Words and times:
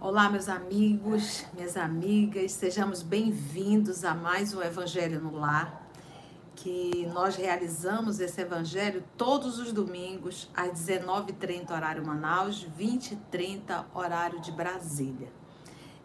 Olá, 0.00 0.30
meus 0.30 0.48
amigos, 0.48 1.44
minhas 1.54 1.76
amigas, 1.76 2.52
sejamos 2.52 3.02
bem-vindos 3.02 4.04
a 4.04 4.14
mais 4.14 4.54
um 4.54 4.62
Evangelho 4.62 5.20
no 5.20 5.36
Lar, 5.36 5.83
que 6.64 7.06
nós 7.12 7.36
realizamos 7.36 8.20
esse 8.20 8.40
Evangelho 8.40 9.04
todos 9.18 9.58
os 9.58 9.70
domingos, 9.70 10.48
às 10.56 10.70
19h30, 10.70 11.70
horário 11.70 12.06
Manaus, 12.06 12.66
20h30, 12.80 13.84
horário 13.92 14.40
de 14.40 14.50
Brasília. 14.50 15.28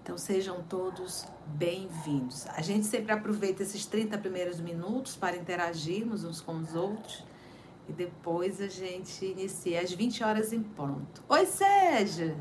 Então 0.03 0.17
sejam 0.17 0.61
todos 0.63 1.25
bem-vindos. 1.45 2.45
A 2.47 2.61
gente 2.61 2.85
sempre 2.85 3.13
aproveita 3.13 3.63
esses 3.63 3.85
30 3.85 4.17
primeiros 4.17 4.59
minutos 4.59 5.15
para 5.15 5.37
interagirmos 5.37 6.25
uns 6.25 6.41
com 6.41 6.57
os 6.57 6.75
outros 6.75 7.23
e 7.87 7.93
depois 7.93 8.59
a 8.59 8.67
gente 8.67 9.25
inicia 9.25 9.79
às 9.79 9.93
20 9.93 10.25
horas 10.25 10.51
em 10.51 10.61
ponto. 10.61 11.23
Oi, 11.29 11.45
Sérgio! 11.45 12.35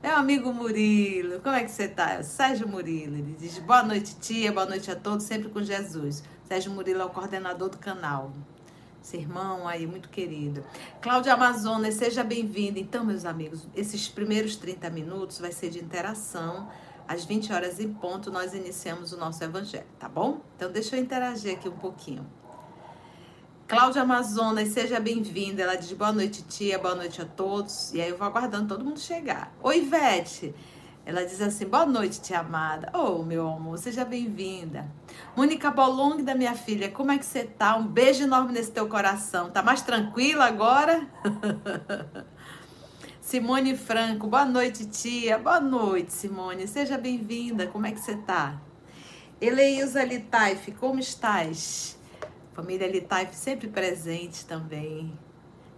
Meu 0.00 0.14
amigo 0.16 0.54
Murilo, 0.54 1.40
como 1.40 1.56
é 1.56 1.64
que 1.64 1.70
você 1.70 1.88
tá? 1.88 2.22
Sérgio 2.22 2.68
Murilo, 2.68 3.16
ele 3.16 3.34
diz 3.36 3.58
boa 3.58 3.82
noite, 3.82 4.16
tia, 4.20 4.52
boa 4.52 4.66
noite 4.66 4.88
a 4.88 4.94
todos, 4.94 5.26
sempre 5.26 5.50
com 5.50 5.60
Jesus. 5.60 6.22
Sérgio 6.50 6.72
Murilo 6.72 7.00
é 7.00 7.04
o 7.04 7.10
coordenador 7.10 7.68
do 7.68 7.78
canal. 7.78 8.32
Esse 9.00 9.16
irmão 9.16 9.68
aí, 9.68 9.86
muito 9.86 10.08
querido. 10.08 10.64
Cláudia 11.00 11.34
Amazonas, 11.34 11.94
seja 11.94 12.24
bem-vinda. 12.24 12.80
Então, 12.80 13.04
meus 13.04 13.24
amigos, 13.24 13.68
esses 13.72 14.08
primeiros 14.08 14.56
30 14.56 14.90
minutos 14.90 15.38
vai 15.38 15.52
ser 15.52 15.70
de 15.70 15.78
interação. 15.78 16.68
Às 17.06 17.24
20 17.24 17.52
horas 17.52 17.78
em 17.78 17.94
ponto, 17.94 18.32
nós 18.32 18.52
iniciamos 18.52 19.12
o 19.12 19.16
nosso 19.16 19.44
evangelho, 19.44 19.86
tá 19.96 20.08
bom? 20.08 20.40
Então, 20.56 20.72
deixa 20.72 20.96
eu 20.96 21.00
interagir 21.00 21.54
aqui 21.54 21.68
um 21.68 21.76
pouquinho. 21.76 22.26
Cláudia 23.68 24.02
Amazonas, 24.02 24.70
seja 24.70 24.98
bem-vinda. 24.98 25.62
Ela 25.62 25.76
diz 25.76 25.92
boa 25.92 26.10
noite, 26.10 26.42
tia, 26.42 26.80
boa 26.80 26.96
noite 26.96 27.22
a 27.22 27.24
todos. 27.24 27.94
E 27.94 28.00
aí 28.00 28.08
eu 28.08 28.18
vou 28.18 28.26
aguardando 28.26 28.66
todo 28.66 28.84
mundo 28.84 28.98
chegar. 28.98 29.54
Oi, 29.62 29.78
Ivete. 29.78 30.52
Ela 31.10 31.26
diz 31.26 31.40
assim: 31.42 31.66
boa 31.66 31.84
noite, 31.84 32.20
tia 32.20 32.38
amada. 32.38 32.88
Oh, 32.96 33.24
meu 33.24 33.48
amor, 33.48 33.76
seja 33.78 34.04
bem-vinda. 34.04 34.88
Mônica 35.36 35.68
Bolong, 35.68 36.22
da 36.22 36.36
minha 36.36 36.54
filha, 36.54 36.88
como 36.88 37.10
é 37.10 37.18
que 37.18 37.26
você 37.26 37.42
tá? 37.42 37.76
Um 37.76 37.84
beijo 37.84 38.22
enorme 38.22 38.52
nesse 38.52 38.70
teu 38.70 38.88
coração. 38.88 39.50
Tá 39.50 39.60
mais 39.60 39.82
tranquila 39.82 40.44
agora? 40.44 41.04
Simone 43.20 43.76
Franco, 43.76 44.28
boa 44.28 44.44
noite, 44.44 44.86
tia. 44.86 45.36
Boa 45.36 45.58
noite, 45.58 46.12
Simone. 46.12 46.68
Seja 46.68 46.96
bem-vinda. 46.96 47.66
Como 47.66 47.86
é 47.86 47.90
que 47.90 47.98
você 47.98 48.14
tá? 48.14 48.62
Eleilza 49.40 50.04
Litaif, 50.04 50.70
como 50.78 51.00
estás? 51.00 51.98
Família 52.52 52.86
Litaif 52.86 53.34
sempre 53.34 53.66
presente 53.66 54.46
também. 54.46 55.12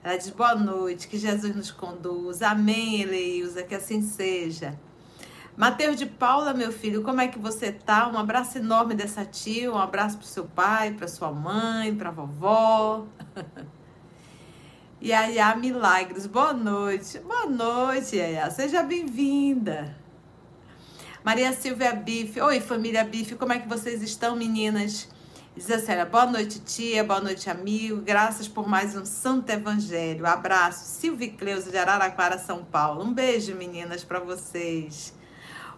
Ela 0.05 0.19
diz 0.19 0.28
boa 0.28 0.55
noite, 0.55 1.08
que 1.08 1.16
Jesus 1.16 1.56
nos 1.56 1.70
conduza. 1.70 2.48
Amém, 2.48 3.00
Eleilza, 3.00 3.62
que 3.62 3.75
assim 3.75 4.03
seja. 4.03 4.78
Mateus 5.55 5.97
de 5.97 6.06
Paula, 6.06 6.55
meu 6.55 6.72
filho, 6.72 7.03
como 7.03 7.20
é 7.20 7.28
que 7.28 7.39
você 7.39 7.70
tá? 7.70 8.08
Um 8.08 8.17
abraço 8.17 8.56
enorme 8.56 8.95
dessa 8.95 9.22
tia, 9.22 9.70
um 9.70 9.77
abraço 9.77 10.17
pro 10.17 10.27
seu 10.27 10.47
pai, 10.47 10.92
pra 10.92 11.06
sua 11.06 11.31
mãe, 11.31 11.94
pra 11.94 12.11
vovó. 12.11 13.05
Yaya 15.03 15.55
Milagres, 15.55 16.27
boa 16.27 16.55
noite. 16.55 17.19
Boa 17.19 17.44
noite, 17.44 18.17
Yaya. 18.17 18.50
Seja 18.50 18.83
bem-vinda. 18.83 19.94
Maria 21.22 21.53
Silvia 21.53 21.92
Bife. 21.92 22.41
Oi, 22.41 22.59
família 22.59 23.05
Bife, 23.05 23.34
como 23.34 23.53
é 23.53 23.59
que 23.59 23.69
vocês 23.69 24.00
estão, 24.00 24.34
meninas? 24.34 25.06
Diz 25.55 25.71
a 25.71 25.78
senhora, 25.78 26.06
boa 26.06 26.25
noite, 26.25 26.60
tia, 26.60 27.05
boa 27.05 27.21
noite, 27.21 27.50
amigo. 27.50 28.00
Graças 28.00 28.49
por 28.49 28.66
mais 28.66 28.97
um 28.97 29.05
Santo 29.05 29.50
Evangelho. 29.50 30.25
Abraço. 30.25 30.87
Silvia 30.87 31.31
Cleusa 31.31 31.71
de 31.71 31.76
Araraquara, 31.76 32.38
São 32.38 32.65
Paulo. 32.65 33.05
Um 33.05 33.12
beijo, 33.12 33.55
meninas, 33.55 34.03
para 34.03 34.19
vocês. 34.19 35.12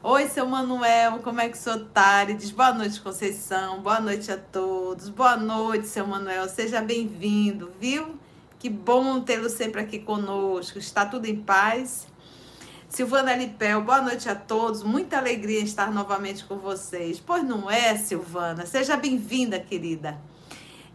Oi, 0.06 0.28
seu 0.28 0.46
Manuel, 0.46 1.20
como 1.20 1.40
é 1.40 1.48
que 1.48 1.56
o 1.56 1.58
senhor 1.58 1.86
tá? 1.94 2.24
Ele 2.24 2.34
diz 2.34 2.50
boa 2.50 2.74
noite, 2.74 3.00
Conceição. 3.00 3.80
Boa 3.80 3.98
noite 3.98 4.30
a 4.30 4.36
todos. 4.36 5.08
Boa 5.08 5.34
noite, 5.34 5.86
seu 5.86 6.06
Manuel. 6.06 6.46
Seja 6.46 6.82
bem-vindo, 6.82 7.72
viu? 7.80 8.14
Que 8.58 8.68
bom 8.68 9.22
tê-lo 9.22 9.48
sempre 9.48 9.80
aqui 9.80 9.98
conosco. 9.98 10.78
Está 10.78 11.06
tudo 11.06 11.24
em 11.24 11.36
paz? 11.36 12.06
Silvana 12.86 13.34
Lipel, 13.34 13.80
boa 13.80 14.02
noite 14.02 14.28
a 14.28 14.34
todos. 14.34 14.82
Muita 14.82 15.16
alegria 15.16 15.60
estar 15.60 15.90
novamente 15.90 16.44
com 16.44 16.58
vocês. 16.58 17.18
Pois 17.18 17.42
não 17.42 17.70
é, 17.70 17.96
Silvana? 17.96 18.66
Seja 18.66 18.98
bem-vinda, 18.98 19.58
querida. 19.58 20.20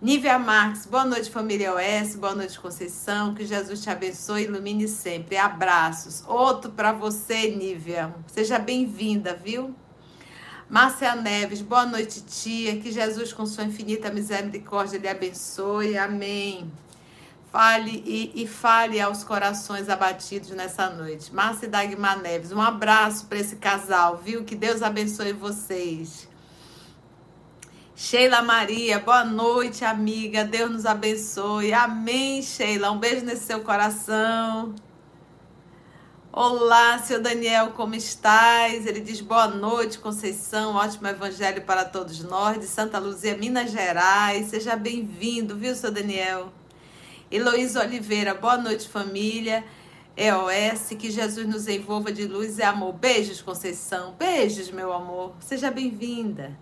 Nívia 0.01 0.39
Marques, 0.39 0.85
boa 0.85 1.03
noite, 1.03 1.29
família 1.29 1.73
OS. 1.75 2.15
Boa 2.15 2.33
noite, 2.33 2.57
Conceição. 2.57 3.35
Que 3.35 3.45
Jesus 3.45 3.83
te 3.83 3.89
abençoe 3.89 4.43
e 4.43 4.45
ilumine 4.45 4.87
sempre. 4.87 5.35
Abraços. 5.35 6.23
Outro 6.25 6.71
para 6.71 6.93
você, 6.93 7.49
Nívia. 7.49 8.15
Seja 8.27 8.57
bem-vinda, 8.57 9.33
viu? 9.33 9.75
Márcia 10.69 11.13
Neves, 11.15 11.61
boa 11.61 11.85
noite, 11.85 12.21
tia. 12.21 12.79
Que 12.79 12.93
Jesus, 12.93 13.33
com 13.33 13.45
sua 13.45 13.65
infinita 13.65 14.09
misericórdia, 14.09 14.97
lhe 14.97 15.07
abençoe. 15.09 15.97
Amém. 15.97 16.71
Fale 17.51 18.01
e, 18.05 18.43
e, 18.43 18.47
fale 18.47 19.01
aos 19.01 19.25
corações 19.25 19.89
abatidos 19.89 20.51
nessa 20.51 20.89
noite. 20.89 21.35
Márcia 21.35 21.65
e 21.65 21.69
Dagmar 21.69 22.21
Neves, 22.21 22.53
um 22.53 22.61
abraço 22.61 23.25
para 23.25 23.39
esse 23.39 23.57
casal, 23.57 24.15
viu? 24.15 24.45
Que 24.45 24.55
Deus 24.55 24.81
abençoe 24.81 25.33
vocês. 25.33 26.28
Sheila 28.01 28.41
Maria, 28.41 28.97
boa 28.97 29.25
noite, 29.25 29.83
amiga. 29.83 30.45
Deus 30.45 30.71
nos 30.71 30.85
abençoe. 30.85 31.73
Amém, 31.73 32.41
Sheila. 32.41 32.91
Um 32.91 32.97
beijo 32.97 33.25
nesse 33.25 33.43
seu 33.43 33.59
coração. 33.59 34.73
Olá, 36.31 36.97
seu 36.99 37.21
Daniel, 37.21 37.71
como 37.71 37.93
estás? 37.93 38.85
Ele 38.85 39.01
diz 39.01 39.19
boa 39.19 39.49
noite, 39.49 39.99
Conceição. 39.99 40.75
Ótimo 40.75 41.09
evangelho 41.09 41.61
para 41.63 41.83
todos 41.83 42.23
nós, 42.23 42.57
de 42.57 42.67
Santa 42.67 42.97
Luzia, 42.99 43.35
Minas 43.35 43.69
Gerais. 43.69 44.47
Seja 44.47 44.77
bem-vindo, 44.77 45.57
viu, 45.57 45.75
seu 45.75 45.91
Daniel? 45.91 46.53
Heloísa 47.29 47.81
Oliveira, 47.81 48.33
boa 48.33 48.57
noite, 48.57 48.87
família. 48.87 49.61
EOS, 50.15 50.95
que 50.97 51.11
Jesus 51.11 51.45
nos 51.45 51.67
envolva 51.67 52.13
de 52.13 52.25
luz 52.25 52.59
e 52.59 52.63
amor. 52.63 52.93
Beijos, 52.93 53.41
Conceição. 53.41 54.15
Beijos, 54.17 54.71
meu 54.71 54.93
amor. 54.93 55.35
Seja 55.41 55.69
bem-vinda. 55.69 56.57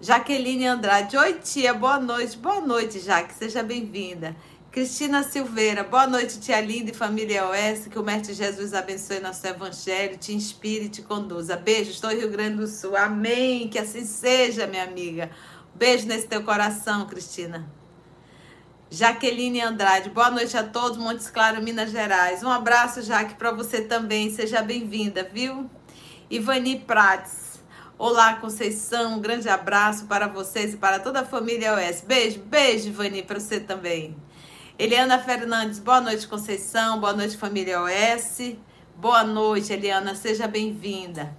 Jaqueline 0.00 0.64
Andrade, 0.64 1.16
oi 1.16 1.34
tia, 1.34 1.74
boa 1.74 1.98
noite. 1.98 2.38
Boa 2.38 2.60
noite, 2.60 3.00
Jaque, 3.00 3.34
seja 3.34 3.64
bem-vinda. 3.64 4.36
Cristina 4.70 5.24
Silveira, 5.24 5.82
boa 5.82 6.06
noite, 6.06 6.38
tia 6.38 6.60
linda 6.60 6.92
e 6.92 6.94
família 6.94 7.40
EOS. 7.40 7.88
Que 7.88 7.98
o 7.98 8.04
Mestre 8.04 8.32
Jesus 8.32 8.74
abençoe 8.74 9.18
nosso 9.18 9.44
evangelho, 9.44 10.16
te 10.16 10.32
inspire 10.32 10.84
e 10.84 10.88
te 10.88 11.02
conduza. 11.02 11.56
Beijos, 11.56 11.94
estou 11.94 12.12
em 12.12 12.18
Rio 12.18 12.30
Grande 12.30 12.58
do 12.58 12.68
Sul. 12.68 12.96
Amém. 12.96 13.68
Que 13.68 13.76
assim 13.76 14.04
seja, 14.04 14.68
minha 14.68 14.84
amiga. 14.84 15.32
Beijo 15.74 16.06
nesse 16.06 16.28
teu 16.28 16.44
coração, 16.44 17.04
Cristina. 17.06 17.68
Jaqueline 18.88 19.60
Andrade, 19.62 20.10
boa 20.10 20.30
noite 20.30 20.56
a 20.56 20.62
todos, 20.62 20.96
Montes 20.96 21.28
Claros, 21.28 21.62
Minas 21.62 21.90
Gerais. 21.90 22.44
Um 22.44 22.50
abraço, 22.50 23.02
Jaque, 23.02 23.34
para 23.34 23.50
você 23.50 23.80
também, 23.80 24.30
seja 24.30 24.62
bem-vinda, 24.62 25.28
viu? 25.30 25.68
Ivani 26.30 26.78
Prates, 26.78 27.47
olá, 27.98 28.34
Conceição, 28.34 29.14
um 29.14 29.20
grande 29.20 29.48
abraço 29.48 30.06
para 30.06 30.28
vocês 30.28 30.74
e 30.74 30.76
para 30.76 31.00
toda 31.00 31.20
a 31.20 31.26
família 31.26 31.74
OS. 31.74 32.02
Beijo, 32.02 32.40
beijo, 32.40 32.88
Ivani, 32.88 33.24
para 33.24 33.40
você 33.40 33.58
também. 33.58 34.16
Eliana 34.78 35.18
Fernandes, 35.18 35.80
boa 35.80 36.00
noite, 36.00 36.28
Conceição, 36.28 37.00
boa 37.00 37.12
noite, 37.12 37.36
família 37.36 37.82
OS. 37.82 38.54
Boa 38.96 39.24
noite, 39.24 39.72
Eliana, 39.72 40.14
seja 40.14 40.46
bem-vinda. 40.46 41.36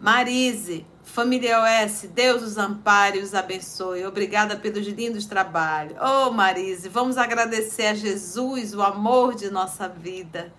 Marise, 0.00 0.86
Família 1.04 1.60
OS, 1.60 2.08
Deus 2.14 2.42
os 2.42 2.56
ampare 2.56 3.18
e 3.18 3.22
os 3.22 3.34
abençoe. 3.34 4.06
Obrigada 4.06 4.56
pelos 4.56 4.86
lindos 4.86 5.26
trabalhos. 5.26 5.98
Oh, 6.00 6.30
Marise, 6.30 6.88
vamos 6.88 7.18
agradecer 7.18 7.86
a 7.86 7.94
Jesus, 7.94 8.74
o 8.74 8.80
amor 8.80 9.34
de 9.34 9.50
nossa 9.50 9.86
vida. 9.86 10.52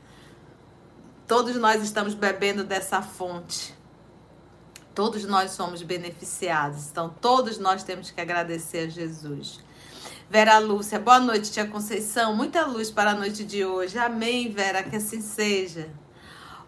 Todos 1.28 1.56
nós 1.56 1.82
estamos 1.82 2.14
bebendo 2.14 2.64
dessa 2.64 3.02
fonte. 3.02 3.73
Todos 4.94 5.26
nós 5.26 5.52
somos 5.52 5.82
beneficiados. 5.82 6.90
Então, 6.90 7.10
todos 7.10 7.58
nós 7.58 7.84
temos 7.84 8.12
que 8.12 8.22
agradecer 8.22 8.88
a 8.88 8.90
Jesus. 8.90 9.60
Vera 10.30 10.58
Lúcia, 10.60 11.00
boa 11.00 11.20
noite, 11.20 11.52
tia 11.52 11.68
Conceição. 11.68 12.36
Muita 12.36 12.66
luz 12.66 12.90
para 12.92 13.12
a 13.12 13.16
noite 13.16 13.44
de 13.44 13.66
hoje. 13.66 13.98
Amém, 13.98 14.52
Vera, 14.52 14.84
que 14.84 14.96
assim 14.96 15.22
seja. 15.22 15.90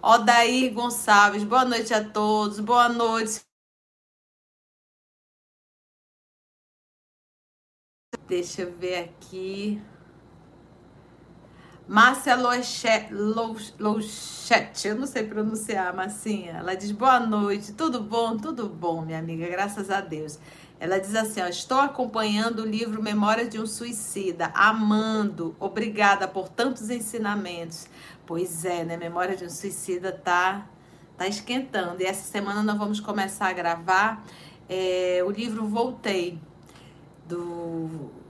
Odair 0.01 0.73
Gonçalves, 0.73 1.43
boa 1.43 1.65
noite 1.65 1.93
a 1.93 2.03
todos. 2.03 2.59
Boa 2.59 2.89
noite, 2.89 3.41
Deixa 8.27 8.63
eu 8.63 8.71
ver 8.75 9.03
aqui. 9.03 9.79
Márcia 11.87 12.35
Louchete, 12.35 13.13
eu 14.87 14.95
não 14.95 15.05
sei 15.05 15.23
pronunciar, 15.23 15.95
Marcinha. 15.95 16.53
Ela 16.53 16.73
diz 16.73 16.89
boa 16.91 17.19
noite, 17.19 17.73
tudo 17.73 18.01
bom? 18.01 18.37
Tudo 18.37 18.67
bom, 18.67 19.03
minha 19.03 19.19
amiga, 19.19 19.47
graças 19.47 19.91
a 19.91 20.01
Deus. 20.01 20.39
Ela 20.79 20.99
diz 20.99 21.13
assim: 21.13 21.41
ó, 21.41 21.47
Estou 21.47 21.79
acompanhando 21.79 22.63
o 22.63 22.65
livro 22.65 23.03
Memória 23.03 23.47
de 23.47 23.59
um 23.59 23.67
Suicida, 23.67 24.51
amando, 24.55 25.55
obrigada 25.59 26.27
por 26.27 26.49
tantos 26.49 26.89
ensinamentos. 26.89 27.87
Pois 28.25 28.65
é, 28.65 28.83
né? 28.83 28.97
Memória 28.97 29.35
de 29.35 29.45
um 29.45 29.49
Suicida 29.49 30.11
tá, 30.11 30.67
tá 31.15 31.27
esquentando. 31.27 32.01
E 32.01 32.05
essa 32.05 32.23
semana 32.23 32.63
nós 32.63 32.79
vamos 32.79 32.99
começar 32.99 33.49
a 33.49 33.53
gravar 33.53 34.25
é, 34.67 35.21
o 35.23 35.29
livro 35.29 35.67
Voltei, 35.67 36.39
do 37.27 38.24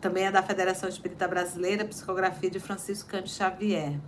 também 0.00 0.26
é 0.26 0.30
da 0.30 0.42
Federação 0.42 0.88
Espírita 0.88 1.26
Brasileira, 1.26 1.84
psicografia 1.84 2.50
de 2.50 2.60
Francisco 2.60 3.10
Cândido 3.10 3.30
Xavier. 3.30 3.98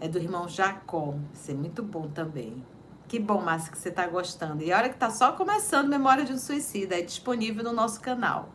É 0.00 0.08
do 0.08 0.18
irmão 0.18 0.48
Jacó. 0.48 1.14
Isso 1.32 1.50
é 1.50 1.54
muito 1.54 1.82
bom 1.82 2.08
também. 2.08 2.64
Que 3.06 3.18
bom, 3.18 3.40
Márcia, 3.40 3.70
que 3.70 3.78
você 3.78 3.90
está 3.90 4.06
gostando. 4.06 4.62
E 4.62 4.72
olha 4.72 4.88
que 4.88 4.96
está 4.96 5.10
só 5.10 5.32
começando 5.32 5.88
Memória 5.88 6.24
de 6.24 6.32
um 6.32 6.38
Suicida. 6.38 6.98
É 6.98 7.02
disponível 7.02 7.62
no 7.62 7.72
nosso 7.72 8.00
canal. 8.00 8.48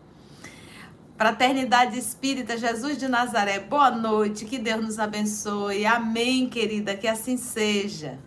Fraternidade 1.15 1.99
Espírita 1.99 2.57
Jesus 2.57 2.97
de 2.97 3.07
Nazaré, 3.07 3.59
boa 3.59 3.91
noite, 3.91 4.45
que 4.45 4.57
Deus 4.57 4.81
nos 4.81 4.99
abençoe. 4.99 5.85
Amém, 5.85 6.47
querida, 6.47 6.95
que 6.95 7.07
assim 7.07 7.35
seja. 7.35 8.17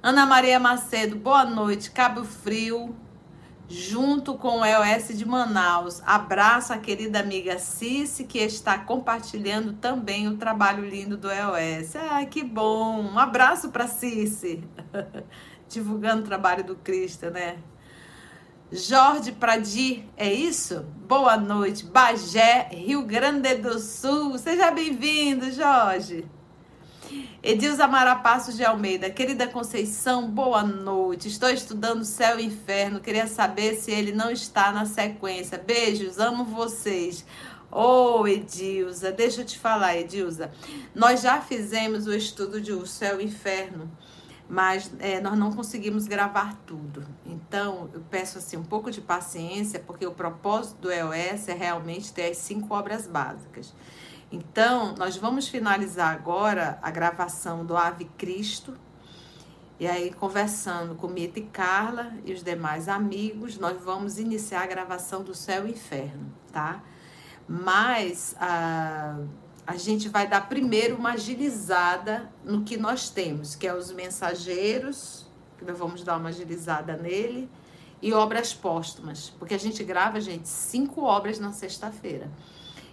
Ana 0.00 0.24
Maria 0.24 0.60
Macedo, 0.60 1.16
boa 1.16 1.44
noite. 1.44 1.90
Cabo 1.90 2.24
Frio, 2.24 2.94
junto 3.68 4.34
com 4.34 4.60
o 4.60 4.64
EOS 4.64 5.08
de 5.16 5.26
Manaus. 5.26 6.02
Abraço 6.06 6.72
a 6.72 6.78
querida 6.78 7.20
amiga 7.20 7.58
Cici, 7.58 8.24
que 8.24 8.38
está 8.38 8.78
compartilhando 8.78 9.72
também 9.74 10.28
o 10.28 10.36
trabalho 10.36 10.88
lindo 10.88 11.16
do 11.16 11.30
EOS. 11.30 11.96
Ah, 11.96 12.24
que 12.24 12.42
bom! 12.42 13.02
Um 13.02 13.18
abraço 13.18 13.70
para 13.70 13.88
Cici, 13.88 14.62
divulgando 15.68 16.22
o 16.22 16.26
trabalho 16.26 16.64
do 16.64 16.76
Cristo, 16.76 17.30
né? 17.30 17.58
Jorge 18.70 19.30
Pradi, 19.30 20.08
é 20.16 20.32
isso? 20.32 20.84
Boa 21.06 21.36
noite, 21.36 21.86
Bagé, 21.86 22.68
Rio 22.72 23.02
Grande 23.02 23.54
do 23.54 23.78
Sul. 23.78 24.36
Seja 24.38 24.72
bem-vindo, 24.72 25.50
Jorge. 25.52 26.28
Edilza 27.42 27.86
Marapassos 27.86 28.56
de 28.56 28.64
Almeida, 28.64 29.08
querida 29.08 29.46
Conceição, 29.46 30.28
boa 30.28 30.62
noite. 30.62 31.28
Estou 31.28 31.48
estudando 31.48 32.04
Céu 32.04 32.40
e 32.40 32.44
Inferno. 32.44 33.00
Queria 33.00 33.26
saber 33.26 33.76
se 33.76 33.90
ele 33.90 34.12
não 34.12 34.30
está 34.30 34.72
na 34.72 34.84
sequência. 34.84 35.56
Beijos, 35.56 36.18
amo 36.18 36.44
vocês. 36.44 37.24
Ô, 37.70 38.20
oh, 38.20 38.26
Edilza, 38.26 39.12
deixa 39.12 39.42
eu 39.42 39.44
te 39.44 39.58
falar, 39.58 39.96
Edilza. 39.96 40.50
Nós 40.94 41.20
já 41.22 41.40
fizemos 41.40 42.06
o 42.06 42.14
estudo 42.14 42.60
de 42.60 42.72
O 42.72 42.86
Céu 42.86 43.20
e 43.20 43.24
Inferno, 43.24 43.90
mas 44.48 44.90
é, 44.98 45.20
nós 45.20 45.38
não 45.38 45.52
conseguimos 45.52 46.06
gravar 46.06 46.56
tudo. 46.66 47.04
Então, 47.24 47.90
eu 47.92 48.00
peço 48.10 48.38
assim 48.38 48.56
um 48.56 48.64
pouco 48.64 48.90
de 48.90 49.00
paciência, 49.00 49.78
porque 49.78 50.06
o 50.06 50.12
propósito 50.12 50.82
do 50.82 50.90
EOS 50.90 51.48
é 51.48 51.54
realmente 51.54 52.12
ter 52.12 52.30
as 52.30 52.38
cinco 52.38 52.74
obras 52.74 53.06
básicas. 53.06 53.74
Então, 54.30 54.94
nós 54.96 55.16
vamos 55.16 55.46
finalizar 55.46 56.12
agora 56.12 56.78
a 56.82 56.90
gravação 56.90 57.64
do 57.64 57.76
Ave 57.76 58.06
Cristo. 58.18 58.76
E 59.78 59.86
aí, 59.86 60.10
conversando 60.12 60.94
com 60.94 61.06
Mita 61.06 61.38
e 61.38 61.42
Carla 61.42 62.12
e 62.24 62.32
os 62.32 62.42
demais 62.42 62.88
amigos, 62.88 63.56
nós 63.58 63.80
vamos 63.80 64.18
iniciar 64.18 64.62
a 64.62 64.66
gravação 64.66 65.22
do 65.22 65.34
Céu 65.34 65.66
e 65.66 65.70
Inferno, 65.70 66.32
tá? 66.52 66.82
Mas 67.46 68.34
a, 68.40 69.18
a 69.66 69.76
gente 69.76 70.08
vai 70.08 70.26
dar 70.26 70.48
primeiro 70.48 70.96
uma 70.96 71.12
agilizada 71.12 72.28
no 72.44 72.64
que 72.64 72.76
nós 72.76 73.10
temos, 73.10 73.54
que 73.54 73.66
é 73.66 73.74
os 73.74 73.92
mensageiros, 73.92 75.26
que 75.56 75.64
nós 75.64 75.78
vamos 75.78 76.02
dar 76.02 76.16
uma 76.16 76.30
agilizada 76.30 76.96
nele, 76.96 77.48
e 78.02 78.12
obras 78.12 78.52
póstumas, 78.52 79.30
porque 79.38 79.54
a 79.54 79.58
gente 79.58 79.82
grava, 79.84 80.20
gente, 80.20 80.48
cinco 80.48 81.02
obras 81.02 81.38
na 81.38 81.52
sexta-feira. 81.52 82.30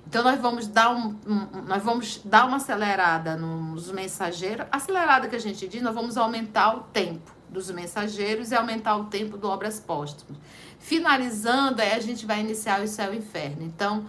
Então 0.07 0.23
nós 0.23 0.39
vamos 0.39 0.67
dar 0.67 0.94
um, 0.94 1.15
um, 1.25 1.61
nós 1.65 1.81
vamos 1.83 2.21
dar 2.23 2.45
uma 2.45 2.57
acelerada 2.57 3.35
nos 3.35 3.91
mensageiros, 3.91 4.67
acelerada 4.71 5.27
que 5.27 5.35
a 5.35 5.39
gente 5.39 5.67
diz, 5.67 5.81
nós 5.81 5.95
vamos 5.95 6.17
aumentar 6.17 6.75
o 6.75 6.81
tempo 6.81 7.31
dos 7.50 7.69
mensageiros 7.71 8.51
e 8.51 8.55
aumentar 8.55 8.97
o 8.97 9.05
tempo 9.05 9.38
do 9.38 9.47
obras 9.47 9.79
póstumas. 9.79 10.38
Finalizando, 10.79 11.81
aí 11.81 11.94
a 11.94 12.00
gente 12.00 12.25
vai 12.25 12.41
iniciar 12.41 12.81
o 12.81 12.88
céu 12.88 13.13
e 13.13 13.17
o 13.17 13.19
inferno. 13.19 13.63
Então, 13.63 14.05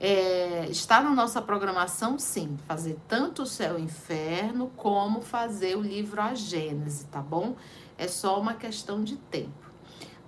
é, 0.00 0.66
está 0.68 1.00
na 1.00 1.10
nossa 1.10 1.40
programação, 1.40 2.18
sim, 2.18 2.56
fazer 2.66 2.98
tanto 3.08 3.42
o 3.42 3.46
céu 3.46 3.78
e 3.78 3.82
o 3.82 3.84
inferno 3.84 4.70
como 4.76 5.22
fazer 5.22 5.76
o 5.76 5.80
livro 5.80 6.20
A 6.20 6.34
Gênese, 6.34 7.06
tá 7.06 7.20
bom? 7.20 7.56
É 7.96 8.06
só 8.06 8.38
uma 8.38 8.54
questão 8.54 9.02
de 9.02 9.16
tempo. 9.16 9.67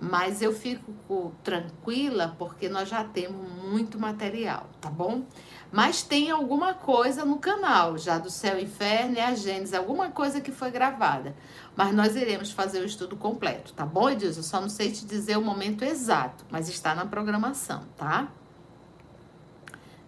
Mas 0.03 0.41
eu 0.41 0.51
fico 0.51 1.31
tranquila 1.43 2.35
porque 2.39 2.67
nós 2.67 2.89
já 2.89 3.03
temos 3.03 3.47
muito 3.63 3.99
material, 3.99 4.67
tá 4.81 4.89
bom? 4.89 5.23
Mas 5.71 6.01
tem 6.01 6.31
alguma 6.31 6.73
coisa 6.73 7.23
no 7.23 7.37
canal, 7.37 7.99
já 7.99 8.17
do 8.17 8.31
Céu 8.31 8.57
e 8.57 8.63
Inferno 8.63 9.17
e 9.17 9.19
a 9.19 9.35
Gênesis, 9.35 9.75
alguma 9.75 10.09
coisa 10.09 10.41
que 10.41 10.51
foi 10.51 10.71
gravada. 10.71 11.35
Mas 11.75 11.93
nós 11.93 12.15
iremos 12.15 12.51
fazer 12.51 12.79
o 12.79 12.85
estudo 12.85 13.15
completo, 13.15 13.73
tá 13.73 13.85
bom, 13.85 14.09
Edilson? 14.09 14.39
Eu 14.39 14.43
só 14.43 14.59
não 14.59 14.69
sei 14.69 14.91
te 14.91 15.05
dizer 15.05 15.37
o 15.37 15.41
momento 15.41 15.85
exato, 15.85 16.43
mas 16.49 16.67
está 16.67 16.95
na 16.95 17.05
programação, 17.05 17.83
tá? 17.95 18.27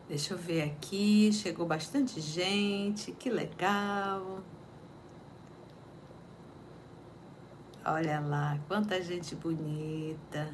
Deixa 0.10 0.34
eu 0.34 0.38
ver 0.40 0.64
aqui, 0.64 1.32
chegou 1.32 1.68
bastante 1.68 2.20
gente, 2.20 3.12
que 3.12 3.30
legal. 3.30 4.42
Olha 7.86 8.22
lá, 8.22 8.58
quanta 8.70 9.02
gente 9.02 9.36
bonita. 9.36 10.48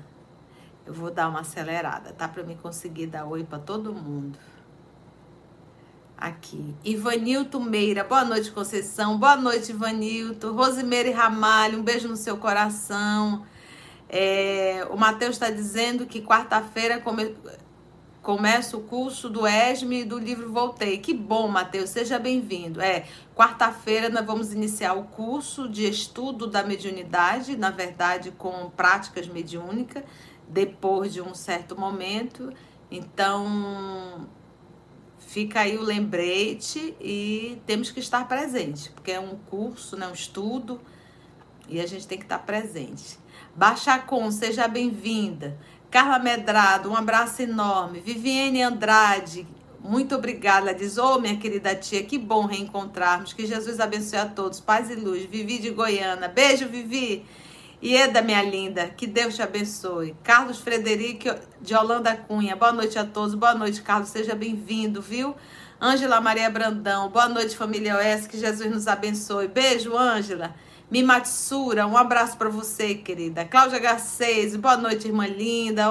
Eu 0.83 0.93
vou 0.93 1.11
dar 1.11 1.29
uma 1.29 1.41
acelerada, 1.41 2.11
tá? 2.11 2.27
Para 2.27 2.41
me 2.41 2.55
conseguir 2.55 3.05
dar 3.05 3.25
oi 3.25 3.43
para 3.43 3.59
todo 3.59 3.93
mundo. 3.93 4.39
Aqui. 6.17 6.75
Ivanilton 6.83 7.59
Meira, 7.59 8.03
boa 8.03 8.25
noite, 8.25 8.51
Conceição. 8.51 9.19
Boa 9.19 9.35
noite, 9.35 9.71
Ivanilton. 9.71 10.53
Rosimeire 10.53 11.11
Ramalho, 11.11 11.77
um 11.77 11.83
beijo 11.83 12.07
no 12.07 12.15
seu 12.15 12.35
coração. 12.35 13.45
É, 14.09 14.87
o 14.89 14.97
Matheus 14.97 15.35
está 15.35 15.51
dizendo 15.51 16.07
que 16.07 16.21
quarta-feira 16.21 16.99
come... 16.99 17.35
Começa 18.21 18.75
o 18.75 18.81
curso 18.81 19.29
do 19.29 19.47
ESME 19.47 20.01
e 20.01 20.05
do 20.05 20.19
livro 20.19 20.51
Voltei. 20.51 20.97
Que 20.97 21.13
bom, 21.13 21.47
Matheus, 21.47 21.89
seja 21.89 22.19
bem-vindo. 22.19 22.81
É, 22.81 23.05
quarta-feira 23.33 24.09
nós 24.09 24.25
vamos 24.25 24.51
iniciar 24.51 24.93
o 24.93 25.05
curso 25.05 25.69
de 25.69 25.89
estudo 25.89 26.45
da 26.45 26.61
mediunidade, 26.61 27.55
na 27.55 27.71
verdade, 27.71 28.31
com 28.31 28.69
práticas 28.71 29.25
mediúnicas, 29.25 30.03
depois 30.49 31.13
de 31.13 31.21
um 31.21 31.33
certo 31.33 31.79
momento. 31.79 32.51
Então, 32.91 34.27
fica 35.19 35.61
aí 35.61 35.77
o 35.77 35.81
lembrete 35.81 36.93
e 36.99 37.61
temos 37.65 37.89
que 37.89 38.01
estar 38.01 38.27
presente, 38.27 38.91
porque 38.91 39.11
é 39.11 39.19
um 39.19 39.37
curso, 39.49 39.95
né, 39.95 40.05
um 40.05 40.13
estudo, 40.13 40.81
e 41.69 41.79
a 41.79 41.87
gente 41.87 42.05
tem 42.05 42.17
que 42.17 42.25
estar 42.25 42.39
presente. 42.39 43.17
Baixa 43.55 43.97
com, 43.99 44.29
seja 44.29 44.67
bem-vinda. 44.67 45.57
Carla 45.91 46.19
Medrado, 46.19 46.91
um 46.91 46.95
abraço 46.95 47.41
enorme. 47.41 47.99
Viviane 47.99 48.61
Andrade, 48.61 49.47
muito 49.79 50.13
obrigada. 50.13 50.69
Ela 50.69 50.77
diz: 50.77 50.99
Ô, 50.99 51.15
oh, 51.15 51.19
minha 51.19 51.35
querida 51.37 51.73
tia, 51.73 52.03
que 52.03 52.17
bom 52.17 52.45
reencontrarmos. 52.45 53.33
Que 53.33 53.47
Jesus 53.47 53.79
abençoe 53.79 54.19
a 54.19 54.25
todos. 54.27 54.59
Paz 54.59 54.91
e 54.91 54.95
luz. 54.95 55.25
Vivi 55.25 55.57
de 55.57 55.71
Goiânia. 55.71 56.27
Beijo, 56.27 56.67
Vivi. 56.67 57.25
Ieda, 57.81 58.21
minha 58.21 58.43
linda, 58.43 58.89
que 58.89 59.07
Deus 59.07 59.35
te 59.35 59.41
abençoe. 59.41 60.13
Carlos 60.21 60.59
Frederico 60.59 61.33
de 61.61 61.73
Holanda 61.73 62.15
Cunha, 62.15 62.55
boa 62.55 62.73
noite 62.73 62.99
a 62.99 63.05
todos. 63.05 63.33
Boa 63.33 63.55
noite, 63.55 63.81
Carlos, 63.81 64.09
seja 64.09 64.35
bem-vindo, 64.35 65.01
viu? 65.01 65.33
Ângela 65.81 66.19
Maria 66.19 66.49
Brandão, 66.49 67.09
boa 67.09 67.29
noite, 67.29 67.55
família 67.55 67.95
OS, 67.95 68.27
que 68.27 68.37
Jesus 68.37 68.69
nos 68.69 68.85
abençoe. 68.85 69.47
Beijo, 69.47 69.95
Ângela. 69.97 70.53
Mimatsura, 70.91 71.85
um 71.85 71.95
abraço 71.95 72.35
para 72.35 72.49
você, 72.49 72.95
querida. 72.95 73.45
Cláudia 73.45 73.77
Garcês, 73.77 74.55
boa 74.55 74.75
noite, 74.75 75.07
irmã 75.07 75.27
linda. 75.27 75.87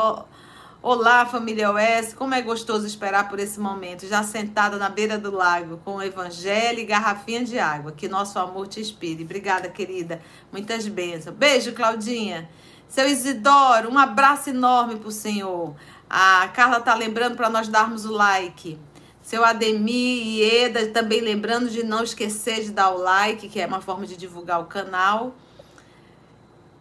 Olá, 0.82 1.24
família 1.24 1.70
OS. 1.70 2.12
Como 2.14 2.34
é 2.34 2.42
gostoso 2.42 2.84
esperar 2.84 3.28
por 3.28 3.38
esse 3.38 3.60
momento, 3.60 4.08
já 4.08 4.24
sentada 4.24 4.76
na 4.76 4.88
beira 4.88 5.16
do 5.16 5.30
lago, 5.30 5.80
com 5.84 5.94
o 5.94 6.02
evangelho 6.02 6.80
e 6.80 6.84
garrafinha 6.84 7.44
de 7.44 7.60
água. 7.60 7.92
Que 7.92 8.08
nosso 8.08 8.40
amor 8.40 8.66
te 8.66 8.80
inspire. 8.80 9.22
Obrigada, 9.22 9.68
querida. 9.68 10.20
Muitas 10.50 10.88
bênçãos. 10.88 11.36
Beijo, 11.36 11.72
Claudinha. 11.74 12.50
Seu 12.88 13.08
Isidoro, 13.08 13.92
um 13.92 13.98
abraço 13.98 14.50
enorme 14.50 14.96
pro 14.96 15.12
Senhor. 15.12 15.76
A 16.10 16.48
Carla 16.48 16.80
tá 16.80 16.94
lembrando 16.96 17.36
para 17.36 17.48
nós 17.48 17.68
darmos 17.68 18.04
o 18.04 18.12
like. 18.12 18.76
Seu 19.28 19.44
Ademir 19.44 20.26
e 20.26 20.42
Eda, 20.42 20.86
também 20.86 21.20
lembrando 21.20 21.68
de 21.68 21.82
não 21.82 22.02
esquecer 22.02 22.62
de 22.62 22.72
dar 22.72 22.88
o 22.88 22.96
like, 22.96 23.46
que 23.50 23.60
é 23.60 23.66
uma 23.66 23.82
forma 23.82 24.06
de 24.06 24.16
divulgar 24.16 24.58
o 24.58 24.64
canal. 24.64 25.36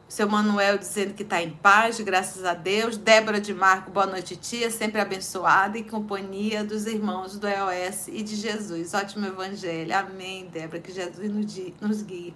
Seu 0.07 0.29
Manuel 0.29 0.77
dizendo 0.77 1.13
que 1.13 1.23
está 1.23 1.41
em 1.41 1.49
paz, 1.49 1.99
graças 1.99 2.45
a 2.45 2.53
Deus. 2.53 2.95
Débora 2.95 3.41
de 3.41 3.53
Marco, 3.53 3.91
boa 3.91 4.05
noite, 4.05 4.37
tia. 4.37 4.71
Sempre 4.71 5.01
abençoada 5.01 5.77
e 5.77 5.83
companhia 5.83 6.63
dos 6.63 6.85
irmãos 6.85 7.37
do 7.37 7.49
EOS 7.49 8.07
e 8.07 8.23
de 8.23 8.37
Jesus. 8.37 8.93
Ótimo 8.93 9.25
evangelho. 9.25 9.93
Amém, 9.93 10.45
Débora. 10.45 10.79
Que 10.79 10.93
Jesus 10.93 11.29
nos 11.81 12.01
guie. 12.01 12.33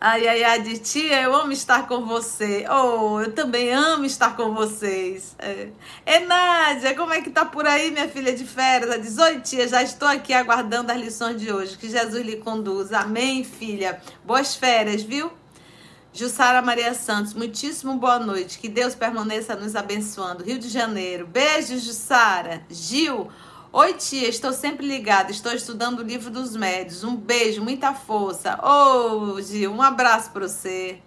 Ai, 0.00 0.28
ai, 0.28 0.44
ai, 0.44 0.62
de 0.62 0.78
tia, 0.78 1.22
eu 1.22 1.34
amo 1.34 1.50
estar 1.50 1.88
com 1.88 2.06
você. 2.06 2.64
Oh, 2.70 3.20
eu 3.20 3.32
também 3.32 3.72
amo 3.72 4.04
estar 4.04 4.36
com 4.36 4.54
vocês. 4.54 5.34
É, 5.40 5.70
é 6.06 6.20
Nádia, 6.20 6.94
como 6.94 7.12
é 7.12 7.20
que 7.20 7.30
tá 7.30 7.44
por 7.44 7.66
aí, 7.66 7.90
minha 7.90 8.08
filha 8.08 8.32
de 8.32 8.44
férias? 8.44 8.88
Ela 8.88 9.00
diz, 9.00 9.18
oi 9.18 9.40
tia, 9.40 9.66
já 9.66 9.82
estou 9.82 10.06
aqui 10.06 10.32
aguardando 10.32 10.92
as 10.92 10.98
lições 10.98 11.40
de 11.40 11.52
hoje. 11.52 11.76
Que 11.76 11.90
Jesus 11.90 12.24
lhe 12.24 12.36
conduza. 12.36 13.00
Amém, 13.00 13.42
filha. 13.42 14.00
Boas 14.24 14.54
férias, 14.54 15.02
viu? 15.02 15.32
Jussara 16.12 16.62
Maria 16.62 16.94
Santos, 16.94 17.34
muitíssimo 17.34 17.94
boa 17.94 18.20
noite. 18.20 18.60
Que 18.60 18.68
Deus 18.68 18.94
permaneça 18.94 19.56
nos 19.56 19.74
abençoando. 19.74 20.44
Rio 20.44 20.60
de 20.60 20.68
Janeiro. 20.68 21.26
Beijo, 21.26 21.76
Jussara. 21.76 22.62
Gil, 22.70 23.28
Oi, 23.70 23.92
tia, 23.92 24.26
estou 24.30 24.50
sempre 24.50 24.86
ligada. 24.86 25.30
Estou 25.30 25.52
estudando 25.52 25.98
o 25.98 26.02
livro 26.02 26.30
dos 26.30 26.56
médios. 26.56 27.04
Um 27.04 27.14
beijo, 27.14 27.62
muita 27.62 27.92
força. 27.92 28.58
Ô, 28.62 29.34
oh, 29.34 29.42
Gil, 29.42 29.70
um 29.70 29.82
abraço 29.82 30.30
para 30.30 30.48
você. 30.48 31.02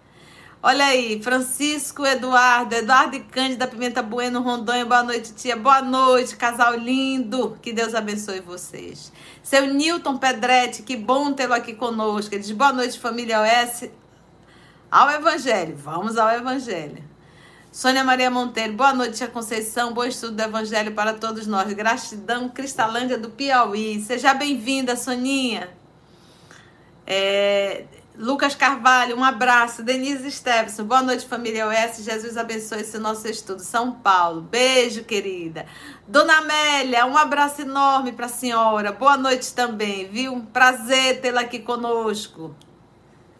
Olha 0.62 0.84
aí, 0.84 1.20
Francisco 1.20 2.06
Eduardo, 2.06 2.72
Eduardo 2.72 3.16
e 3.16 3.20
Cândida 3.20 3.66
Pimenta 3.66 4.00
Bueno, 4.00 4.40
Rondônia. 4.40 4.86
Boa 4.86 5.02
noite, 5.02 5.34
tia. 5.34 5.56
Boa 5.56 5.82
noite, 5.82 6.36
casal 6.36 6.76
lindo. 6.76 7.58
Que 7.60 7.72
Deus 7.72 7.96
abençoe 7.96 8.38
vocês. 8.38 9.12
Seu 9.42 9.66
Newton 9.66 10.16
Pedretti, 10.18 10.84
que 10.84 10.96
bom 10.96 11.32
tê-lo 11.32 11.54
aqui 11.54 11.74
conosco. 11.74 12.32
Ele 12.32 12.42
diz: 12.42 12.52
Boa 12.52 12.72
noite, 12.72 12.96
família 12.96 13.40
OS. 13.42 13.90
Ao 14.88 15.10
Evangelho. 15.10 15.76
Vamos 15.76 16.16
ao 16.16 16.30
Evangelho. 16.30 17.02
Sônia 17.72 18.04
Maria 18.04 18.30
Monteiro, 18.30 18.74
boa 18.74 18.92
noite, 18.92 19.16
Tia 19.16 19.28
Conceição. 19.28 19.94
Bom 19.94 20.04
estudo 20.04 20.36
do 20.36 20.42
Evangelho 20.42 20.92
para 20.92 21.14
todos 21.14 21.46
nós. 21.46 21.72
Gratidão, 21.72 22.50
Cristalândia 22.50 23.16
do 23.16 23.30
Piauí. 23.30 23.98
Seja 24.02 24.34
bem-vinda, 24.34 24.94
Soninha. 24.94 25.70
É, 27.06 27.84
Lucas 28.14 28.54
Carvalho, 28.54 29.16
um 29.16 29.24
abraço. 29.24 29.82
Denise 29.82 30.30
Stevenson, 30.30 30.84
boa 30.84 31.00
noite, 31.00 31.26
família 31.26 31.66
OS. 31.66 32.04
Jesus 32.04 32.36
abençoe 32.36 32.82
esse 32.82 32.98
nosso 32.98 33.26
estudo. 33.26 33.60
São 33.60 33.90
Paulo, 33.90 34.42
beijo, 34.42 35.02
querida. 35.04 35.64
Dona 36.06 36.40
Amélia, 36.40 37.06
um 37.06 37.16
abraço 37.16 37.62
enorme 37.62 38.12
para 38.12 38.26
a 38.26 38.28
senhora. 38.28 38.92
Boa 38.92 39.16
noite 39.16 39.54
também, 39.54 40.06
viu? 40.10 40.46
Prazer 40.52 41.22
tê-la 41.22 41.40
aqui 41.40 41.58
conosco. 41.58 42.54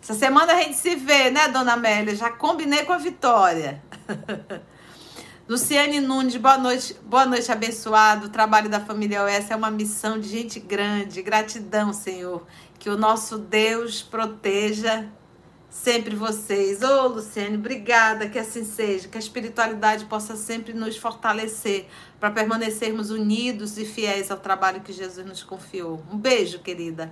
Essa 0.02 0.14
semana 0.14 0.54
a 0.54 0.62
gente 0.62 0.78
se 0.78 0.96
vê, 0.96 1.30
né, 1.30 1.48
Dona 1.48 1.74
Amélia? 1.74 2.16
Já 2.16 2.30
combinei 2.30 2.82
com 2.84 2.94
a 2.94 2.98
Vitória. 2.98 3.82
Luciane 5.48 6.00
Nunes, 6.00 6.36
boa 6.36 6.58
noite, 6.58 6.96
boa 7.04 7.26
noite, 7.26 7.50
abençoado. 7.50 8.26
O 8.26 8.30
trabalho 8.30 8.68
da 8.68 8.80
família 8.80 9.24
OS 9.24 9.50
é 9.50 9.56
uma 9.56 9.70
missão 9.70 10.18
de 10.18 10.28
gente 10.28 10.60
grande. 10.60 11.22
Gratidão, 11.22 11.92
Senhor. 11.92 12.46
Que 12.78 12.88
o 12.90 12.96
nosso 12.96 13.38
Deus 13.38 14.02
proteja 14.02 15.08
sempre 15.68 16.14
vocês. 16.14 16.82
Ô, 16.82 17.04
oh, 17.04 17.08
Luciane, 17.08 17.56
obrigada, 17.56 18.28
que 18.28 18.38
assim 18.38 18.64
seja. 18.64 19.08
Que 19.08 19.16
a 19.16 19.20
espiritualidade 19.20 20.04
possa 20.04 20.36
sempre 20.36 20.72
nos 20.72 20.96
fortalecer 20.96 21.86
para 22.20 22.30
permanecermos 22.30 23.10
unidos 23.10 23.78
e 23.78 23.84
fiéis 23.84 24.30
ao 24.30 24.38
trabalho 24.38 24.80
que 24.80 24.92
Jesus 24.92 25.26
nos 25.26 25.42
confiou. 25.42 26.02
Um 26.12 26.16
beijo, 26.16 26.60
querida. 26.60 27.10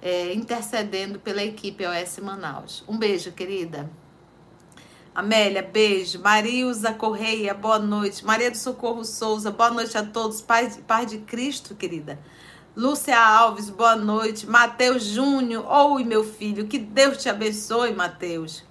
é, 0.00 0.32
intercedendo 0.32 1.18
pela 1.18 1.42
equipe 1.42 1.84
OS 1.84 2.20
Manaus. 2.20 2.84
Um 2.86 2.96
beijo, 2.96 3.32
querida. 3.32 3.90
Amélia, 5.16 5.62
beijo. 5.62 6.20
Marilza 6.20 6.92
Correia, 6.92 7.54
boa 7.54 7.78
noite. 7.78 8.22
Maria 8.22 8.50
do 8.50 8.56
Socorro 8.58 9.02
Souza, 9.02 9.50
boa 9.50 9.70
noite 9.70 9.96
a 9.96 10.04
todos. 10.04 10.42
Paz 10.42 10.76
de 11.08 11.16
Cristo, 11.20 11.74
querida. 11.74 12.18
Lúcia 12.76 13.18
Alves, 13.18 13.70
boa 13.70 13.96
noite. 13.96 14.46
Mateus 14.46 15.04
Júnior, 15.04 15.64
oi 15.66 16.04
meu 16.04 16.22
filho, 16.22 16.66
que 16.66 16.78
Deus 16.78 17.16
te 17.16 17.30
abençoe, 17.30 17.94
Mateus. 17.94 18.62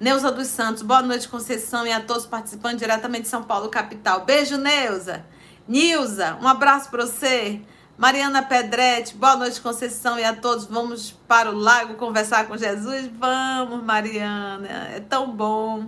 Neuza 0.00 0.32
dos 0.32 0.48
Santos, 0.48 0.82
boa 0.82 1.02
noite, 1.02 1.28
Conceição, 1.28 1.86
e 1.86 1.92
a 1.92 2.00
todos 2.00 2.26
participando 2.26 2.78
diretamente 2.78 3.22
de 3.22 3.28
São 3.28 3.44
Paulo, 3.44 3.68
capital. 3.68 4.24
Beijo, 4.24 4.56
Neuza. 4.56 5.24
Nilza, 5.68 6.36
um 6.42 6.48
abraço 6.48 6.90
para 6.90 7.06
você. 7.06 7.60
Mariana 7.98 8.42
Pedretti, 8.42 9.16
boa 9.16 9.36
noite, 9.36 9.58
Conceição, 9.58 10.18
e 10.18 10.24
a 10.24 10.36
todos. 10.36 10.66
Vamos 10.66 11.12
para 11.26 11.50
o 11.50 11.58
lago 11.58 11.94
conversar 11.94 12.46
com 12.46 12.54
Jesus? 12.54 13.10
Vamos, 13.18 13.82
Mariana, 13.82 14.90
é 14.94 15.00
tão 15.00 15.34
bom. 15.34 15.86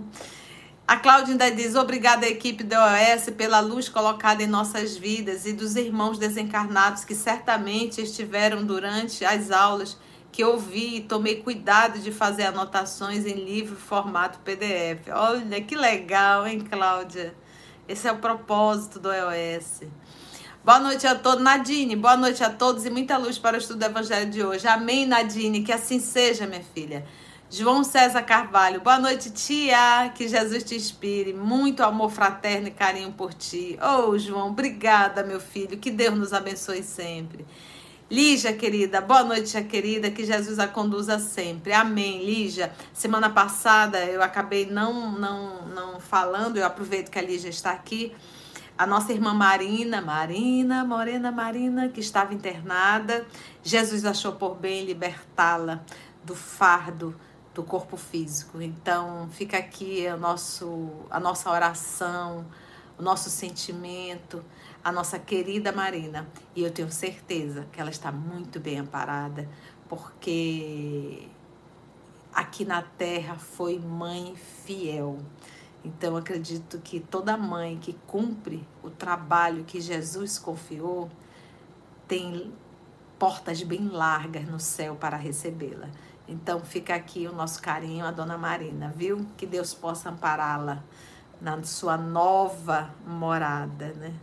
A 0.87 0.97
Cláudia 0.97 1.33
ainda 1.33 1.51
diz: 1.51 1.75
obrigada, 1.75 2.27
equipe 2.27 2.63
da 2.63 2.83
OS, 2.83 3.29
pela 3.37 3.59
luz 3.59 3.87
colocada 3.87 4.41
em 4.41 4.47
nossas 4.47 4.97
vidas 4.97 5.45
e 5.45 5.53
dos 5.53 5.75
irmãos 5.75 6.17
desencarnados 6.17 7.05
que 7.05 7.13
certamente 7.13 8.01
estiveram 8.01 8.65
durante 8.65 9.23
as 9.23 9.51
aulas 9.51 9.95
que 10.31 10.43
ouvi 10.43 10.95
e 10.95 11.01
tomei 11.01 11.43
cuidado 11.43 11.99
de 11.99 12.11
fazer 12.11 12.45
anotações 12.45 13.27
em 13.27 13.35
livro 13.35 13.75
formato 13.75 14.39
PDF. 14.39 15.09
Olha 15.13 15.61
que 15.61 15.75
legal, 15.75 16.47
hein, 16.47 16.59
Cláudia? 16.59 17.35
Esse 17.87 18.07
é 18.07 18.11
o 18.11 18.17
propósito 18.17 18.99
do 18.99 19.11
EOS. 19.13 19.81
Boa 20.69 20.79
noite 20.79 21.07
a 21.07 21.15
todos. 21.15 21.43
Nadine, 21.43 21.95
boa 21.95 22.15
noite 22.15 22.43
a 22.43 22.49
todos 22.51 22.85
e 22.85 22.91
muita 22.91 23.17
luz 23.17 23.39
para 23.39 23.55
o 23.55 23.59
estudo 23.59 23.79
do 23.79 23.85
Evangelho 23.85 24.29
de 24.29 24.43
hoje. 24.43 24.67
Amém, 24.67 25.03
Nadine. 25.03 25.63
Que 25.63 25.71
assim 25.71 25.99
seja, 25.99 26.45
minha 26.45 26.61
filha. 26.61 27.03
João 27.49 27.83
César 27.83 28.21
Carvalho, 28.21 28.79
boa 28.79 28.99
noite, 28.99 29.31
tia. 29.31 30.13
Que 30.13 30.27
Jesus 30.27 30.63
te 30.63 30.75
inspire. 30.75 31.33
Muito 31.33 31.81
amor 31.81 32.11
fraterno 32.11 32.67
e 32.67 32.71
carinho 32.71 33.11
por 33.11 33.33
ti. 33.33 33.79
Oh, 33.81 34.15
João, 34.15 34.49
obrigada, 34.49 35.23
meu 35.23 35.39
filho. 35.39 35.75
Que 35.75 35.89
Deus 35.89 36.15
nos 36.15 36.33
abençoe 36.33 36.83
sempre. 36.83 37.47
Lígia, 38.07 38.53
querida, 38.53 39.01
boa 39.01 39.23
noite, 39.23 39.49
tia 39.49 39.63
querida, 39.63 40.11
que 40.11 40.23
Jesus 40.23 40.59
a 40.59 40.67
conduza 40.67 41.17
sempre. 41.17 41.73
Amém, 41.73 42.23
Lígia. 42.23 42.71
Semana 42.93 43.31
passada 43.31 44.05
eu 44.05 44.21
acabei 44.21 44.67
não, 44.67 45.13
não, 45.13 45.65
não 45.65 45.99
falando, 45.99 46.57
eu 46.57 46.65
aproveito 46.65 47.09
que 47.09 47.17
a 47.17 47.23
Lígia 47.23 47.49
está 47.49 47.71
aqui 47.71 48.13
a 48.79 48.87
nossa 48.87 49.11
irmã 49.11 49.33
Marina, 49.33 50.01
Marina, 50.01 50.85
Morena 50.85 51.33
Marina, 51.33 51.89
que 51.89 51.99
estava 51.99 52.33
internada. 52.33 53.27
Jesus 53.61 54.05
achou 54.05 54.31
por 54.31 54.55
bem 54.55 54.85
libertá-la 54.85 55.83
do 56.23 56.33
fardo 56.33 57.13
do 57.53 57.61
corpo 57.61 57.97
físico. 57.97 58.61
Então, 58.61 59.27
fica 59.33 59.57
aqui 59.57 60.07
a, 60.07 60.15
nosso, 60.15 60.91
a 61.09 61.19
nossa 61.19 61.51
oração, 61.51 62.45
o 62.97 63.03
nosso 63.03 63.29
sentimento, 63.29 64.41
a 64.81 64.93
nossa 64.93 65.19
querida 65.19 65.73
Marina. 65.73 66.25
E 66.55 66.63
eu 66.63 66.71
tenho 66.71 66.89
certeza 66.89 67.67
que 67.73 67.81
ela 67.81 67.89
está 67.89 68.13
muito 68.13 68.61
bem 68.61 68.79
amparada 68.79 69.49
porque 69.89 71.27
aqui 72.33 72.63
na 72.63 72.81
terra 72.81 73.35
foi 73.35 73.77
mãe 73.77 74.37
fiel. 74.65 75.19
Então 75.83 76.17
acredito 76.17 76.79
que 76.79 76.99
toda 76.99 77.37
mãe 77.37 77.77
que 77.77 77.93
cumpre 78.05 78.67
o 78.83 78.89
trabalho 78.89 79.63
que 79.63 79.79
Jesus 79.79 80.37
confiou 80.37 81.09
tem 82.07 82.51
portas 83.17 83.61
bem 83.63 83.87
largas 83.87 84.45
no 84.45 84.59
céu 84.59 84.95
para 84.95 85.15
recebê-la. 85.15 85.89
Então 86.27 86.59
fica 86.59 86.95
aqui 86.95 87.27
o 87.27 87.33
nosso 87.33 87.61
carinho 87.61 88.05
a 88.05 88.11
dona 88.11 88.37
Marina, 88.37 88.93
viu? 88.95 89.25
Que 89.37 89.45
Deus 89.45 89.73
possa 89.73 90.09
ampará-la 90.09 90.83
na 91.41 91.61
sua 91.63 91.97
nova 91.97 92.93
morada, 93.05 93.93
né? 93.93 94.13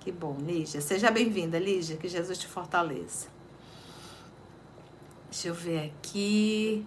Que 0.00 0.10
bom, 0.10 0.36
Lígia. 0.38 0.80
Seja 0.80 1.10
bem-vinda, 1.10 1.58
Lígia, 1.58 1.96
que 1.96 2.08
Jesus 2.08 2.38
te 2.38 2.46
fortaleça. 2.46 3.28
Deixa 5.30 5.48
eu 5.48 5.54
ver 5.54 5.86
aqui. 5.86 6.86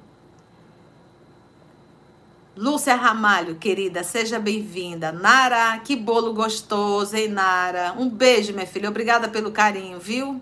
Lúcia 2.59 2.93
Ramalho, 2.93 3.55
querida, 3.55 4.03
seja 4.03 4.37
bem-vinda. 4.37 5.13
Nara, 5.13 5.79
que 5.79 5.95
bolo 5.95 6.33
gostoso, 6.33 7.15
hein, 7.15 7.29
Nara? 7.29 7.95
Um 7.97 8.09
beijo, 8.09 8.51
minha 8.51 8.67
filha. 8.67 8.89
Obrigada 8.89 9.29
pelo 9.29 9.49
carinho, 9.49 9.97
viu? 9.97 10.41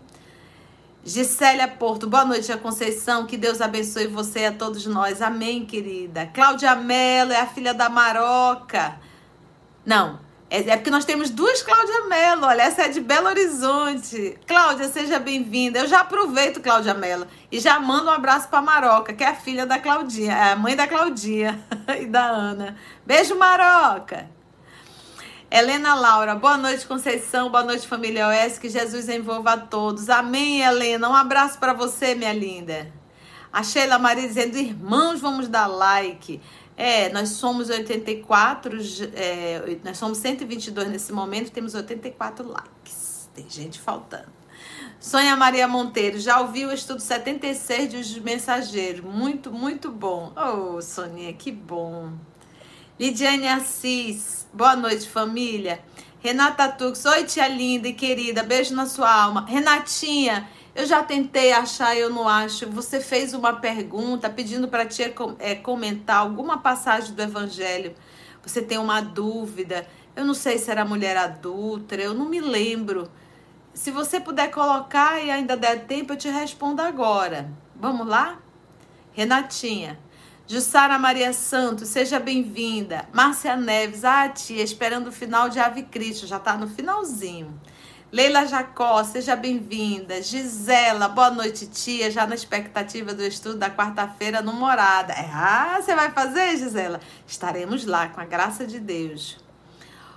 Gisélia 1.06 1.68
Porto, 1.68 2.08
boa 2.08 2.26
noite, 2.26 2.52
a 2.52 2.58
Conceição. 2.58 3.28
Que 3.28 3.38
Deus 3.38 3.62
abençoe 3.62 4.08
você 4.08 4.40
e 4.40 4.46
a 4.48 4.52
todos 4.52 4.88
nós. 4.88 5.22
Amém, 5.22 5.64
querida. 5.64 6.26
Cláudia 6.26 6.74
Mello 6.74 7.32
é 7.32 7.40
a 7.40 7.46
filha 7.46 7.72
da 7.72 7.88
Maroca. 7.88 9.00
Não, 9.86 10.20
é, 10.50 10.70
é, 10.70 10.78
porque 10.78 10.90
nós 10.90 11.04
temos 11.04 11.30
duas 11.30 11.62
Cláudia 11.62 12.06
Mello. 12.06 12.46
Olha, 12.46 12.62
essa 12.62 12.84
é 12.84 12.88
de 12.88 13.02
Belo 13.02 13.28
Horizonte. 13.28 14.38
Cláudia, 14.48 14.88
seja 14.88 15.20
bem-vinda. 15.20 15.80
Eu 15.80 15.88
já 15.88 16.00
aproveito, 16.00 16.62
Cláudia 16.62 16.94
Mello, 16.94 17.28
e 17.52 17.60
já 17.60 17.78
mando 17.80 18.06
um 18.06 18.14
abraço 18.14 18.48
para 18.48 18.62
Maroca, 18.62 19.14
que 19.14 19.24
é 19.24 19.28
a 19.28 19.36
filha 19.36 19.66
da 19.66 19.78
Claudinha, 19.78 20.34
é 20.34 20.52
a 20.54 20.56
mãe 20.56 20.76
da 20.76 20.88
Claudinha 20.88 21.60
e 22.00 22.06
da 22.06 22.26
Ana. 22.26 22.78
Beijo, 23.06 23.36
Maroca. 23.36 24.30
Helena 25.52 25.96
Laura, 25.96 26.36
boa 26.36 26.58
noite, 26.58 26.86
Conceição, 26.86 27.50
boa 27.50 27.64
noite, 27.64 27.88
família 27.88 28.28
OS, 28.28 28.58
que 28.58 28.70
Jesus 28.70 29.08
envolva 29.10 29.54
a 29.54 29.58
todos. 29.58 30.10
Amém, 30.10 30.62
Helena. 30.62 31.10
Um 31.10 31.16
abraço 31.16 31.58
para 31.58 31.74
você, 31.74 32.16
minha 32.16 32.34
linda. 32.34 32.92
A 33.52 33.64
Sheila 33.64 33.98
Maria 33.98 34.28
dizendo, 34.28 34.58
irmãos, 34.58 35.20
vamos 35.20 35.48
dar 35.48 35.68
like. 35.68 36.42
É, 36.80 37.10
nós 37.10 37.30
somos 37.30 37.70
84, 37.70 38.78
é, 39.16 39.78
nós 39.84 39.98
somos 39.98 40.20
122 40.20 40.88
nesse 40.90 41.12
momento, 41.12 41.52
temos 41.52 41.74
84 41.74 42.48
likes. 42.48 43.28
Tem 43.34 43.50
gente 43.50 43.80
faltando. 43.80 44.38
Sônia 45.00 45.36
Maria 45.36 45.68
Monteiro, 45.68 46.20
já 46.20 46.40
ouviu 46.40 46.70
o 46.70 46.74
estudo 46.74 47.00
76 47.00 48.10
de 48.10 48.22
Mensageiros? 48.22 49.02
Muito, 49.02 49.52
muito 49.52 49.92
bom. 49.92 50.32
Oh, 50.36 50.80
Soninha, 50.82 51.34
que 51.34 51.52
bom. 51.52 52.14
Lidiane 53.00 53.48
Assis, 53.48 54.48
boa 54.54 54.76
noite, 54.76 55.10
família. 55.10 55.80
Renata 56.20 56.68
Tux, 56.68 57.06
oi, 57.06 57.24
tia 57.24 57.48
linda 57.48 57.88
e 57.88 57.94
querida, 57.94 58.44
beijo 58.44 58.76
na 58.76 58.86
sua 58.86 59.12
alma. 59.12 59.46
Renatinha, 59.46 60.50
eu 60.78 60.86
já 60.86 61.02
tentei 61.02 61.52
achar, 61.52 61.98
eu 61.98 62.08
não 62.08 62.30
acho. 62.30 62.70
Você 62.70 63.00
fez 63.00 63.34
uma 63.34 63.52
pergunta 63.54 64.30
pedindo 64.30 64.68
para 64.68 64.86
tia 64.86 65.12
é, 65.40 65.56
comentar 65.56 66.18
alguma 66.18 66.60
passagem 66.60 67.16
do 67.16 67.22
Evangelho. 67.22 67.96
Você 68.44 68.62
tem 68.62 68.78
uma 68.78 69.02
dúvida. 69.02 69.88
Eu 70.16 70.24
não 70.24 70.36
sei 70.36 70.60
se 70.60 70.70
era 70.70 70.86
mulher 70.86 71.18
adulta, 71.18 71.96
eu 71.96 72.14
não 72.14 72.30
me 72.30 72.40
lembro. 72.40 73.10
Se 73.74 73.90
você 73.90 74.20
puder 74.20 74.52
colocar 74.52 75.20
e 75.20 75.32
ainda 75.32 75.58
der 75.58 75.88
tempo, 75.88 76.14
eu 76.14 76.18
te 76.18 76.30
respondo 76.30 76.80
agora. 76.80 77.50
Vamos 77.76 78.06
lá? 78.06 78.38
Renatinha. 79.14 80.00
Jussara 80.46 81.00
Maria 81.00 81.34
Santos, 81.34 81.90
seja 81.90 82.20
bem-vinda. 82.20 83.10
Márcia 83.12 83.56
Neves, 83.56 84.06
ah, 84.06 84.30
tia, 84.30 84.62
esperando 84.62 85.08
o 85.08 85.12
final 85.12 85.50
de 85.50 85.60
Ave 85.60 85.84
Cristo, 85.84 86.28
já 86.28 86.38
está 86.38 86.56
no 86.56 86.68
finalzinho. 86.68 87.60
Leila 88.10 88.46
Jacó, 88.46 89.04
seja 89.04 89.36
bem-vinda. 89.36 90.22
Gisela, 90.22 91.10
boa 91.10 91.30
noite, 91.30 91.68
tia. 91.68 92.10
Já 92.10 92.26
na 92.26 92.36
expectativa 92.36 93.14
do 93.14 93.22
estudo 93.22 93.58
da 93.58 93.70
quarta-feira 93.70 94.42
no 94.42 94.54
Morada. 94.54 95.12
É, 95.12 95.30
ah, 95.34 95.78
você 95.82 95.94
vai 95.94 96.10
fazer, 96.12 96.56
Gisela? 96.56 97.02
Estaremos 97.28 97.86
lá, 97.86 98.08
com 98.08 98.22
a 98.22 98.26
graça 98.26 98.66
de 98.66 98.80
Deus. 98.80 99.38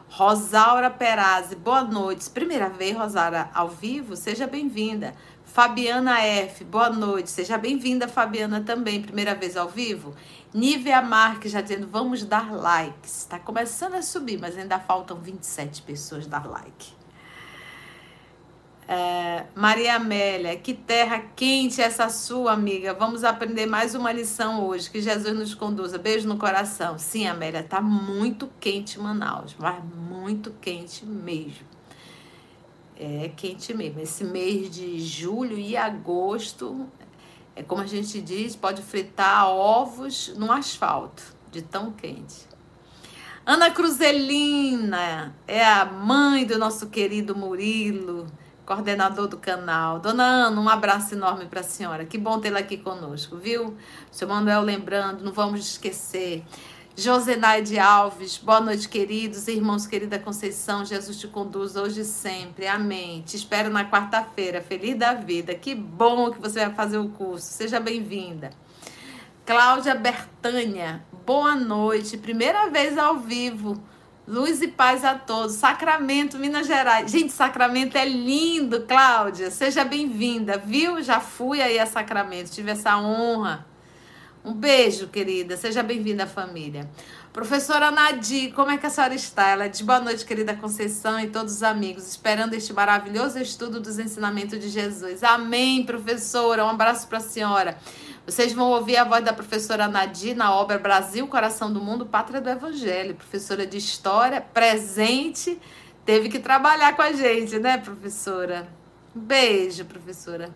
Rosaura 0.08 0.88
Perazzi, 0.88 1.56
boa 1.56 1.82
noite. 1.82 2.30
Primeira 2.30 2.68
vez, 2.68 2.96
Rosaura, 2.96 3.50
ao 3.52 3.68
vivo? 3.68 4.14
Seja 4.14 4.46
bem-vinda. 4.46 5.12
Fabiana 5.44 6.20
F, 6.20 6.62
boa 6.62 6.90
noite. 6.90 7.28
Seja 7.28 7.58
bem-vinda, 7.58 8.06
Fabiana, 8.06 8.60
também. 8.60 9.02
Primeira 9.02 9.34
vez 9.34 9.56
ao 9.56 9.68
vivo. 9.68 10.14
Nívia 10.54 11.02
Marques 11.02 11.50
já 11.50 11.60
dizendo, 11.60 11.88
vamos 11.88 12.22
dar 12.22 12.52
likes. 12.52 13.18
Está 13.18 13.40
começando 13.40 13.94
a 13.94 14.02
subir, 14.02 14.38
mas 14.38 14.56
ainda 14.56 14.78
faltam 14.78 15.16
27 15.16 15.82
pessoas 15.82 16.24
dar 16.28 16.48
like. 16.48 16.99
É, 18.92 19.44
Maria 19.54 19.94
Amélia, 19.94 20.56
que 20.56 20.74
terra 20.74 21.22
quente 21.36 21.80
essa 21.80 22.08
sua, 22.08 22.50
amiga. 22.50 22.92
Vamos 22.92 23.22
aprender 23.22 23.64
mais 23.64 23.94
uma 23.94 24.10
lição 24.10 24.66
hoje. 24.66 24.90
Que 24.90 25.00
Jesus 25.00 25.32
nos 25.32 25.54
conduza. 25.54 25.96
Beijo 25.96 26.26
no 26.26 26.36
coração. 26.36 26.98
Sim, 26.98 27.28
Amélia, 27.28 27.62
tá 27.62 27.80
muito 27.80 28.50
quente 28.58 28.98
Manaus, 28.98 29.54
mas 29.56 29.80
muito 29.84 30.50
quente 30.60 31.06
mesmo. 31.06 31.64
É 32.96 33.30
quente 33.36 33.72
mesmo. 33.72 34.00
Esse 34.00 34.24
mês 34.24 34.68
de 34.68 34.98
julho 34.98 35.56
e 35.56 35.76
agosto, 35.76 36.88
é 37.54 37.62
como 37.62 37.82
a 37.82 37.86
gente 37.86 38.20
diz, 38.20 38.56
pode 38.56 38.82
fritar 38.82 39.48
ovos 39.48 40.34
no 40.36 40.50
asfalto, 40.50 41.22
de 41.52 41.62
tão 41.62 41.92
quente. 41.92 42.44
Ana 43.46 43.70
Cruzelina 43.70 45.32
é 45.46 45.64
a 45.64 45.84
mãe 45.84 46.44
do 46.44 46.58
nosso 46.58 46.88
querido 46.88 47.36
Murilo 47.36 48.26
coordenador 48.70 49.26
do 49.26 49.36
canal. 49.36 49.98
Dona 49.98 50.22
Ana, 50.22 50.60
um 50.60 50.68
abraço 50.68 51.16
enorme 51.16 51.46
para 51.46 51.58
a 51.58 51.64
senhora. 51.64 52.04
Que 52.04 52.16
bom 52.16 52.38
tê-la 52.38 52.60
aqui 52.60 52.76
conosco, 52.76 53.36
viu? 53.36 53.76
Seu 54.12 54.28
Manuel 54.28 54.62
lembrando, 54.62 55.24
não 55.24 55.32
vamos 55.32 55.58
esquecer. 55.58 56.44
Josenaide 56.96 57.80
Alves, 57.80 58.38
boa 58.38 58.60
noite, 58.60 58.88
queridos, 58.88 59.48
irmãos, 59.48 59.88
querida 59.88 60.20
Conceição, 60.20 60.84
Jesus 60.84 61.18
te 61.18 61.26
conduz 61.26 61.74
hoje 61.74 62.02
e 62.02 62.04
sempre, 62.04 62.68
amém. 62.68 63.22
Te 63.22 63.34
espero 63.34 63.70
na 63.70 63.90
quarta-feira, 63.90 64.60
feliz 64.60 64.96
da 64.96 65.14
vida, 65.14 65.52
que 65.52 65.74
bom 65.74 66.30
que 66.30 66.40
você 66.40 66.60
vai 66.66 66.74
fazer 66.74 66.98
o 66.98 67.08
curso, 67.08 67.46
seja 67.46 67.80
bem-vinda. 67.80 68.50
Cláudia 69.44 69.96
Bertânia, 69.96 71.04
boa 71.26 71.56
noite, 71.56 72.16
primeira 72.16 72.70
vez 72.70 72.96
ao 72.96 73.18
vivo, 73.18 73.82
Luz 74.30 74.62
e 74.62 74.68
paz 74.68 75.04
a 75.04 75.16
todos. 75.16 75.56
Sacramento, 75.56 76.38
Minas 76.38 76.64
Gerais. 76.64 77.10
Gente, 77.10 77.32
Sacramento 77.32 77.98
é 77.98 78.04
lindo, 78.04 78.82
Cláudia. 78.82 79.50
Seja 79.50 79.82
bem-vinda, 79.82 80.56
viu? 80.56 81.02
Já 81.02 81.18
fui 81.18 81.60
aí 81.60 81.80
a 81.80 81.84
Sacramento, 81.84 82.48
tive 82.48 82.70
essa 82.70 82.96
honra. 82.96 83.66
Um 84.44 84.54
beijo, 84.54 85.08
querida. 85.08 85.56
Seja 85.56 85.82
bem-vinda, 85.82 86.28
família. 86.28 86.88
Professora 87.32 87.90
Nadir, 87.90 88.52
como 88.52 88.70
é 88.70 88.78
que 88.78 88.86
a 88.86 88.90
senhora 88.90 89.14
está? 89.14 89.48
Ela 89.48 89.68
diz 89.68 89.80
boa 89.80 89.98
noite, 89.98 90.24
querida 90.24 90.54
Conceição 90.54 91.18
e 91.18 91.26
todos 91.26 91.54
os 91.54 91.62
amigos, 91.64 92.06
esperando 92.08 92.54
este 92.54 92.72
maravilhoso 92.72 93.36
estudo 93.40 93.80
dos 93.80 93.98
ensinamentos 93.98 94.60
de 94.60 94.68
Jesus. 94.68 95.24
Amém, 95.24 95.84
professora. 95.84 96.64
Um 96.64 96.68
abraço 96.68 97.08
para 97.08 97.18
a 97.18 97.20
senhora. 97.20 97.76
Vocês 98.30 98.52
vão 98.52 98.70
ouvir 98.70 98.96
a 98.96 99.02
voz 99.02 99.24
da 99.24 99.32
professora 99.32 99.88
Nadir 99.88 100.36
na 100.36 100.54
obra 100.54 100.78
Brasil, 100.78 101.26
Coração 101.26 101.72
do 101.72 101.80
Mundo, 101.80 102.06
Pátria 102.06 102.40
do 102.40 102.48
Evangelho. 102.48 103.16
Professora 103.16 103.66
de 103.66 103.76
História, 103.76 104.40
presente, 104.40 105.60
teve 106.06 106.28
que 106.28 106.38
trabalhar 106.38 106.94
com 106.94 107.02
a 107.02 107.10
gente, 107.10 107.58
né, 107.58 107.76
professora? 107.78 108.68
Beijo, 109.12 109.84
professora. 109.84 110.54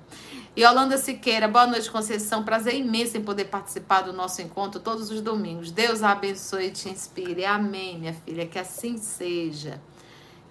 E 0.54 0.62
Yolanda 0.62 0.96
Siqueira, 0.96 1.48
boa 1.48 1.66
noite, 1.66 1.90
Conceição. 1.90 2.44
Prazer 2.44 2.76
imenso 2.76 3.16
em 3.16 3.24
poder 3.24 3.46
participar 3.46 4.02
do 4.02 4.12
nosso 4.12 4.40
encontro 4.40 4.78
todos 4.78 5.10
os 5.10 5.20
domingos. 5.20 5.72
Deus 5.72 6.04
a 6.04 6.12
abençoe 6.12 6.66
e 6.66 6.70
te 6.70 6.88
inspire. 6.88 7.44
Amém, 7.44 7.98
minha 7.98 8.14
filha, 8.14 8.46
que 8.46 8.56
assim 8.58 8.98
seja. 8.98 9.82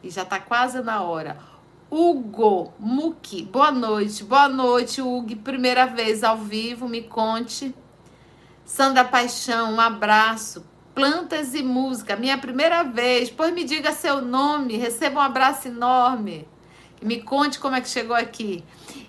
E 0.04 0.10
já 0.10 0.24
está 0.24 0.42
quase 0.42 0.82
na 0.82 1.02
hora. 1.02 1.53
Hugo 1.96 2.74
Muki, 2.80 3.44
boa 3.44 3.70
noite, 3.70 4.24
boa 4.24 4.50
noite, 4.50 5.00
Hugo. 5.00 5.36
Primeira 5.36 5.86
vez 5.86 6.24
ao 6.24 6.36
vivo, 6.36 6.90
me 6.90 7.04
conte. 7.04 7.72
Sandra 8.66 9.06
Paixão, 9.06 9.76
um 9.76 9.80
abraço. 9.80 10.66
Plantas 10.96 11.54
e 11.54 11.62
música, 11.62 12.16
minha 12.16 12.36
primeira 12.36 12.82
vez. 12.82 13.30
Pois 13.30 13.54
me 13.54 13.64
diga 13.64 13.92
seu 13.92 14.24
nome, 14.24 14.76
receba 14.76 15.20
um 15.20 15.24
abraço 15.24 15.68
enorme. 15.68 16.48
Me 17.00 17.22
conte 17.22 17.60
como 17.60 17.76
é 17.76 17.82
que 17.82 17.90
chegou 17.90 18.16
aqui. 18.16 18.64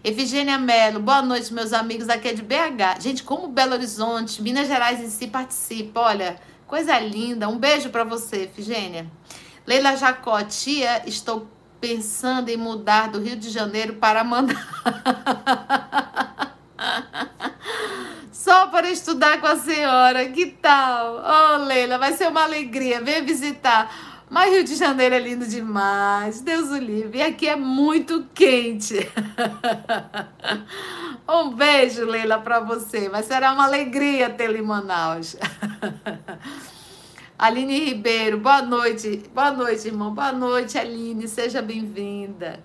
Efigênia 0.05 0.59
Melo, 0.59 1.01
boa 1.01 1.23
noite, 1.23 1.55
meus 1.55 1.73
amigos. 1.73 2.11
Aqui 2.11 2.29
é 2.29 2.35
de 2.35 2.42
BH. 2.42 3.01
Gente, 3.01 3.23
como 3.23 3.49
Belo 3.49 3.73
Horizonte, 3.73 4.42
Minas 4.42 4.68
Gerais 4.68 5.01
em 5.01 5.09
si 5.09 5.29
participa. 5.29 6.01
Olha, 6.01 6.38
coisa 6.66 6.99
linda. 6.99 7.49
Um 7.49 7.57
beijo 7.57 7.88
para 7.88 8.05
você, 8.05 8.42
Efigênia. 8.42 9.11
Leila 9.66 9.97
Jacó, 9.97 10.42
tia, 10.42 11.03
estou 11.09 11.49
pensando 11.85 12.49
em 12.49 12.57
mudar 12.57 13.11
do 13.11 13.20
Rio 13.20 13.37
de 13.37 13.51
Janeiro 13.51 13.97
para 13.97 14.25
Manaus. 14.25 14.57
para 18.73 18.90
estudar 18.90 19.40
com 19.40 19.47
a 19.47 19.57
senhora. 19.57 20.29
Que 20.31 20.47
tal? 20.47 21.23
Oh, 21.25 21.64
Leila, 21.64 21.97
vai 21.97 22.12
ser 22.14 22.27
uma 22.27 22.42
alegria. 22.42 23.01
Vem 23.01 23.25
visitar. 23.25 24.25
Mas 24.29 24.53
Rio 24.53 24.64
de 24.64 24.75
Janeiro 24.75 25.14
é 25.14 25.18
lindo 25.20 25.47
demais. 25.47 26.40
Deus 26.40 26.70
o 26.70 26.77
livre. 26.77 27.18
E 27.18 27.23
aqui 27.23 27.49
é 27.49 27.55
muito 27.55 28.27
quente. 28.35 29.09
um 31.29 31.51
beijo, 31.51 32.05
Leila, 32.05 32.38
para 32.38 32.59
você. 32.61 33.09
Mas 33.09 33.27
será 33.27 33.53
uma 33.53 33.64
alegria 33.64 34.29
tê-la 34.29 34.59
em 34.59 34.62
Manaus. 34.62 35.37
Aline 37.38 37.85
Ribeiro, 37.87 38.38
boa 38.38 38.62
noite. 38.62 39.23
Boa 39.35 39.51
noite, 39.51 39.88
irmão. 39.88 40.14
Boa 40.14 40.33
noite, 40.33 40.79
Aline. 40.79 41.27
Seja 41.27 41.61
bem-vinda. 41.61 42.62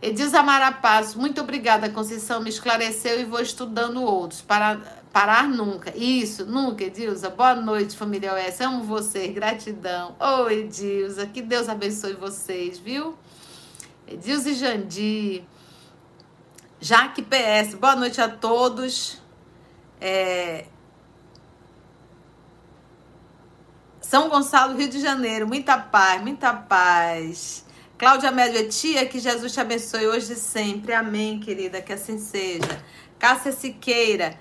Edilza 0.00 0.42
Marapaz, 0.42 1.14
muito 1.14 1.40
obrigada, 1.40 1.90
Conceição. 1.90 2.40
Me 2.40 2.48
esclareceu 2.48 3.20
e 3.20 3.24
vou 3.24 3.40
estudando 3.40 4.02
outros. 4.02 4.40
Para, 4.40 4.80
parar 5.12 5.48
nunca. 5.48 5.92
Isso, 5.96 6.46
nunca, 6.46 6.84
Edilza. 6.84 7.30
Boa 7.30 7.54
noite, 7.54 7.96
família 7.96 8.32
OS. 8.34 8.60
Amo 8.60 8.84
vocês. 8.84 9.34
Gratidão. 9.34 10.16
Ô, 10.18 10.44
oh, 10.44 10.50
Edilza, 10.50 11.26
que 11.26 11.42
Deus 11.42 11.68
abençoe 11.68 12.14
vocês, 12.14 12.78
viu? 12.78 13.16
Edilza 14.06 14.50
e 14.50 14.54
Jandir. 14.54 15.42
Jaque 16.80 17.22
PS, 17.22 17.74
boa 17.74 17.94
noite 17.96 18.20
a 18.20 18.28
todos. 18.28 19.20
É... 20.00 20.66
São 24.12 24.28
Gonçalo, 24.28 24.76
Rio 24.76 24.90
de 24.90 25.00
Janeiro, 25.00 25.48
muita 25.48 25.78
paz, 25.78 26.20
muita 26.20 26.52
paz. 26.52 27.64
Cláudia 27.96 28.30
Média, 28.30 28.68
tia, 28.68 29.06
que 29.06 29.18
Jesus 29.18 29.50
te 29.54 29.58
abençoe 29.58 30.06
hoje 30.06 30.34
e 30.34 30.36
sempre. 30.36 30.92
Amém, 30.92 31.40
querida, 31.40 31.80
que 31.80 31.94
assim 31.94 32.18
seja. 32.18 32.78
Cássia 33.18 33.52
Siqueira, 33.52 34.38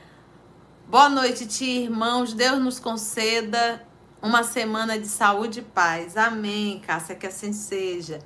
boa 0.90 1.08
noite, 1.08 1.46
tia, 1.46 1.84
irmãos. 1.84 2.34
Deus 2.34 2.60
nos 2.60 2.80
conceda 2.80 3.82
uma 4.22 4.44
semana 4.44 5.00
de 5.00 5.08
saúde 5.08 5.60
e 5.60 5.64
paz. 5.64 6.18
Amém, 6.18 6.82
Cássia, 6.86 7.16
que 7.16 7.28
assim 7.28 7.54
seja. 7.54 8.20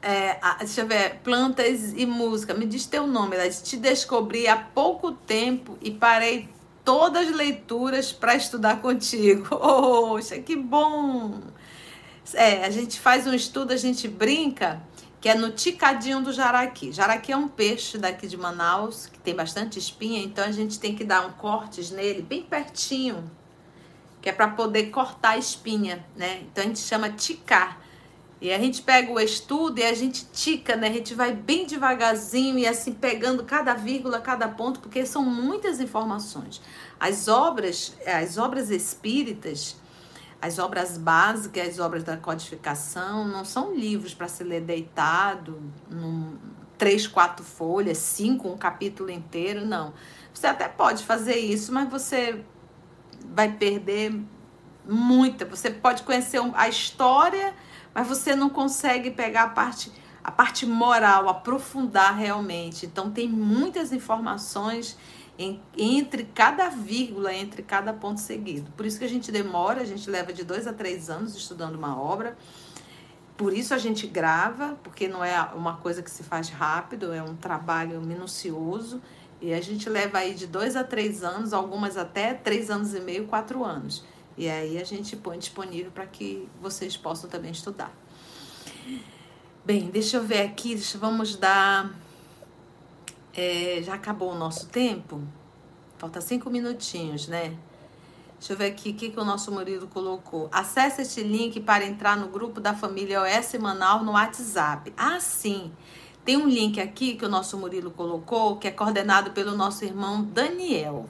É, 0.00 0.40
deixa 0.60 0.80
eu 0.80 0.86
ver, 0.86 1.16
plantas 1.22 1.92
e 1.92 2.06
música. 2.06 2.54
Me 2.54 2.64
diz 2.64 2.86
teu 2.86 3.06
nome, 3.06 3.36
ela 3.36 3.50
te 3.50 3.76
descobri 3.76 4.48
há 4.48 4.56
pouco 4.56 5.12
tempo 5.12 5.76
e 5.82 5.90
parei 5.90 6.48
todas 6.88 7.28
as 7.28 7.36
leituras 7.36 8.14
para 8.14 8.34
estudar 8.34 8.80
contigo. 8.80 9.44
Poxa, 9.60 10.38
que 10.38 10.56
bom! 10.56 11.38
É, 12.32 12.64
a 12.64 12.70
gente 12.70 12.98
faz 12.98 13.26
um 13.26 13.34
estudo, 13.34 13.74
a 13.74 13.76
gente 13.76 14.08
brinca, 14.08 14.80
que 15.20 15.28
é 15.28 15.34
no 15.34 15.50
ticadinho 15.50 16.22
do 16.22 16.32
jaraqui. 16.32 16.90
Jaraqui 16.90 17.30
é 17.30 17.36
um 17.36 17.46
peixe 17.46 17.98
daqui 17.98 18.26
de 18.26 18.38
Manaus, 18.38 19.04
que 19.04 19.18
tem 19.18 19.34
bastante 19.34 19.78
espinha, 19.78 20.22
então 20.22 20.42
a 20.42 20.50
gente 20.50 20.80
tem 20.80 20.96
que 20.96 21.04
dar 21.04 21.26
um 21.26 21.32
cortes 21.32 21.90
nele 21.90 22.22
bem 22.22 22.42
pertinho, 22.42 23.30
que 24.22 24.30
é 24.30 24.32
para 24.32 24.48
poder 24.48 24.84
cortar 24.84 25.32
a 25.32 25.38
espinha, 25.38 26.02
né? 26.16 26.40
Então 26.50 26.64
a 26.64 26.66
gente 26.68 26.80
chama 26.80 27.10
ticar. 27.10 27.82
E 28.40 28.52
a 28.52 28.58
gente 28.58 28.82
pega 28.82 29.10
o 29.10 29.18
estudo 29.18 29.80
e 29.80 29.84
a 29.84 29.92
gente 29.94 30.24
tica, 30.32 30.76
né? 30.76 30.88
A 30.88 30.92
gente 30.92 31.12
vai 31.14 31.32
bem 31.32 31.66
devagarzinho 31.66 32.56
e 32.58 32.66
assim 32.66 32.92
pegando 32.92 33.42
cada 33.42 33.74
vírgula, 33.74 34.20
cada 34.20 34.48
ponto, 34.48 34.78
porque 34.78 35.04
são 35.04 35.24
muitas 35.24 35.80
informações. 35.80 36.62
As 37.00 37.26
obras, 37.26 37.96
as 38.06 38.38
obras 38.38 38.70
espíritas, 38.70 39.76
as 40.40 40.60
obras 40.60 40.96
básicas, 40.96 41.68
as 41.68 41.78
obras 41.80 42.04
da 42.04 42.16
codificação, 42.16 43.26
não 43.26 43.44
são 43.44 43.74
livros 43.74 44.14
para 44.14 44.28
se 44.28 44.44
ler 44.44 44.60
deitado, 44.60 45.60
num, 45.90 46.38
três, 46.78 47.08
quatro 47.08 47.44
folhas, 47.44 47.98
cinco, 47.98 48.48
um 48.48 48.56
capítulo 48.56 49.10
inteiro, 49.10 49.66
não. 49.66 49.92
Você 50.32 50.46
até 50.46 50.68
pode 50.68 51.02
fazer 51.04 51.36
isso, 51.36 51.72
mas 51.72 51.90
você 51.90 52.44
vai 53.34 53.52
perder 53.52 54.14
muita. 54.88 55.44
Você 55.44 55.70
pode 55.70 56.04
conhecer 56.04 56.40
a 56.54 56.68
história, 56.68 57.52
mas 57.98 58.06
você 58.06 58.36
não 58.36 58.48
consegue 58.48 59.10
pegar 59.10 59.42
a 59.42 59.48
parte 59.48 59.90
a 60.22 60.30
parte 60.30 60.64
moral, 60.64 61.28
aprofundar 61.28 62.14
realmente. 62.14 62.86
Então 62.86 63.10
tem 63.10 63.28
muitas 63.28 63.92
informações 63.92 64.96
em, 65.36 65.60
entre 65.76 66.22
cada 66.22 66.68
vírgula, 66.68 67.34
entre 67.34 67.60
cada 67.60 67.92
ponto 67.92 68.20
seguido. 68.20 68.70
Por 68.76 68.86
isso 68.86 69.00
que 69.00 69.04
a 69.04 69.08
gente 69.08 69.32
demora, 69.32 69.80
a 69.80 69.84
gente 69.84 70.08
leva 70.08 70.32
de 70.32 70.44
dois 70.44 70.68
a 70.68 70.72
três 70.72 71.10
anos 71.10 71.34
estudando 71.34 71.74
uma 71.74 72.00
obra. 72.00 72.36
Por 73.36 73.52
isso 73.52 73.74
a 73.74 73.78
gente 73.78 74.06
grava, 74.06 74.78
porque 74.84 75.08
não 75.08 75.24
é 75.24 75.40
uma 75.56 75.78
coisa 75.78 76.00
que 76.00 76.10
se 76.10 76.22
faz 76.22 76.50
rápido, 76.50 77.12
é 77.12 77.20
um 77.20 77.34
trabalho 77.34 78.00
minucioso. 78.00 79.02
E 79.40 79.52
a 79.52 79.60
gente 79.60 79.88
leva 79.88 80.18
aí 80.18 80.34
de 80.34 80.46
dois 80.46 80.76
a 80.76 80.84
três 80.84 81.24
anos, 81.24 81.52
algumas 81.52 81.96
até 81.96 82.32
três 82.32 82.70
anos 82.70 82.94
e 82.94 83.00
meio, 83.00 83.26
quatro 83.26 83.64
anos. 83.64 84.04
E 84.38 84.48
aí 84.48 84.78
a 84.78 84.84
gente 84.84 85.16
põe 85.16 85.38
disponível 85.38 85.90
para 85.90 86.06
que 86.06 86.48
vocês 86.62 86.96
possam 86.96 87.28
também 87.28 87.50
estudar. 87.50 87.92
Bem, 89.64 89.90
deixa 89.90 90.16
eu 90.16 90.22
ver 90.22 90.42
aqui, 90.42 90.76
vamos 90.98 91.36
dar 91.36 91.92
é, 93.34 93.80
já 93.82 93.94
acabou 93.94 94.32
o 94.32 94.34
nosso 94.34 94.66
tempo? 94.66 95.20
Falta 95.96 96.20
cinco 96.20 96.48
minutinhos, 96.50 97.28
né? 97.28 97.56
Deixa 98.38 98.52
eu 98.52 98.56
ver 98.56 98.66
aqui 98.66 98.90
o 98.90 98.94
que, 98.94 99.10
que 99.10 99.20
o 99.20 99.24
nosso 99.24 99.50
Murilo 99.50 99.88
colocou. 99.88 100.48
Acesse 100.52 101.02
este 101.02 101.22
link 101.22 101.60
para 101.60 101.84
entrar 101.84 102.16
no 102.16 102.28
grupo 102.28 102.60
da 102.60 102.74
família 102.74 103.20
OS 103.22 103.54
Manaus 103.54 104.04
no 104.04 104.12
WhatsApp. 104.12 104.92
Ah, 104.96 105.18
sim. 105.20 105.72
Tem 106.24 106.36
um 106.36 106.48
link 106.48 106.80
aqui 106.80 107.14
que 107.16 107.24
o 107.24 107.28
nosso 107.28 107.56
Murilo 107.56 107.90
colocou, 107.90 108.56
que 108.56 108.68
é 108.68 108.70
coordenado 108.70 109.32
pelo 109.32 109.56
nosso 109.56 109.84
irmão 109.84 110.22
Daniel. 110.22 111.08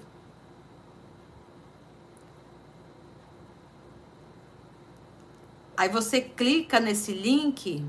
Aí 5.78 5.88
você 5.88 6.20
clica 6.20 6.80
nesse 6.80 7.12
link 7.12 7.86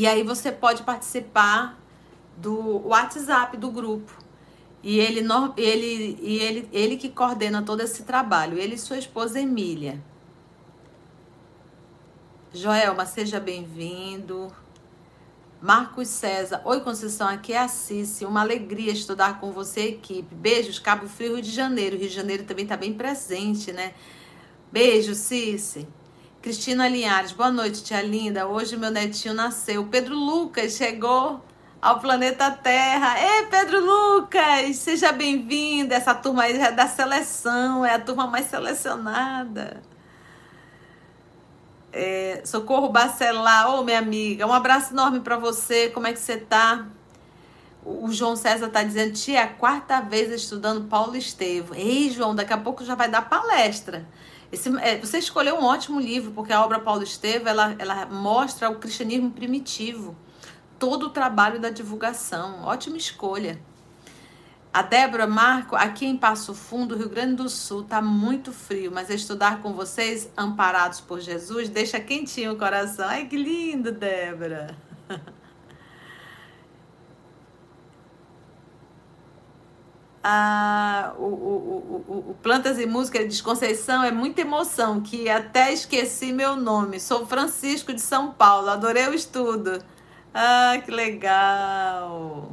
E 0.00 0.06
aí 0.06 0.22
você 0.22 0.50
pode 0.50 0.82
participar 0.82 1.78
do 2.34 2.88
WhatsApp 2.88 3.58
do 3.58 3.70
grupo. 3.70 4.10
E 4.82 4.98
ele, 4.98 5.20
ele, 5.58 6.18
e 6.22 6.38
ele, 6.38 6.68
ele 6.72 6.96
que 6.96 7.10
coordena 7.10 7.60
todo 7.60 7.82
esse 7.82 8.04
trabalho, 8.04 8.56
ele 8.56 8.76
e 8.76 8.78
sua 8.78 8.96
esposa 8.96 9.38
Emília. 9.38 10.02
Joelma, 12.54 13.04
seja 13.04 13.38
bem-vindo. 13.38 14.50
Marcos 15.62 16.08
César, 16.08 16.62
oi 16.64 16.80
Conceição, 16.80 17.28
aqui 17.28 17.52
é 17.52 17.58
a 17.58 17.68
Cici, 17.68 18.24
uma 18.24 18.40
alegria 18.40 18.90
estudar 18.90 19.38
com 19.38 19.52
você, 19.52 19.88
equipe. 19.88 20.34
Beijos, 20.34 20.78
Cabo 20.78 21.06
Frio, 21.06 21.34
Rio 21.34 21.42
de 21.42 21.50
Janeiro. 21.50 21.98
Rio 21.98 22.08
de 22.08 22.14
Janeiro 22.14 22.44
também 22.44 22.62
está 22.64 22.78
bem 22.78 22.94
presente, 22.94 23.70
né? 23.70 23.92
Beijo, 24.72 25.14
Cici. 25.14 25.86
Cristina 26.40 26.88
Linhares, 26.88 27.32
boa 27.32 27.50
noite, 27.50 27.84
tia 27.84 28.00
linda. 28.00 28.48
Hoje 28.48 28.74
meu 28.74 28.90
netinho 28.90 29.34
nasceu. 29.34 29.84
Pedro 29.84 30.14
Lucas 30.14 30.76
chegou 30.76 31.44
ao 31.82 32.00
planeta 32.00 32.50
Terra. 32.50 33.20
Ei, 33.20 33.44
Pedro 33.50 33.84
Lucas, 33.84 34.76
seja 34.76 35.12
bem-vindo. 35.12 35.92
Essa 35.92 36.14
turma 36.14 36.44
aí 36.44 36.58
é 36.58 36.72
da 36.72 36.86
seleção, 36.86 37.84
é 37.84 37.96
a 37.96 38.00
turma 38.00 38.26
mais 38.26 38.46
selecionada. 38.46 39.82
É, 41.92 42.42
Socorro 42.44 42.88
Bacelar, 42.88 43.70
ô 43.70 43.80
oh, 43.80 43.84
minha 43.84 43.98
amiga, 43.98 44.46
um 44.46 44.52
abraço 44.52 44.92
enorme 44.94 45.20
para 45.20 45.36
você. 45.36 45.88
Como 45.90 46.06
é 46.06 46.12
que 46.12 46.18
você 46.20 46.36
tá? 46.36 46.86
O 47.84 48.12
João 48.12 48.36
César 48.36 48.68
tá 48.68 48.82
dizendo, 48.82 49.14
tia, 49.14 49.40
é 49.40 49.46
quarta 49.46 50.00
vez 50.00 50.30
estudando 50.30 50.88
Paulo 50.88 51.16
Estevo. 51.16 51.74
Ei, 51.74 52.10
João, 52.10 52.34
daqui 52.34 52.52
a 52.52 52.58
pouco 52.58 52.84
já 52.84 52.94
vai 52.94 53.08
dar 53.08 53.28
palestra. 53.28 54.06
Esse, 54.52 54.68
é, 54.80 54.98
você 54.98 55.18
escolheu 55.18 55.56
um 55.56 55.64
ótimo 55.64 56.00
livro, 56.00 56.32
porque 56.32 56.52
a 56.52 56.64
obra 56.64 56.80
Paulo 56.80 57.02
Estevam, 57.02 57.48
ela, 57.48 57.74
ela 57.78 58.06
mostra 58.06 58.68
o 58.68 58.76
cristianismo 58.76 59.30
primitivo. 59.30 60.16
Todo 60.78 61.06
o 61.06 61.10
trabalho 61.10 61.60
da 61.60 61.70
divulgação. 61.70 62.64
Ótima 62.64 62.96
escolha. 62.96 63.60
A 64.72 64.82
Débora 64.82 65.26
Marco, 65.26 65.74
aqui 65.74 66.06
em 66.06 66.16
Passo 66.16 66.54
Fundo, 66.54 66.96
Rio 66.96 67.08
Grande 67.08 67.34
do 67.34 67.48
Sul, 67.48 67.82
tá 67.82 68.00
muito 68.00 68.52
frio, 68.52 68.92
mas 68.92 69.10
estudar 69.10 69.60
com 69.60 69.72
vocês, 69.72 70.30
amparados 70.36 71.00
por 71.00 71.18
Jesus, 71.18 71.68
deixa 71.68 71.98
quentinho 71.98 72.52
o 72.52 72.56
coração. 72.56 73.08
Ai, 73.08 73.26
que 73.26 73.36
lindo, 73.36 73.90
Débora. 73.92 74.76
Ah, 80.22 81.14
o, 81.18 81.24
o, 81.24 82.04
o, 82.06 82.30
o, 82.30 82.34
Plantas 82.42 82.78
e 82.78 82.84
Música 82.84 83.26
de 83.26 83.42
Conceição 83.42 84.04
é 84.04 84.10
muita 84.12 84.42
emoção, 84.42 85.00
que 85.00 85.30
até 85.30 85.72
esqueci 85.72 86.30
meu 86.30 86.56
nome. 86.56 87.00
Sou 87.00 87.26
Francisco 87.26 87.94
de 87.94 88.02
São 88.02 88.30
Paulo, 88.30 88.68
adorei 88.68 89.08
o 89.08 89.14
estudo. 89.14 89.82
Ah, 90.34 90.74
que 90.84 90.90
legal! 90.90 92.52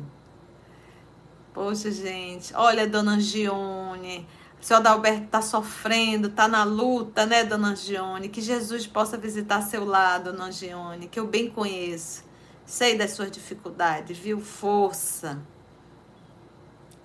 Poxa, 1.57 1.89
gente, 1.89 2.53
olha, 2.53 2.87
dona 2.87 3.13
Angione, 3.13 4.27
o 4.61 4.63
senhor 4.63 4.77
Adalberto 4.77 5.23
está 5.23 5.41
sofrendo, 5.41 6.27
está 6.27 6.47
na 6.47 6.63
luta, 6.63 7.25
né, 7.25 7.43
dona 7.43 7.69
Angione? 7.69 8.29
Que 8.29 8.41
Jesus 8.41 8.85
possa 8.85 9.17
visitar 9.17 9.63
seu 9.63 9.83
lado, 9.83 10.31
dona 10.31 10.45
Angione, 10.45 11.07
que 11.07 11.19
eu 11.19 11.25
bem 11.25 11.49
conheço. 11.49 12.23
Sei 12.63 12.95
das 12.95 13.09
suas 13.13 13.31
dificuldades, 13.31 14.15
viu? 14.19 14.39
Força. 14.39 15.41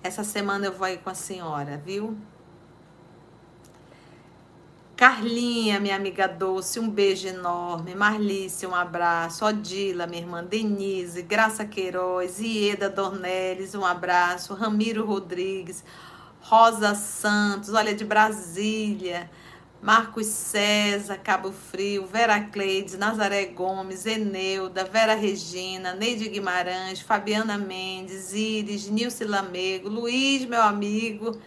Essa 0.03 0.23
semana 0.23 0.67
eu 0.67 0.71
vou 0.71 0.85
aí 0.85 0.99
com 0.99 1.09
a 1.09 1.15
senhora, 1.15 1.81
viu? 1.83 2.15
Carlinha, 4.95 5.79
minha 5.79 5.95
amiga 5.95 6.27
doce, 6.27 6.79
um 6.79 6.87
beijo 6.87 7.27
enorme. 7.27 7.95
Marlice, 7.95 8.67
um 8.67 8.75
abraço. 8.75 9.43
Odila, 9.43 10.05
minha 10.05 10.21
irmã 10.21 10.43
Denise, 10.43 11.23
Graça 11.23 11.65
Queiroz, 11.65 12.39
Ieda 12.39 12.89
Dornelles, 12.89 13.73
um 13.73 13.83
abraço. 13.83 14.53
Ramiro 14.53 15.03
Rodrigues, 15.03 15.83
Rosa 16.41 16.93
Santos, 16.93 17.73
olha 17.73 17.95
de 17.95 18.05
Brasília. 18.05 19.29
Marcos 19.81 20.27
César, 20.27 21.17
Cabo 21.17 21.51
Frio, 21.51 22.05
Vera 22.05 22.39
Cleides, 22.39 22.97
Nazaré 22.97 23.47
Gomes, 23.47 24.05
Eneuda, 24.05 24.85
Vera 24.85 25.13
Regina, 25.13 25.93
Neide 25.93 26.29
Guimarães, 26.29 27.01
Fabiana 27.01 27.57
Mendes, 27.57 28.31
Iris, 28.31 28.87
Nilce 28.87 29.25
Lamego, 29.25 29.89
Luiz, 29.89 30.45
meu 30.45 30.61
amigo, 30.61 31.37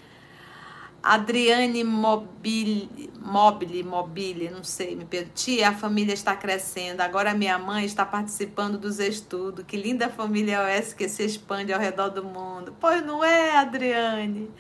Adriane 1.15 1.85
Mobile, 1.85 3.11
Mobile, 3.21 3.85
Mobile, 3.85 4.51
não 4.51 4.65
sei, 4.65 4.97
me 4.97 5.05
perdi. 5.05 5.63
a 5.63 5.73
família 5.73 6.13
está 6.13 6.35
crescendo. 6.35 7.01
Agora 7.01 7.33
minha 7.33 7.57
mãe 7.59 7.85
está 7.85 8.05
participando 8.05 8.77
dos 8.77 8.99
estudos. 8.99 9.65
Que 9.65 9.77
linda 9.77 10.09
família 10.09 10.69
é 10.69 10.79
essa 10.79 10.97
que 10.97 11.09
se 11.09 11.25
expande 11.25 11.73
ao 11.73 11.79
redor 11.79 12.09
do 12.09 12.25
mundo. 12.25 12.75
Pois 12.81 13.05
não 13.07 13.23
é, 13.23 13.57
Adriane? 13.57 14.51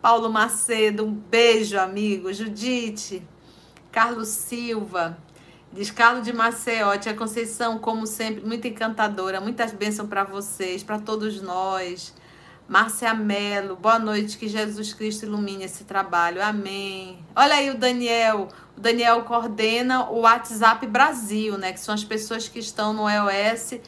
Paulo 0.00 0.30
Macedo, 0.30 1.04
um 1.04 1.12
beijo, 1.12 1.76
amigo. 1.76 2.32
Judite, 2.32 3.22
Carlos 3.90 4.28
Silva, 4.28 5.18
diz 5.72 5.90
Carlos 5.90 6.24
de 6.24 6.32
Maceió, 6.32 6.96
Tia 6.98 7.14
Conceição, 7.14 7.78
como 7.78 8.06
sempre, 8.06 8.46
muito 8.46 8.66
encantadora. 8.68 9.40
Muitas 9.40 9.72
bênçãos 9.72 10.08
para 10.08 10.22
vocês, 10.22 10.84
para 10.84 11.00
todos 11.00 11.42
nós. 11.42 12.14
Márcia 12.70 13.12
Mello, 13.12 13.74
boa 13.74 13.98
noite, 13.98 14.38
que 14.38 14.46
Jesus 14.46 14.94
Cristo 14.94 15.24
ilumine 15.24 15.64
esse 15.64 15.82
trabalho. 15.82 16.40
Amém. 16.40 17.18
Olha 17.34 17.56
aí 17.56 17.68
o 17.68 17.76
Daniel. 17.76 18.46
O 18.76 18.80
Daniel 18.80 19.22
coordena 19.22 20.08
o 20.08 20.20
WhatsApp 20.20 20.86
Brasil, 20.86 21.58
né? 21.58 21.72
Que 21.72 21.80
são 21.80 21.92
as 21.92 22.04
pessoas 22.04 22.46
que 22.46 22.60
estão 22.60 22.92
no 22.92 23.10
EOS 23.10 23.80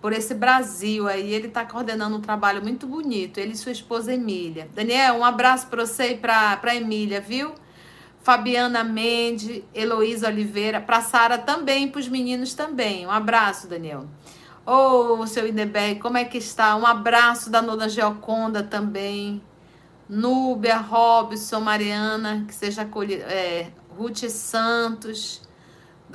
por 0.00 0.14
esse 0.14 0.32
Brasil 0.32 1.06
aí. 1.06 1.30
Ele 1.30 1.48
está 1.48 1.66
coordenando 1.66 2.16
um 2.16 2.22
trabalho 2.22 2.62
muito 2.62 2.86
bonito. 2.86 3.36
Ele 3.36 3.52
e 3.52 3.56
sua 3.56 3.70
esposa 3.70 4.14
Emília. 4.14 4.66
Daniel, 4.74 5.16
um 5.16 5.24
abraço 5.26 5.66
para 5.66 5.84
você 5.84 6.12
e 6.12 6.16
para 6.16 6.74
Emília, 6.74 7.20
viu? 7.20 7.52
Fabiana 8.22 8.82
Mendes, 8.82 9.62
Heloísa 9.74 10.28
Oliveira, 10.28 10.80
para 10.80 11.02
Sara 11.02 11.36
também, 11.36 11.86
para 11.86 12.00
os 12.00 12.08
meninos 12.08 12.54
também. 12.54 13.06
Um 13.06 13.10
abraço, 13.10 13.68
Daniel. 13.68 14.06
Ô, 14.64 15.18
oh, 15.20 15.26
seu 15.26 15.46
Ineberg, 15.46 16.00
como 16.00 16.16
é 16.16 16.24
que 16.24 16.38
está? 16.38 16.76
Um 16.76 16.86
abraço 16.86 17.50
da 17.50 17.60
Nona 17.60 17.88
Geoconda 17.88 18.62
também. 18.62 19.42
Núbia, 20.08 20.76
Robson, 20.76 21.60
Mariana, 21.60 22.44
que 22.46 22.54
seja 22.54 22.82
acolhida. 22.82 23.24
É, 23.24 23.72
Ruth 23.96 24.28
Santos. 24.28 25.42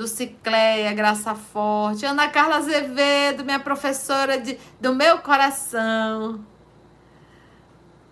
Cicleia, 0.05 0.93
Graça 0.93 1.33
Forte, 1.33 2.05
Ana 2.05 2.27
Carla 2.27 2.57
Azevedo, 2.57 3.43
minha 3.43 3.59
professora 3.59 4.37
de, 4.37 4.59
do 4.79 4.93
meu 4.93 5.19
coração. 5.19 6.45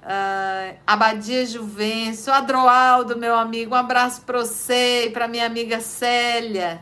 Uh, 0.01 0.77
Abadia 0.85 1.45
Juvencio, 1.45 2.31
Adroaldo, 2.31 3.17
meu 3.17 3.35
amigo, 3.35 3.75
um 3.75 3.77
abraço 3.77 4.21
para 4.21 4.39
você 4.39 5.07
e 5.07 5.09
para 5.09 5.27
minha 5.27 5.45
amiga 5.45 5.79
Célia. 5.79 6.81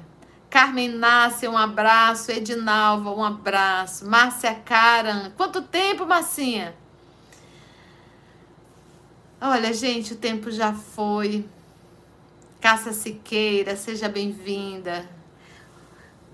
Carmen 0.54 0.88
Nácia, 0.88 1.50
um 1.50 1.58
abraço. 1.58 2.32
Edinalva, 2.32 3.10
um 3.10 3.24
abraço. 3.24 4.08
Márcia 4.08 4.54
Caran, 4.54 5.32
quanto 5.32 5.64
tempo, 5.64 6.06
Marcinha? 6.06 6.76
Olha, 9.42 9.74
gente, 9.74 10.14
o 10.14 10.16
tempo 10.16 10.52
já 10.52 10.72
foi. 10.72 11.44
Cássia 12.62 12.94
Siqueira, 12.94 13.76
seja 13.76 14.08
bem-vinda. 14.08 15.10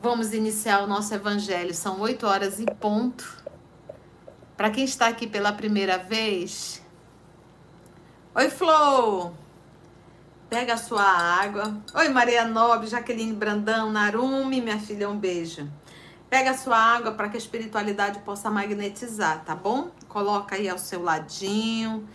Vamos 0.01 0.34
iniciar 0.34 0.84
o 0.84 0.88
nosso 0.88 1.13
evangelho. 1.13 1.73
São 1.73 2.01
oito 2.01 2.27
horas 2.27 2.60
em 2.60 2.65
ponto. 2.65 3.41
Para 4.58 4.69
quem 4.69 4.84
está 4.84 5.08
aqui 5.08 5.27
pela 5.27 5.53
primeira 5.53 5.97
vez. 5.97 6.82
Oi, 8.36 8.49
Flor! 8.49 9.32
Pega 10.49 10.73
a 10.73 10.77
sua 10.77 11.03
água. 11.03 11.79
Oi, 11.93 12.09
Maria 12.09 12.43
Nobre, 12.43 12.88
Jaqueline 12.88 13.33
Brandão, 13.33 13.91
Narumi, 13.91 14.59
minha 14.59 14.79
filha, 14.79 15.07
um 15.07 15.15
beijo. 15.15 15.69
Pega 16.27 16.49
a 16.49 16.57
sua 16.57 16.75
água 16.75 17.12
para 17.12 17.29
que 17.29 17.35
a 17.35 17.38
espiritualidade 17.38 18.17
possa 18.21 18.49
magnetizar, 18.49 19.43
tá 19.45 19.53
bom? 19.53 19.91
Coloca 20.07 20.55
aí 20.55 20.67
ao 20.67 20.79
seu 20.79 21.03
ladinho. 21.03 22.09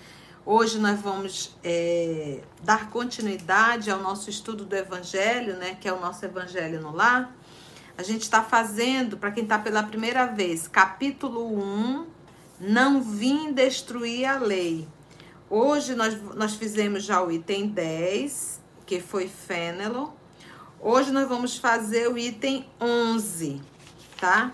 Hoje 0.44 0.80
nós 0.80 1.00
vamos 1.00 1.56
é, 1.62 2.40
dar 2.60 2.90
continuidade 2.90 3.88
ao 3.88 4.00
nosso 4.00 4.28
estudo 4.28 4.64
do 4.64 4.74
Evangelho, 4.74 5.56
né? 5.56 5.76
Que 5.80 5.86
é 5.88 5.92
o 5.92 6.00
nosso 6.00 6.24
Evangelho 6.24 6.80
no 6.80 6.90
Lar. 6.90 7.32
A 7.96 8.02
gente 8.02 8.22
está 8.22 8.42
fazendo, 8.42 9.16
para 9.16 9.30
quem 9.30 9.44
está 9.44 9.60
pela 9.60 9.84
primeira 9.84 10.26
vez, 10.26 10.66
capítulo 10.66 11.56
1, 11.56 12.06
Não 12.58 13.00
Vim 13.00 13.52
Destruir 13.52 14.28
a 14.28 14.38
Lei. 14.38 14.88
Hoje 15.56 15.94
nós, 15.94 16.20
nós 16.34 16.56
fizemos 16.56 17.04
já 17.04 17.22
o 17.22 17.30
item 17.30 17.68
10, 17.68 18.60
que 18.84 19.00
foi 19.00 19.28
Fênelo. 19.28 20.12
Hoje 20.80 21.12
nós 21.12 21.28
vamos 21.28 21.56
fazer 21.56 22.10
o 22.10 22.18
item 22.18 22.68
11, 22.80 23.62
tá? 24.18 24.52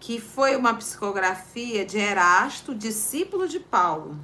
Que 0.00 0.20
foi 0.20 0.56
uma 0.56 0.74
psicografia 0.74 1.86
de 1.86 1.98
Erasto, 1.98 2.74
discípulo 2.74 3.46
de 3.46 3.60
Paulo. 3.60 4.18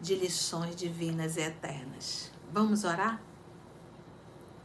de 0.00 0.14
lições 0.14 0.74
divinas 0.74 1.36
e 1.36 1.40
eternas. 1.40 2.30
Vamos 2.52 2.84
orar? 2.84 3.20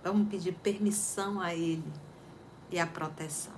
Vamos 0.04 0.30
pedir 0.30 0.54
permissão 0.54 1.41
a 1.41 1.54
ele 1.54 1.91
e 2.71 2.80
a 2.80 2.88
proteção. 2.88 3.57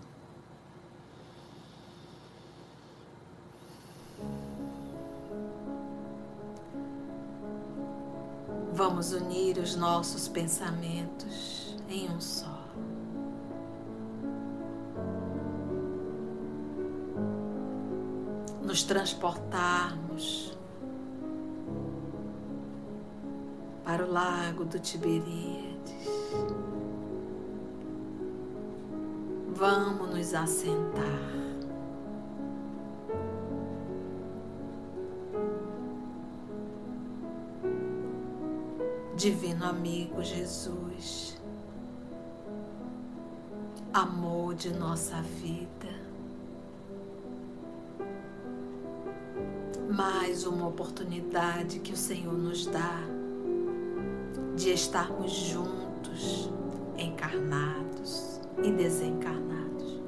Vamos 8.80 9.12
unir 9.12 9.58
os 9.58 9.76
nossos 9.76 10.30
pensamentos 10.30 11.76
em 11.90 12.10
um 12.10 12.22
só. 12.22 12.64
Nos 18.64 18.84
transportarmos 18.84 20.58
para 23.84 24.06
o 24.06 24.10
lago 24.10 24.64
do 24.64 24.80
Tiberíades. 24.80 26.08
Vamos 29.58 30.10
nos 30.16 30.34
assentar. 30.34 31.49
Divino 39.20 39.66
amigo 39.66 40.24
Jesus, 40.24 41.38
amor 43.94 44.56
de 44.56 44.72
nossa 44.72 45.22
vida, 45.22 45.90
mais 49.94 50.46
uma 50.46 50.70
oportunidade 50.70 51.80
que 51.80 51.92
o 51.92 51.98
Senhor 51.98 52.34
nos 52.34 52.66
dá 52.68 53.02
de 54.56 54.70
estarmos 54.70 55.34
juntos, 55.34 56.50
encarnados 56.98 58.40
e 58.64 58.72
desencarnados. 58.72 60.00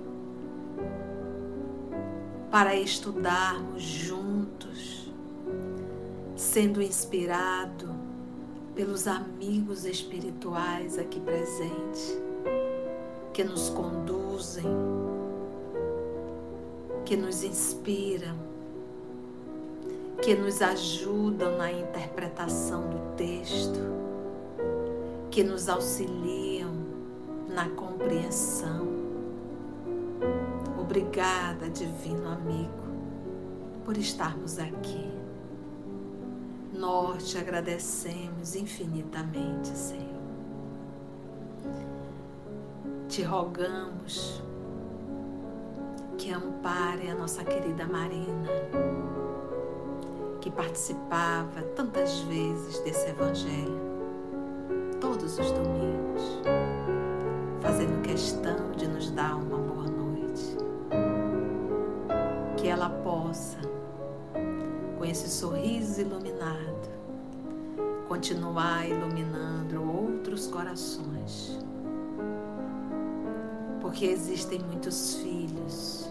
Para 2.49 2.77
estudarmos 2.77 3.83
juntos, 3.83 5.11
sendo 6.37 6.81
inspirado 6.81 8.10
pelos 8.75 9.07
amigos 9.07 9.85
espirituais 9.85 10.97
aqui 10.97 11.19
presentes, 11.19 12.17
que 13.33 13.43
nos 13.43 13.69
conduzem, 13.69 14.65
que 17.05 17.15
nos 17.15 17.43
inspiram, 17.43 18.35
que 20.21 20.35
nos 20.35 20.61
ajudam 20.61 21.57
na 21.57 21.71
interpretação 21.71 22.89
do 22.89 23.15
texto, 23.15 23.79
que 25.29 25.43
nos 25.43 25.69
auxiliam 25.69 26.71
na 27.47 27.69
compreensão 27.69 29.01
Obrigada, 30.91 31.69
divino 31.69 32.27
amigo, 32.27 32.69
por 33.85 33.95
estarmos 33.97 34.59
aqui. 34.59 35.10
Nós 36.81 37.29
te 37.29 37.37
agradecemos 37.37 38.55
infinitamente, 38.55 39.67
Senhor. 39.67 40.01
Te 43.07 43.21
rogamos 43.21 44.41
que 46.17 46.33
ampare 46.33 47.07
a 47.07 47.13
nossa 47.13 47.43
querida 47.43 47.85
Marina, 47.85 48.49
que 50.41 50.49
participava 50.49 51.61
tantas 51.75 52.21
vezes 52.21 52.79
desse 52.79 53.11
Evangelho, 53.11 53.79
todos 54.99 55.37
os 55.37 55.51
domingos, 55.51 56.41
fazendo 57.61 58.01
questão 58.01 58.71
de 58.71 58.87
nos 58.87 59.11
dar 59.11 59.35
uma 59.35 59.59
boa 59.59 59.81
que 62.57 62.67
ela 62.67 62.89
possa, 62.89 63.57
esse 65.11 65.29
sorriso 65.29 65.99
iluminado, 65.99 66.89
continuar 68.07 68.87
iluminando 68.87 69.83
outros 69.83 70.47
corações. 70.47 71.59
Porque 73.81 74.05
existem 74.05 74.59
muitos 74.59 75.15
filhos 75.15 76.09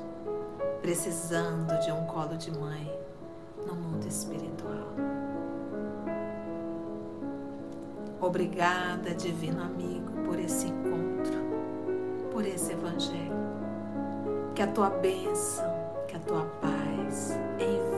precisando 0.82 1.78
de 1.80 1.90
um 1.90 2.04
colo 2.06 2.36
de 2.36 2.50
mãe 2.50 2.92
no 3.66 3.74
mundo 3.74 4.06
espiritual. 4.06 4.94
Obrigada, 8.20 9.14
Divino 9.14 9.62
Amigo, 9.62 10.12
por 10.26 10.38
esse 10.38 10.66
encontro, 10.66 11.40
por 12.30 12.44
esse 12.44 12.72
Evangelho. 12.72 13.40
Que 14.54 14.60
a 14.62 14.66
tua 14.66 14.90
bênção 14.90 15.80
que 16.10 16.16
a 16.16 16.20
tua 16.20 16.44
paz 16.60 17.38
envolva 17.60 17.89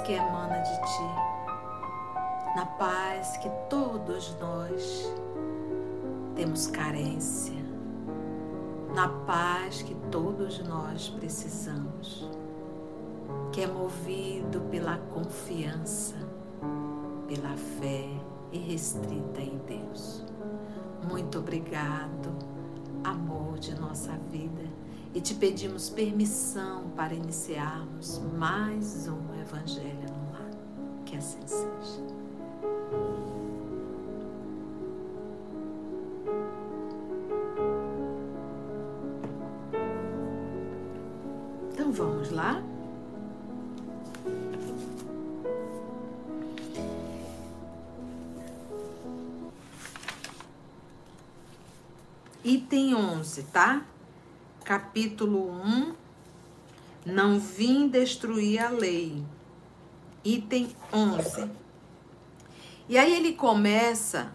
que 0.00 0.12
emana 0.12 0.58
de 0.58 0.76
ti, 0.80 2.56
na 2.56 2.66
paz 2.66 3.36
que 3.38 3.48
todos 3.68 4.36
nós 4.40 5.12
temos 6.34 6.66
carência, 6.68 7.60
na 8.94 9.08
paz 9.08 9.82
que 9.82 9.94
todos 10.10 10.58
nós 10.60 11.08
precisamos, 11.08 12.28
que 13.52 13.62
é 13.62 13.66
movido 13.66 14.60
pela 14.70 14.96
confiança, 15.12 16.16
pela 17.28 17.56
fé 17.56 18.08
irrestrita 18.52 19.40
em 19.40 19.58
Deus. 19.66 20.24
Muito 21.08 21.38
obrigado 21.38 22.30
amor 23.04 23.58
de 23.58 23.74
nossa 23.78 24.12
vida 24.30 24.69
e 25.12 25.20
te 25.20 25.34
pedimos 25.34 25.90
permissão 25.90 26.90
para 26.96 27.12
iniciarmos 27.12 28.20
mais 28.38 29.08
um 29.08 29.40
Evangelho 29.40 30.08
no 30.08 30.32
Lar. 30.32 30.50
Que 31.04 31.16
assim 31.16 31.40
seja. 31.46 32.20
Então 41.72 41.90
vamos 41.90 42.30
lá? 42.30 42.62
Item 52.44 52.94
11, 52.94 53.42
tá? 53.44 53.84
Capítulo 54.70 55.50
1. 55.50 55.94
Não 57.04 57.40
vim 57.40 57.88
destruir 57.88 58.64
a 58.64 58.68
lei. 58.68 59.20
Item 60.24 60.68
11. 60.92 61.50
E 62.88 62.96
aí 62.96 63.12
ele 63.16 63.32
começa 63.32 64.32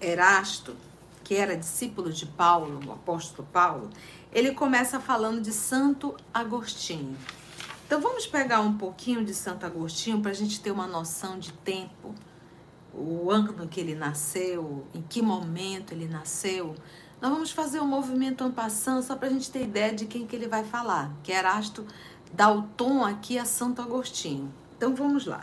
Erasto, 0.00 0.74
que 1.22 1.34
era 1.34 1.54
discípulo 1.54 2.10
de 2.10 2.24
Paulo, 2.24 2.80
o 2.88 2.92
apóstolo 2.92 3.46
Paulo, 3.52 3.90
ele 4.32 4.54
começa 4.54 4.98
falando 4.98 5.42
de 5.42 5.52
Santo 5.52 6.16
Agostinho. 6.32 7.18
Então 7.86 8.00
vamos 8.00 8.26
pegar 8.26 8.60
um 8.60 8.78
pouquinho 8.78 9.22
de 9.22 9.34
Santo 9.34 9.66
Agostinho 9.66 10.22
para 10.22 10.30
a 10.30 10.34
gente 10.34 10.62
ter 10.62 10.70
uma 10.70 10.86
noção 10.86 11.38
de 11.38 11.52
tempo 11.52 12.14
o 12.94 13.30
ano 13.30 13.68
que 13.68 13.80
ele 13.80 13.94
nasceu, 13.94 14.86
em 14.94 15.02
que 15.02 15.22
momento 15.22 15.92
ele 15.92 16.08
nasceu. 16.08 16.74
Nós 17.20 17.30
vamos 17.30 17.50
fazer 17.50 17.80
um 17.80 17.86
movimento 17.86 18.42
ampassando 18.42 19.02
só 19.02 19.14
para 19.14 19.28
a 19.28 19.30
gente 19.30 19.50
ter 19.50 19.64
ideia 19.64 19.94
de 19.94 20.06
quem 20.06 20.26
que 20.26 20.34
ele 20.34 20.48
vai 20.48 20.64
falar, 20.64 21.12
que 21.22 21.32
Erasto 21.32 21.86
dá 22.32 22.50
o 22.50 22.62
tom 22.62 23.04
aqui 23.04 23.38
a 23.38 23.44
Santo 23.44 23.82
Agostinho. 23.82 24.52
Então 24.76 24.94
vamos 24.94 25.26
lá. 25.26 25.40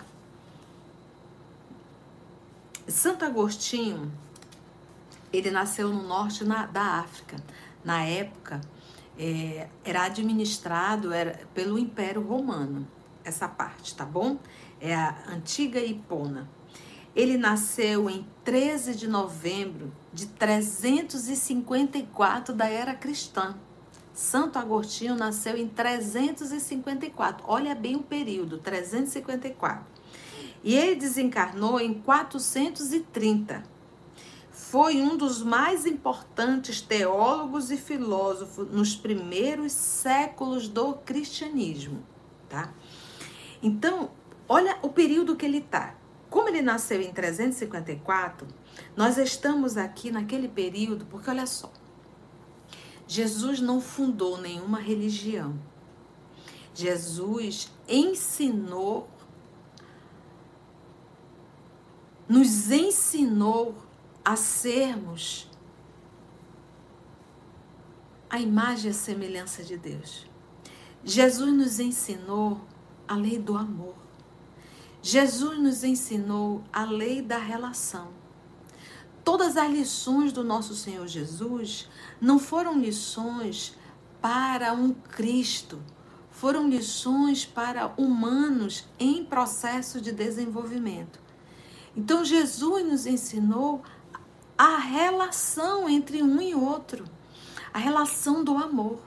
Santo 2.88 3.25
Agostinho, 3.25 4.12
ele 5.31 5.51
nasceu 5.51 5.89
no 5.89 6.07
norte 6.07 6.43
na, 6.43 6.65
da 6.65 6.81
África. 6.81 7.36
Na 7.83 8.03
época, 8.03 8.62
é, 9.17 9.67
era 9.83 10.03
administrado 10.03 11.12
era, 11.13 11.39
pelo 11.53 11.77
Império 11.77 12.21
Romano, 12.21 12.88
essa 13.23 13.47
parte, 13.47 13.93
tá 13.95 14.05
bom? 14.05 14.38
É 14.79 14.95
a 14.95 15.15
antiga 15.29 15.79
Hipona. 15.79 16.49
Ele 17.17 17.36
nasceu 17.36 18.10
em 18.12 18.25
13 18.43 18.95
de 18.95 19.08
novembro 19.08 19.91
de 20.13 20.27
354 20.27 22.53
da 22.53 22.67
era 22.67 22.93
cristã. 22.93 23.56
Santo 24.13 24.60
Agostinho 24.60 25.15
nasceu 25.15 25.58
em 25.58 25.67
354. 25.67 27.43
Olha 27.47 27.73
bem 27.73 27.95
o 27.95 28.03
período, 28.03 28.60
354. 28.60 29.84
E 30.63 30.75
ele 30.75 30.95
desencarnou 30.95 31.80
em 31.80 31.95
430. 31.95 33.63
Foi 34.51 35.01
um 35.01 35.17
dos 35.17 35.41
mais 35.41 35.88
importantes 35.88 36.82
teólogos 36.82 37.71
e 37.71 37.77
filósofos 37.77 38.71
nos 38.71 38.95
primeiros 38.95 39.71
séculos 39.71 40.67
do 40.67 40.93
cristianismo, 40.93 42.03
tá? 42.47 42.71
Então, 43.63 44.12
olha 44.47 44.77
o 44.84 44.89
período 44.89 45.36
que 45.36 45.47
ele 45.47 45.58
está. 45.58 45.96
Como 46.38 46.50
ele 46.50 46.62
nasceu 46.62 47.02
em 47.02 47.12
354, 47.12 48.47
nós 48.95 49.17
estamos 49.17 49.76
aqui 49.76 50.12
naquele 50.12 50.47
período, 50.47 51.04
porque 51.08 51.32
olha 51.32 51.47
só, 51.47 51.73
Jesus 53.08 53.60
não 53.60 53.82
fundou 53.82 54.38
nenhuma 54.39 54.80
religião. 54.80 55.60
Jesus 56.76 57.71
ensinou, 57.88 59.10
nos 62.29 62.69
ensinou 62.69 63.75
a 64.23 64.35
sermos 64.35 65.50
a 68.29 68.40
imagem 68.40 68.90
e 68.90 68.92
a 68.92 68.94
semelhança 68.94 69.63
de 69.63 69.75
Deus. 69.75 70.29
Jesus 71.04 71.52
nos 71.52 71.79
ensinou 71.79 72.62
a 73.08 73.15
lei 73.15 73.40
do 73.40 73.58
amor. 73.58 74.06
Jesus 75.10 75.58
nos 75.58 75.85
ensinou 75.85 76.62
a 76.73 76.83
lei 76.83 77.21
da 77.21 77.37
relação. 77.37 78.10
Todas 79.23 79.55
as 79.55 79.71
lições 79.71 80.33
do 80.33 80.43
nosso 80.43 80.75
Senhor 80.75 81.08
Jesus 81.08 81.87
não 82.19 82.37
foram 82.37 82.77
lições 82.77 83.73
para 84.21 84.73
um 84.73 84.93
Cristo, 84.93 85.81
foram 86.29 86.67
lições 86.67 87.45
para 87.45 87.93
humanos 87.95 88.83
em 88.99 89.23
processo 89.23 90.01
de 90.01 90.12
desenvolvimento. 90.12 91.21
Então 91.95 92.25
Jesus 92.25 92.85
nos 92.85 93.05
ensinou 93.05 93.83
a 94.58 94.77
relação 94.77 95.87
entre 95.87 96.21
um 96.21 96.41
e 96.41 96.53
outro, 96.53 97.05
a 97.73 97.77
relação 97.77 98.43
do 98.43 98.58
amor. 98.58 98.99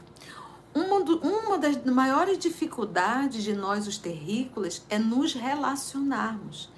Uma, 0.75 1.03
do, 1.03 1.19
uma 1.19 1.59
das 1.59 1.85
maiores 1.85 2.39
dificuldades 2.39 3.43
de 3.43 3.53
nós, 3.53 3.87
os 3.87 3.99
terrícolas, 3.99 4.85
é 4.89 4.99
nos 4.99 5.35
relacionarmos. 5.35 6.71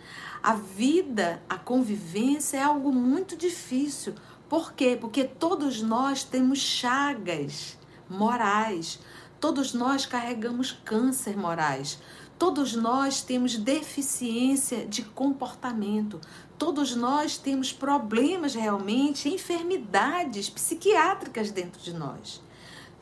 A 0.43 0.55
vida, 0.55 1.43
a 1.49 1.57
convivência 1.57 2.57
é 2.57 2.63
algo 2.63 2.91
muito 2.91 3.37
difícil. 3.37 4.15
Por 4.49 4.73
quê? 4.73 4.97
Porque 5.01 5.25
todos 5.25 5.83
nós 5.83 6.25
temos 6.25 6.59
chagas 6.59 7.79
morais, 8.09 8.99
todos 9.39 9.73
nós 9.73 10.05
carregamos 10.05 10.73
câncer 10.73 11.37
morais, 11.37 11.99
todos 12.39 12.75
nós 12.75 13.23
temos 13.23 13.57
deficiência 13.57 14.87
de 14.87 15.03
comportamento, 15.03 16.21
todos 16.59 16.97
nós 16.97 17.37
temos 17.39 17.73
problemas 17.73 18.55
realmente, 18.55 19.29
enfermidades 19.29 20.51
psiquiátricas 20.51 21.51
dentro 21.51 21.81
de 21.81 21.93
nós. 21.93 22.43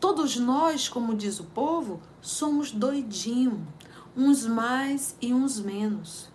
Todos 0.00 0.36
nós, 0.36 0.88
como 0.88 1.14
diz 1.14 1.38
o 1.38 1.44
povo, 1.44 2.00
somos 2.22 2.72
doidinhos, 2.72 3.60
uns 4.16 4.46
mais 4.46 5.14
e 5.20 5.32
uns 5.32 5.60
menos. 5.60 6.30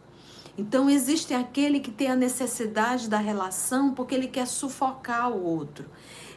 Então 0.58 0.90
existe 0.90 1.34
aquele 1.34 1.82
que 1.82 1.92
tem 1.92 2.10
a 2.10 2.16
necessidade 2.16 3.10
da 3.10 3.18
relação 3.18 3.94
porque 3.94 4.16
ele 4.16 4.28
quer 4.28 4.48
sufocar 4.48 5.32
o 5.32 5.44
outro. 5.44 5.86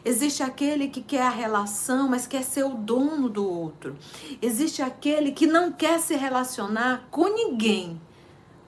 Existe 0.03 0.41
aquele 0.41 0.87
que 0.87 1.01
quer 1.01 1.21
a 1.21 1.29
relação, 1.29 2.09
mas 2.09 2.25
quer 2.25 2.43
ser 2.43 2.63
o 2.63 2.73
dono 2.73 3.29
do 3.29 3.47
outro. 3.47 3.95
Existe 4.41 4.81
aquele 4.81 5.31
que 5.31 5.45
não 5.45 5.71
quer 5.71 5.99
se 5.99 6.15
relacionar 6.15 7.07
com 7.11 7.33
ninguém, 7.33 8.01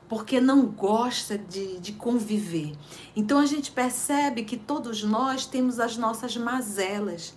porque 0.07 0.39
não 0.39 0.66
gosta 0.66 1.38
de, 1.38 1.80
de 1.80 1.93
conviver. 1.93 2.74
Então 3.16 3.39
a 3.39 3.45
gente 3.45 3.72
percebe 3.72 4.43
que 4.43 4.55
todos 4.55 5.03
nós 5.03 5.45
temos 5.45 5.80
as 5.80 5.97
nossas 5.97 6.38
mazelas. 6.38 7.34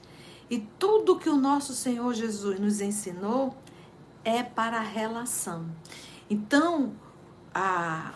E 0.50 0.58
tudo 0.78 1.18
que 1.18 1.28
o 1.28 1.36
nosso 1.36 1.74
Senhor 1.74 2.12
Jesus 2.14 2.60
nos 2.60 2.80
ensinou 2.80 3.56
é 4.24 4.42
para 4.42 4.78
a 4.78 4.82
relação. 4.82 5.66
Então, 6.28 6.94
a, 7.54 8.14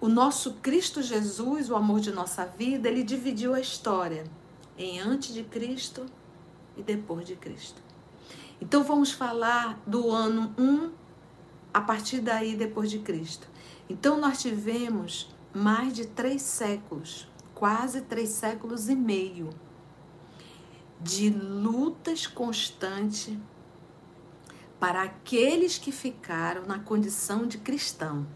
o 0.00 0.08
nosso 0.08 0.54
Cristo 0.54 1.02
Jesus, 1.02 1.70
o 1.70 1.76
amor 1.76 2.00
de 2.00 2.12
nossa 2.12 2.44
vida, 2.44 2.88
ele 2.88 3.02
dividiu 3.02 3.54
a 3.54 3.60
história 3.60 4.24
em 4.78 5.00
antes 5.00 5.32
de 5.34 5.42
Cristo 5.42 6.06
e 6.76 6.82
depois 6.82 7.26
de 7.26 7.36
Cristo. 7.36 7.80
Então 8.60 8.84
vamos 8.84 9.10
falar 9.10 9.80
do 9.86 10.10
ano 10.10 10.54
1 10.56 10.90
a 11.74 11.80
partir 11.80 12.20
daí 12.20 12.54
depois 12.54 12.90
de 12.90 12.98
Cristo. 13.00 13.48
Então 13.88 14.18
nós 14.18 14.40
tivemos 14.40 15.28
mais 15.52 15.92
de 15.92 16.06
três 16.06 16.42
séculos, 16.42 17.28
quase 17.54 18.02
três 18.02 18.30
séculos 18.30 18.88
e 18.88 18.94
meio 18.94 19.50
de 21.02 21.30
lutas 21.30 22.26
constantes 22.26 23.36
para 24.78 25.02
aqueles 25.02 25.78
que 25.78 25.92
ficaram 25.92 26.66
na 26.66 26.78
condição 26.78 27.46
de 27.46 27.58
cristão. 27.58 28.26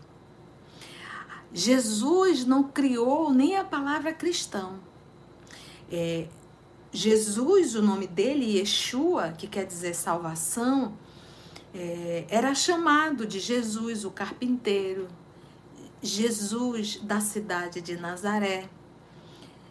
Jesus 1.53 2.45
não 2.45 2.65
criou 2.65 3.33
nem 3.33 3.57
a 3.57 3.65
palavra 3.65 4.13
cristão. 4.13 4.79
É, 5.91 6.29
Jesus, 6.93 7.75
o 7.75 7.83
nome 7.83 8.07
dele, 8.07 8.59
Yeshua, 8.59 9.33
que 9.33 9.47
quer 9.47 9.65
dizer 9.65 9.95
salvação, 9.95 10.97
é, 11.75 12.27
era 12.29 12.55
chamado 12.55 13.27
de 13.27 13.39
Jesus, 13.39 14.05
o 14.05 14.11
carpinteiro, 14.11 15.09
Jesus 16.03 17.01
da 17.03 17.21
cidade 17.21 17.81
de 17.81 17.97
Nazaré, 17.97 18.69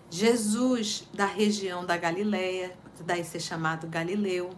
Jesus 0.10 1.08
da 1.14 1.26
região 1.26 1.86
da 1.86 1.98
Galileia, 1.98 2.78
daí 3.04 3.24
ser 3.24 3.40
chamado 3.40 3.88
Galileu, 3.88 4.52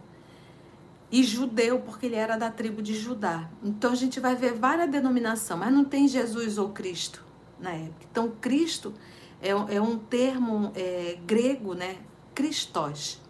e 1.10 1.22
judeu, 1.22 1.80
porque 1.80 2.06
ele 2.06 2.16
era 2.16 2.36
da 2.36 2.50
tribo 2.50 2.82
de 2.82 2.94
Judá. 2.94 3.48
Então 3.62 3.92
a 3.92 3.94
gente 3.94 4.20
vai 4.20 4.36
ver 4.36 4.52
várias 4.52 4.90
denominações, 4.90 5.58
mas 5.58 5.72
não 5.72 5.84
tem 5.84 6.06
Jesus 6.06 6.58
ou 6.58 6.70
Cristo 6.70 7.24
na 7.58 7.70
época. 7.70 8.06
Então 8.10 8.30
Cristo 8.40 8.92
é, 9.40 9.50
é 9.50 9.80
um 9.80 9.98
termo 9.98 10.70
é, 10.74 11.18
grego, 11.26 11.74
né? 11.74 11.96
Christos. 12.34 13.20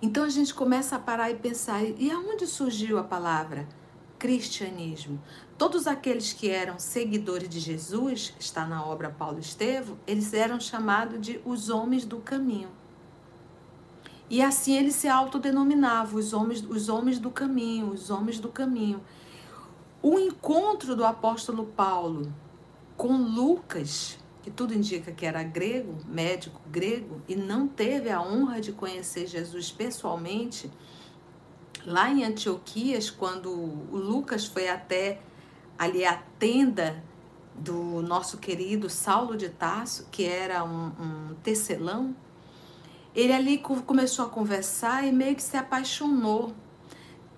Então 0.00 0.24
a 0.24 0.28
gente 0.28 0.54
começa 0.54 0.96
a 0.96 0.98
parar 0.98 1.30
e 1.30 1.34
pensar, 1.34 1.82
e 1.82 2.10
aonde 2.10 2.46
surgiu 2.46 2.98
a 2.98 3.04
palavra 3.04 3.68
cristianismo? 4.18 5.20
Todos 5.58 5.86
aqueles 5.86 6.32
que 6.32 6.48
eram 6.48 6.78
seguidores 6.78 7.48
de 7.48 7.60
Jesus, 7.60 8.34
está 8.38 8.66
na 8.66 8.84
obra 8.84 9.10
Paulo 9.10 9.38
Estevo, 9.38 9.98
eles 10.06 10.32
eram 10.32 10.58
chamados 10.58 11.20
de 11.20 11.40
os 11.44 11.68
homens 11.68 12.04
do 12.04 12.18
caminho. 12.18 12.70
E 14.28 14.42
assim 14.42 14.76
ele 14.76 14.90
se 14.90 15.08
autodenominava, 15.08 16.16
os 16.16 16.32
homens, 16.32 16.64
os 16.64 16.88
homens 16.88 17.18
do 17.18 17.30
caminho, 17.30 17.88
os 17.88 18.10
homens 18.10 18.40
do 18.40 18.48
caminho. 18.48 19.02
O 20.02 20.18
encontro 20.18 20.96
do 20.96 21.04
apóstolo 21.04 21.66
Paulo 21.66 22.32
com 22.96 23.16
Lucas, 23.16 24.18
que 24.42 24.50
tudo 24.50 24.74
indica 24.74 25.12
que 25.12 25.26
era 25.26 25.42
grego, 25.42 25.96
médico 26.06 26.60
grego, 26.70 27.20
e 27.28 27.34
não 27.34 27.66
teve 27.66 28.10
a 28.10 28.20
honra 28.20 28.60
de 28.60 28.72
conhecer 28.72 29.26
Jesus 29.26 29.70
pessoalmente, 29.70 30.70
lá 31.84 32.10
em 32.10 32.24
Antioquias, 32.24 33.10
quando 33.10 33.50
o 33.50 33.96
Lucas 33.96 34.46
foi 34.46 34.68
até 34.68 35.20
ali 35.78 36.04
a 36.04 36.16
tenda 36.38 37.02
do 37.54 38.02
nosso 38.02 38.38
querido 38.38 38.88
Saulo 38.90 39.36
de 39.36 39.48
Tarso, 39.48 40.08
que 40.10 40.24
era 40.24 40.64
um, 40.64 40.86
um 40.98 41.34
tecelão, 41.42 42.14
ele 43.14 43.32
ali 43.32 43.58
começou 43.58 44.26
a 44.26 44.28
conversar 44.28 45.06
e 45.06 45.12
meio 45.12 45.36
que 45.36 45.42
se 45.42 45.56
apaixonou 45.56 46.52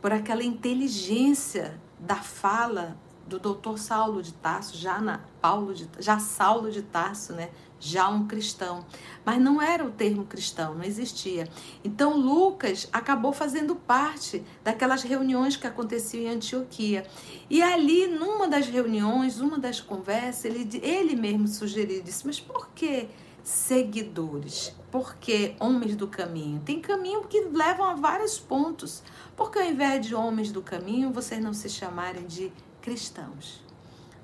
por 0.01 0.13
aquela 0.13 0.43
inteligência 0.43 1.81
da 1.99 2.17
fala 2.17 2.97
do 3.27 3.39
doutor 3.39 3.79
Saulo 3.79 4.23
de 4.23 4.33
Tarso, 4.33 4.77
já 4.77 5.01
na 5.01 5.21
Paulo 5.41 5.75
de, 5.75 5.89
já 5.99 6.19
Saulo 6.19 6.71
de 6.71 6.83
Tarso, 6.83 7.33
né? 7.33 7.51
Já 7.79 8.09
um 8.09 8.27
cristão, 8.27 8.87
mas 9.25 9.39
não 9.39 9.61
era 9.61 9.85
o 9.85 9.91
termo 9.91 10.25
cristão, 10.25 10.75
não 10.75 10.85
existia. 10.85 11.47
Então 11.85 12.17
Lucas 12.17 12.89
acabou 12.91 13.33
fazendo 13.33 13.75
parte 13.75 14.43
daquelas 14.65 15.03
reuniões 15.03 15.57
que 15.57 15.67
aconteciam 15.67 16.23
em 16.23 16.37
Antioquia. 16.37 17.07
E 17.51 17.63
ali, 17.63 18.07
numa 18.07 18.49
das 18.49 18.67
reuniões, 18.69 19.41
uma 19.41 19.59
das 19.59 19.81
conversas, 19.81 20.45
ele, 20.47 20.81
ele 20.83 21.17
mesmo 21.17 21.49
sugeriu, 21.49 22.03
disse: 22.03 22.27
Mas 22.27 22.41
por 22.41 22.69
que 22.71 23.09
seguidores? 23.43 24.75
Por 24.91 25.17
que 25.17 25.55
homens 25.59 25.97
do 25.97 26.07
caminho? 26.07 26.61
Tem 26.65 26.81
caminho 26.81 27.25
que 27.25 27.41
levam 27.41 27.87
a 27.87 27.95
vários 27.95 28.39
pontos. 28.39 29.03
Porque 29.37 29.59
ao 29.59 29.65
invés 29.65 30.07
de 30.07 30.15
homens 30.15 30.51
do 30.51 30.63
caminho, 30.63 31.13
vocês 31.13 31.43
não 31.43 31.53
se 31.53 31.69
chamarem 31.69 32.27
de 32.27 32.53
cristãos, 32.81 33.61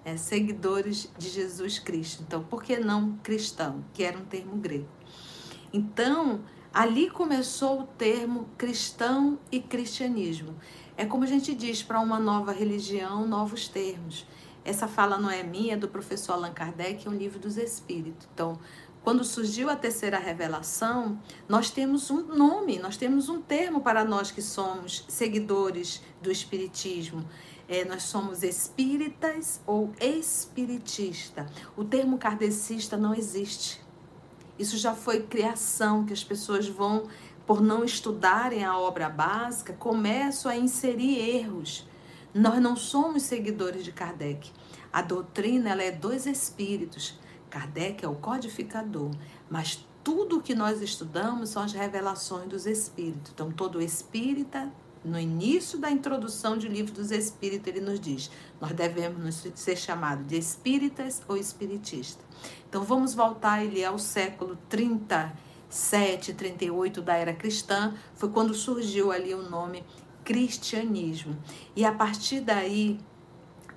é, 0.04 0.16
seguidores 0.16 1.10
de 1.18 1.28
Jesus 1.28 1.78
Cristo. 1.78 2.22
Então, 2.26 2.42
por 2.44 2.62
que 2.62 2.78
não 2.78 3.18
cristão, 3.22 3.84
que 3.92 4.04
era 4.04 4.16
um 4.16 4.24
termo 4.24 4.56
grego? 4.56 4.88
Então, 5.72 6.40
ali 6.72 7.10
começou 7.10 7.80
o 7.80 7.86
termo 7.86 8.48
cristão 8.56 9.38
e 9.50 9.60
cristianismo. 9.60 10.54
É 10.96 11.04
como 11.04 11.24
a 11.24 11.26
gente 11.26 11.54
diz 11.54 11.82
para 11.82 11.98
uma 11.98 12.18
nova 12.18 12.52
religião, 12.52 13.26
novos 13.26 13.66
termos. 13.66 14.26
Essa 14.64 14.86
fala 14.86 15.18
não 15.18 15.28
é 15.28 15.42
minha, 15.42 15.74
é 15.74 15.76
do 15.76 15.88
professor 15.88 16.34
Allan 16.34 16.52
Kardec, 16.52 17.06
é 17.06 17.10
um 17.10 17.14
livro 17.14 17.38
dos 17.38 17.56
Espíritos. 17.56 18.28
Então, 18.32 18.58
quando 19.02 19.24
surgiu 19.24 19.68
a 19.68 19.74
terceira 19.74 20.18
revelação, 20.18 21.18
nós 21.48 21.70
temos 21.70 22.08
um 22.08 22.22
nome, 22.22 22.78
nós 22.78 22.96
temos 22.96 23.28
um 23.28 23.42
termo 23.42 23.80
para 23.80 24.04
nós 24.04 24.30
que 24.30 24.40
somos 24.40 25.04
seguidores 25.08 26.00
do 26.20 26.30
Espiritismo. 26.30 27.24
É, 27.68 27.84
nós 27.84 28.04
somos 28.04 28.42
espíritas 28.42 29.60
ou 29.66 29.92
espiritista. 30.00 31.46
O 31.76 31.84
termo 31.84 32.18
kardecista 32.18 32.96
não 32.96 33.14
existe. 33.14 33.80
Isso 34.58 34.76
já 34.76 34.94
foi 34.94 35.22
criação 35.22 36.04
que 36.04 36.12
as 36.12 36.22
pessoas 36.22 36.68
vão, 36.68 37.08
por 37.46 37.60
não 37.60 37.84
estudarem 37.84 38.64
a 38.64 38.78
obra 38.78 39.08
básica, 39.08 39.72
começam 39.72 40.50
a 40.50 40.56
inserir 40.56 41.18
erros. 41.18 41.88
Nós 42.34 42.60
não 42.60 42.76
somos 42.76 43.22
seguidores 43.24 43.84
de 43.84 43.90
Kardec. 43.90 44.50
A 44.92 45.02
doutrina 45.02 45.70
ela 45.70 45.82
é 45.82 45.90
dos 45.90 46.26
espíritos. 46.26 47.18
Kardec 47.52 48.02
é 48.02 48.08
o 48.08 48.14
codificador, 48.14 49.10
mas 49.50 49.86
tudo 50.02 50.38
o 50.38 50.42
que 50.42 50.54
nós 50.54 50.80
estudamos 50.80 51.50
são 51.50 51.62
as 51.62 51.74
revelações 51.74 52.48
dos 52.48 52.64
espíritos. 52.64 53.30
Então, 53.30 53.52
todo 53.52 53.82
espírita 53.82 54.72
no 55.04 55.18
início 55.18 55.78
da 55.78 55.90
introdução 55.90 56.56
de 56.56 56.66
Livro 56.66 56.94
dos 56.94 57.10
Espíritos, 57.10 57.66
ele 57.66 57.80
nos 57.80 58.00
diz: 58.00 58.30
nós 58.58 58.72
devemos 58.72 59.46
ser 59.54 59.76
chamados 59.76 60.26
de 60.26 60.38
espíritas 60.38 61.20
ou 61.28 61.36
espiritistas. 61.36 62.24
Então 62.68 62.84
vamos 62.84 63.12
voltar 63.12 63.62
ele 63.62 63.84
ao 63.84 63.98
século 63.98 64.56
37, 64.70 66.32
38 66.32 67.02
da 67.02 67.16
era 67.16 67.34
cristã, 67.34 67.94
foi 68.14 68.30
quando 68.30 68.54
surgiu 68.54 69.12
ali 69.12 69.34
o 69.34 69.42
nome 69.42 69.84
cristianismo. 70.24 71.36
E 71.76 71.84
a 71.84 71.92
partir 71.92 72.40
daí 72.40 72.98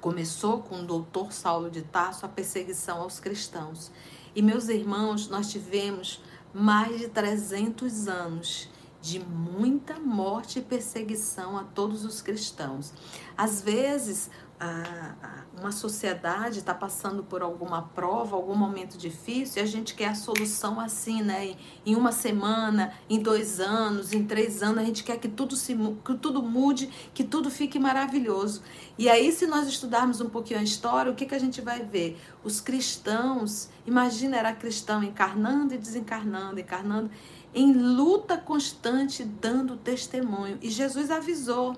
começou 0.06 0.60
com 0.60 0.82
o 0.82 0.86
doutor 0.86 1.34
Saulo 1.34 1.68
de 1.68 1.82
Tarso 1.82 2.28
a 2.28 2.30
perseguição 2.30 3.02
aos 3.02 3.20
cristãos. 3.20 3.90
E 4.36 4.42
meus 4.44 4.70
irmãos, 4.70 5.28
nós 5.30 5.50
tivemos 5.50 6.22
mais 6.54 7.00
de 7.00 7.08
300 7.08 8.08
anos 8.08 8.70
de 9.02 9.18
muita 9.18 10.00
morte 10.00 10.60
e 10.60 10.62
perseguição 10.62 11.58
a 11.58 11.64
todos 11.64 12.06
os 12.06 12.22
cristãos. 12.22 12.94
Às 13.36 13.64
vezes, 13.64 14.30
a, 14.60 15.44
uma 15.60 15.72
sociedade 15.72 16.60
está 16.60 16.74
passando 16.74 17.24
por 17.24 17.42
alguma 17.42 17.82
prova, 17.82 18.36
algum 18.36 18.56
momento 18.56 18.98
difícil, 18.98 19.62
e 19.62 19.66
a 19.66 19.68
gente 19.68 19.94
quer 19.96 20.10
a 20.10 20.16
solução 20.16 20.80
assim, 20.80 21.22
né? 21.22 21.48
Em, 21.48 21.58
em 21.86 21.96
uma 21.96 22.12
semana, 22.12 22.94
em 23.10 23.20
dois 23.20 23.60
anos, 23.60 24.14
em 24.14 24.26
três 24.26 24.62
anos, 24.62 24.80
a 24.80 24.86
gente 24.86 25.04
quer 25.04 25.18
que 25.18 25.28
tudo, 25.28 25.56
se, 25.56 25.76
que 26.04 26.16
tudo 26.16 26.42
mude, 26.42 26.90
que 27.14 27.24
tudo 27.24 27.50
fique 27.50 27.80
maravilhoso. 27.80 28.62
E 28.98 29.10
aí, 29.10 29.32
se 29.32 29.48
nós 29.48 29.68
estudarmos 29.68 30.22
um 30.22 30.30
pouquinho 30.30 30.60
a 30.60 30.64
história, 30.64 31.12
o 31.12 31.16
que, 31.16 31.26
que 31.26 31.36
a 31.36 31.40
gente 31.40 31.62
vai 31.62 31.84
ver? 31.84 32.20
Os 32.44 32.62
cristãos, 32.62 33.70
imagina, 33.86 34.38
era 34.38 34.54
cristão 34.54 35.04
encarnando 35.04 35.74
e 35.74 35.78
desencarnando, 35.78 36.60
encarnando 36.60 37.10
em 37.54 37.72
luta 37.72 38.38
constante, 38.38 39.24
dando 39.24 39.78
testemunho. 39.78 40.58
E 40.62 40.70
Jesus 40.70 41.10
avisou. 41.10 41.76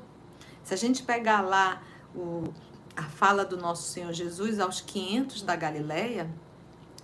Se 0.64 0.74
a 0.74 0.78
gente 0.78 1.04
pegar 1.04 1.42
lá 1.42 1.82
o, 2.16 2.44
a 2.98 3.04
fala 3.04 3.46
do 3.46 3.56
nosso 3.56 3.92
Senhor 3.92 4.12
Jesus 4.12 4.60
aos 4.60 4.82
500 4.82 5.44
da 5.44 5.56
Galileia, 5.56 6.28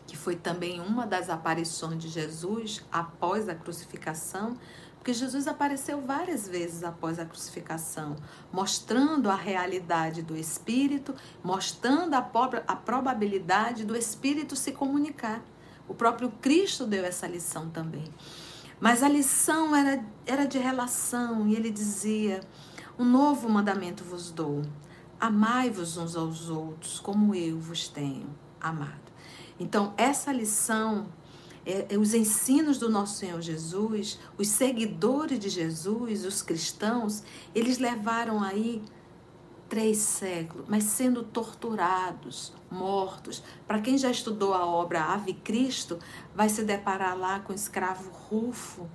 que 0.08 0.18
foi 0.18 0.36
também 0.36 0.82
uma 0.82 1.06
das 1.06 1.30
aparições 1.30 2.02
de 2.02 2.10
Jesus 2.10 2.84
após 2.92 3.48
a 3.48 3.54
crucificação, 3.54 4.58
porque 4.98 5.14
Jesus 5.14 5.48
apareceu 5.48 6.02
várias 6.02 6.48
vezes 6.48 6.84
após 6.84 7.20
a 7.20 7.26
crucificação, 7.26 8.16
mostrando 8.52 9.30
a 9.30 9.36
realidade 9.36 10.24
do 10.24 10.36
Espírito, 10.36 11.14
mostrando 11.44 12.16
a, 12.16 12.26
a 12.68 12.76
probabilidade 12.76 13.86
do 13.86 13.96
Espírito 13.96 14.56
se 14.56 14.72
comunicar. 14.72 15.44
O 15.88 15.94
próprio 15.94 16.32
Cristo 16.42 16.88
deu 16.88 17.06
essa 17.06 17.28
lição 17.28 17.70
também. 17.70 18.06
Mas 18.80 19.04
a 19.04 19.10
lição 19.10 19.76
era, 19.76 20.04
era 20.26 20.46
de 20.46 20.58
relação, 20.58 21.48
e 21.48 21.56
ele 21.56 21.70
dizia: 21.70 22.40
Um 22.98 23.06
novo 23.06 23.50
mandamento 23.50 24.04
vos 24.04 24.32
dou. 24.32 24.64
Amai-vos 25.24 25.96
uns 25.96 26.18
aos 26.18 26.50
outros, 26.50 27.00
como 27.00 27.34
eu 27.34 27.58
vos 27.58 27.88
tenho 27.88 28.28
amado. 28.60 29.10
Então, 29.58 29.94
essa 29.96 30.34
lição, 30.34 31.08
é, 31.66 31.86
é, 31.96 31.98
os 31.98 32.14
ensinos 32.14 32.78
do 32.78 32.90
nosso 32.90 33.20
Senhor 33.20 33.40
Jesus, 33.42 34.20
os 34.38 34.50
seguidores 34.50 35.40
de 35.40 35.48
Jesus, 35.48 36.26
os 36.26 36.42
cristãos, 36.42 37.24
eles 37.56 37.78
levaram 37.78 38.44
aí 38.44 38.84
três 39.70 40.00
séculos, 40.00 40.66
mas 40.68 40.84
sendo 40.84 41.24
torturados, 41.24 42.52
mortos. 42.70 43.42
Para 43.66 43.80
quem 43.80 43.98
já 43.98 44.12
estudou 44.12 44.54
a 44.54 44.66
obra 44.66 45.06
Ave 45.06 45.36
Cristo, 45.36 46.00
vai 46.36 46.50
se 46.50 46.66
deparar 46.66 47.18
lá 47.18 47.40
com 47.40 47.54
o 47.54 47.56
escravo 47.56 48.12
Rufo. 48.12 48.90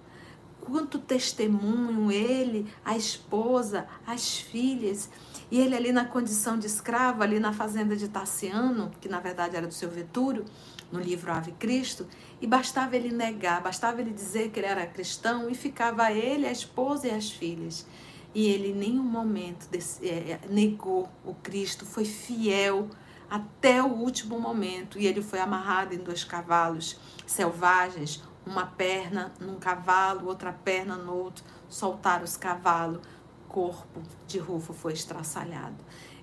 Quanto 0.68 0.98
testemunho 0.98 2.12
ele, 2.12 2.70
a 2.84 2.94
esposa, 2.94 3.86
as 4.06 4.36
filhas. 4.38 5.08
E 5.50 5.58
ele 5.58 5.74
ali 5.74 5.92
na 5.92 6.04
condição 6.04 6.58
de 6.58 6.66
escravo, 6.66 7.22
ali 7.22 7.40
na 7.40 7.54
fazenda 7.54 7.96
de 7.96 8.06
Tassiano, 8.06 8.90
que 9.00 9.08
na 9.08 9.18
verdade 9.18 9.56
era 9.56 9.66
do 9.66 9.72
seu 9.72 9.88
Vetúrio, 9.88 10.44
no 10.92 11.00
livro 11.00 11.32
Ave 11.32 11.52
Cristo, 11.52 12.06
e 12.38 12.46
bastava 12.46 12.96
ele 12.96 13.10
negar, 13.10 13.62
bastava 13.62 14.02
ele 14.02 14.10
dizer 14.10 14.50
que 14.50 14.60
ele 14.60 14.66
era 14.66 14.86
cristão 14.86 15.48
e 15.48 15.54
ficava 15.54 16.12
ele, 16.12 16.46
a 16.46 16.52
esposa 16.52 17.08
e 17.08 17.10
as 17.12 17.30
filhas. 17.30 17.86
E 18.34 18.46
ele 18.46 18.68
em 18.68 18.74
nenhum 18.74 19.02
momento 19.02 19.68
é, 20.02 20.06
é, 20.06 20.40
negou 20.50 21.08
o 21.24 21.32
Cristo, 21.32 21.86
foi 21.86 22.04
fiel 22.04 22.90
até 23.30 23.82
o 23.82 23.86
último 23.86 24.38
momento. 24.38 24.98
E 24.98 25.06
ele 25.06 25.22
foi 25.22 25.38
amarrado 25.38 25.94
em 25.94 25.98
dois 25.98 26.24
cavalos 26.24 27.00
selvagens, 27.26 28.22
uma 28.48 28.66
perna 28.66 29.32
num 29.40 29.56
cavalo, 29.56 30.28
outra 30.28 30.52
perna 30.52 30.96
no 30.96 31.14
outro. 31.14 31.44
Soltaram 31.68 32.24
os 32.24 32.36
cavalos, 32.36 33.00
corpo 33.48 34.02
de 34.26 34.38
Rufo 34.38 34.72
foi 34.72 34.92
estraçalhado. 34.92 35.76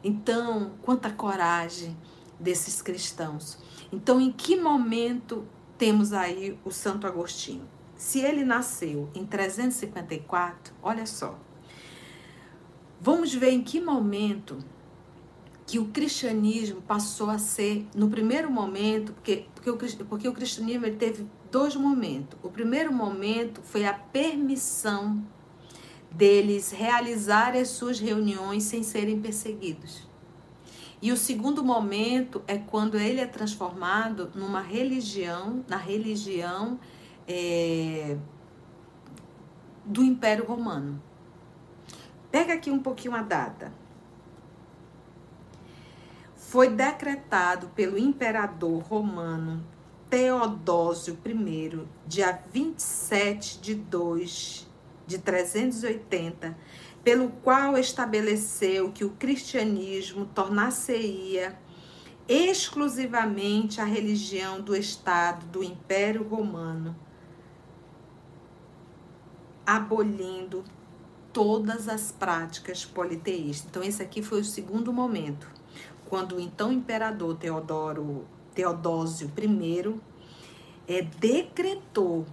Então, 0.03 0.73
quanta 0.81 1.11
coragem 1.11 1.97
desses 2.39 2.81
cristãos. 2.81 3.57
Então, 3.91 4.19
em 4.19 4.31
que 4.31 4.55
momento 4.55 5.45
temos 5.77 6.13
aí 6.13 6.59
o 6.63 6.71
Santo 6.71 7.07
Agostinho? 7.07 7.67
Se 7.95 8.19
ele 8.19 8.43
nasceu 8.43 9.09
em 9.15 9.25
354, 9.25 10.73
olha 10.81 11.05
só, 11.05 11.39
Vamos 13.05 13.33
ver 13.35 13.51
em 13.51 13.61
que 13.61 13.79
momento 13.79 14.57
que 15.67 15.77
o 15.77 15.85
cristianismo 15.89 16.81
passou 16.81 17.29
a 17.29 17.37
ser, 17.37 17.85
no 17.95 18.09
primeiro 18.09 18.49
momento, 18.49 19.13
porque, 19.13 19.45
porque, 19.53 19.69
o, 19.69 20.05
porque 20.05 20.27
o 20.27 20.33
cristianismo 20.33 20.87
ele 20.87 20.95
teve 20.95 21.27
dois 21.55 21.73
momentos. 21.73 22.37
O 22.43 22.49
primeiro 22.49 22.91
momento 22.91 23.61
foi 23.63 23.85
a 23.85 23.93
permissão 23.93 25.23
deles 26.11 26.69
realizarem 26.71 27.61
as 27.61 27.69
suas 27.69 27.97
reuniões 27.97 28.63
sem 28.63 28.83
serem 28.83 29.21
perseguidos. 29.21 30.05
E 31.01 31.13
o 31.13 31.17
segundo 31.17 31.63
momento 31.63 32.43
é 32.45 32.57
quando 32.57 32.97
ele 32.97 33.21
é 33.21 33.25
transformado 33.25 34.29
numa 34.35 34.59
religião, 34.59 35.63
na 35.65 35.77
religião 35.77 36.77
é, 37.25 38.17
do 39.85 40.03
Império 40.03 40.45
Romano. 40.45 41.01
Pega 42.29 42.53
aqui 42.55 42.69
um 42.69 42.79
pouquinho 42.79 43.15
a 43.15 43.21
data. 43.21 43.71
Foi 46.35 46.67
decretado 46.67 47.69
pelo 47.69 47.97
imperador 47.97 48.83
romano 48.83 49.74
Teodósio 50.09 51.17
I, 51.25 51.87
dia 52.05 52.39
27 52.51 53.59
de 53.59 53.75
2 53.75 54.67
de 55.07 55.17
380, 55.17 56.57
pelo 57.03 57.29
qual 57.29 57.77
estabeleceu 57.77 58.91
que 58.91 59.03
o 59.03 59.11
cristianismo 59.11 60.25
tornar-se-ia 60.25 61.57
exclusivamente 62.27 63.79
a 63.79 63.85
religião 63.85 64.61
do 64.61 64.75
Estado 64.75 65.45
do 65.47 65.63
Império 65.63 66.27
Romano, 66.27 66.95
abolindo 69.65 70.63
todas 71.31 71.87
as 71.87 72.11
práticas 72.11 72.85
politeístas. 72.85 73.67
Então, 73.69 73.83
esse 73.83 74.01
aqui 74.01 74.23
foi 74.23 74.41
o 74.41 74.45
segundo 74.45 74.93
momento, 74.93 75.49
quando 76.07 76.37
o 76.37 76.39
então 76.39 76.71
imperador 76.71 77.35
Teodoro, 77.35 78.25
Teodósio 78.55 79.29
I 79.37 80.01
é, 80.87 81.01
decretou, 81.01 82.25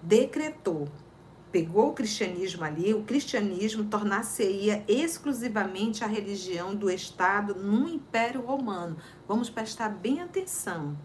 decretou, 0.00 0.88
pegou 1.50 1.88
o 1.88 1.92
cristianismo 1.92 2.64
ali, 2.64 2.94
o 2.94 3.02
cristianismo 3.02 3.84
tornar-se-ia 3.84 4.84
exclusivamente 4.86 6.04
a 6.04 6.06
religião 6.06 6.74
do 6.74 6.88
Estado 6.88 7.54
no 7.54 7.88
Império 7.88 8.40
Romano. 8.40 8.96
Vamos 9.26 9.50
prestar 9.50 9.88
bem 9.88 10.20
atenção. 10.20 10.96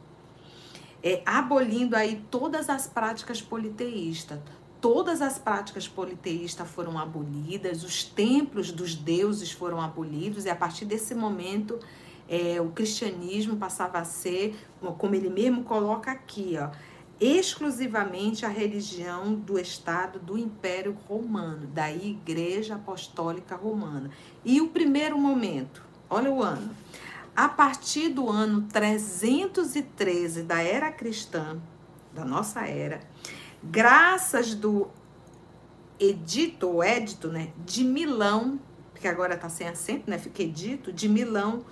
É, 1.01 1.21
abolindo 1.25 1.95
aí 1.95 2.23
todas 2.29 2.69
as 2.69 2.87
práticas 2.87 3.41
politeístas, 3.41 4.39
todas 4.81 5.21
as 5.21 5.37
práticas 5.39 5.87
politeístas 5.87 6.67
foram 6.67 6.99
abolidas, 6.99 7.83
os 7.83 8.03
templos 8.03 8.71
dos 8.71 8.95
deuses 8.95 9.51
foram 9.51 9.81
abolidos, 9.81 10.45
e 10.45 10.49
a 10.49 10.55
partir 10.55 10.85
desse 10.85 11.15
momento 11.15 11.79
é, 12.27 12.59
o 12.59 12.69
cristianismo 12.71 13.57
passava 13.57 13.99
a 13.99 14.03
ser, 14.03 14.55
como 14.97 15.15
ele 15.15 15.29
mesmo 15.29 15.63
coloca 15.63 16.11
aqui, 16.11 16.55
ó, 16.59 16.69
exclusivamente 17.19 18.45
a 18.45 18.49
religião 18.49 19.33
do 19.33 19.57
Estado 19.57 20.19
do 20.19 20.37
Império 20.37 20.97
Romano, 21.07 21.67
da 21.67 21.91
Igreja 21.91 22.75
Apostólica 22.75 23.55
Romana. 23.55 24.11
E 24.43 24.59
o 24.59 24.67
primeiro 24.67 25.17
momento, 25.17 25.81
olha 26.09 26.31
o 26.31 26.43
ano, 26.43 26.75
a 27.35 27.47
partir 27.47 28.09
do 28.09 28.29
ano 28.29 28.63
313 28.63 30.43
da 30.43 30.61
era 30.61 30.91
cristã, 30.91 31.57
da 32.13 32.25
nossa 32.25 32.65
era, 32.67 33.01
graças 33.63 34.53
do 34.53 34.87
edito, 35.99 36.67
ou 36.67 36.83
édito, 36.83 37.29
né, 37.29 37.49
de 37.65 37.83
Milão, 37.83 38.59
que 38.95 39.07
agora 39.07 39.35
está 39.35 39.49
sem 39.49 39.67
acento, 39.67 40.09
né, 40.09 40.17
fica 40.17 40.43
edito, 40.43 40.91
de 40.91 41.07
Milão, 41.07 41.63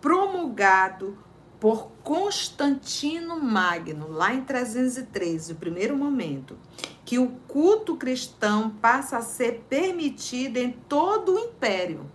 promulgado 0.00 1.18
por 1.58 1.90
Constantino 2.02 3.38
Magno, 3.38 4.08
lá 4.08 4.32
em 4.32 4.42
313, 4.42 5.52
o 5.52 5.56
primeiro 5.56 5.96
momento, 5.96 6.56
que 7.04 7.18
o 7.18 7.28
culto 7.46 7.96
cristão 7.96 8.70
passa 8.70 9.18
a 9.18 9.22
ser 9.22 9.64
permitido 9.68 10.56
em 10.56 10.70
todo 10.70 11.34
o 11.34 11.38
império, 11.38 12.10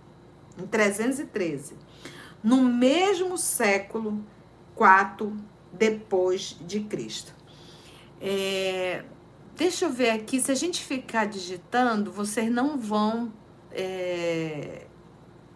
em 0.58 0.66
313, 0.66 1.76
no 2.42 2.62
mesmo 2.62 3.38
século 3.38 4.24
4 4.74 5.36
depois 5.72 6.56
de 6.60 6.80
Cristo. 6.80 7.34
É, 8.20 9.04
Deixa 9.56 9.86
eu 9.86 9.90
ver 9.90 10.10
aqui, 10.10 10.38
se 10.38 10.52
a 10.52 10.54
gente 10.54 10.84
ficar 10.84 11.24
digitando, 11.24 12.12
vocês 12.12 12.50
não 12.50 12.76
vão. 12.76 13.32
É, 13.72 14.86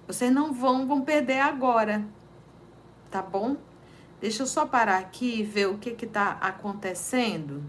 vocês 0.06 0.32
não 0.32 0.54
vão, 0.54 0.86
vão 0.86 1.02
perder 1.02 1.40
agora. 1.40 2.02
Tá 3.10 3.20
bom? 3.20 3.56
Deixa 4.20 4.42
eu 4.42 4.46
só 4.46 4.66
parar 4.66 4.98
aqui 4.98 5.40
e 5.40 5.42
ver 5.42 5.66
o 5.66 5.78
que 5.78 5.92
que 5.92 6.06
tá 6.06 6.38
acontecendo. 6.40 7.64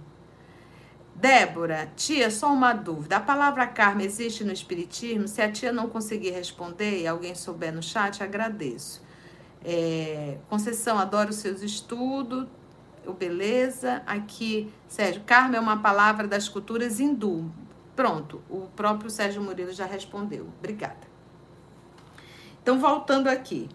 Débora, 1.16 1.92
tia, 1.96 2.30
só 2.30 2.52
uma 2.52 2.74
dúvida. 2.74 3.18
A 3.18 3.20
palavra 3.20 3.68
karma 3.68 4.04
existe 4.04 4.44
no 4.44 4.52
Espiritismo? 4.52 5.28
Se 5.28 5.42
a 5.42 5.52
tia 5.52 5.72
não 5.72 5.88
conseguir 5.88 6.32
responder 6.32 7.02
e 7.02 7.08
alguém 7.08 7.36
souber 7.36 7.74
no 7.74 7.82
chat, 7.82 8.24
agradeço. 8.24 9.02
É, 9.64 10.38
Conceição, 10.50 10.98
adoro 10.98 11.30
os 11.30 11.38
seus 11.38 11.62
estudos. 11.62 12.48
Beleza. 13.18 14.02
Aqui, 14.06 14.72
Sérgio, 14.88 15.22
karma 15.26 15.58
é 15.58 15.60
uma 15.60 15.78
palavra 15.82 16.28
das 16.28 16.50
culturas 16.50 17.00
hindu. 17.00 17.52
Pronto, 17.96 18.42
o 18.50 18.68
próprio 18.76 19.10
Sérgio 19.10 19.42
Murilo 19.42 19.72
já 19.72 19.86
respondeu. 19.86 20.48
Obrigada. 20.60 21.08
Então, 22.62 22.80
voltando 22.80 23.28
aqui. 23.28 23.70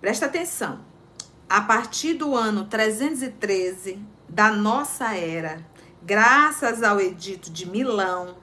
Presta 0.00 0.26
atenção. 0.26 0.80
A 1.46 1.60
partir 1.60 2.14
do 2.14 2.34
ano 2.34 2.64
313 2.64 3.98
da 4.26 4.50
nossa 4.50 5.14
era, 5.14 5.62
graças 6.02 6.82
ao 6.82 6.98
Edito 6.98 7.50
de 7.50 7.68
Milão, 7.68 8.36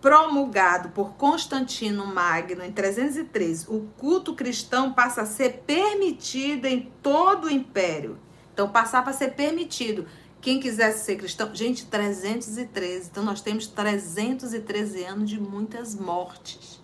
promulgado 0.00 0.88
por 0.90 1.14
Constantino 1.14 2.06
Magno 2.06 2.64
em 2.64 2.72
303, 2.72 3.68
o 3.68 3.88
culto 3.98 4.34
cristão 4.34 4.94
passa 4.94 5.22
a 5.22 5.26
ser 5.26 5.64
permitido 5.66 6.64
em 6.64 6.90
todo 7.02 7.44
o 7.44 7.50
império. 7.50 8.18
Então, 8.54 8.70
passava 8.70 9.10
a 9.10 9.12
ser 9.12 9.34
permitido. 9.34 10.06
Quem 10.40 10.58
quisesse 10.58 11.04
ser 11.04 11.16
cristão, 11.16 11.54
gente, 11.54 11.84
313. 11.86 13.10
Então, 13.10 13.22
nós 13.22 13.42
temos 13.42 13.66
313 13.66 15.04
anos 15.04 15.28
de 15.28 15.38
muitas 15.38 15.94
mortes. 15.94 16.80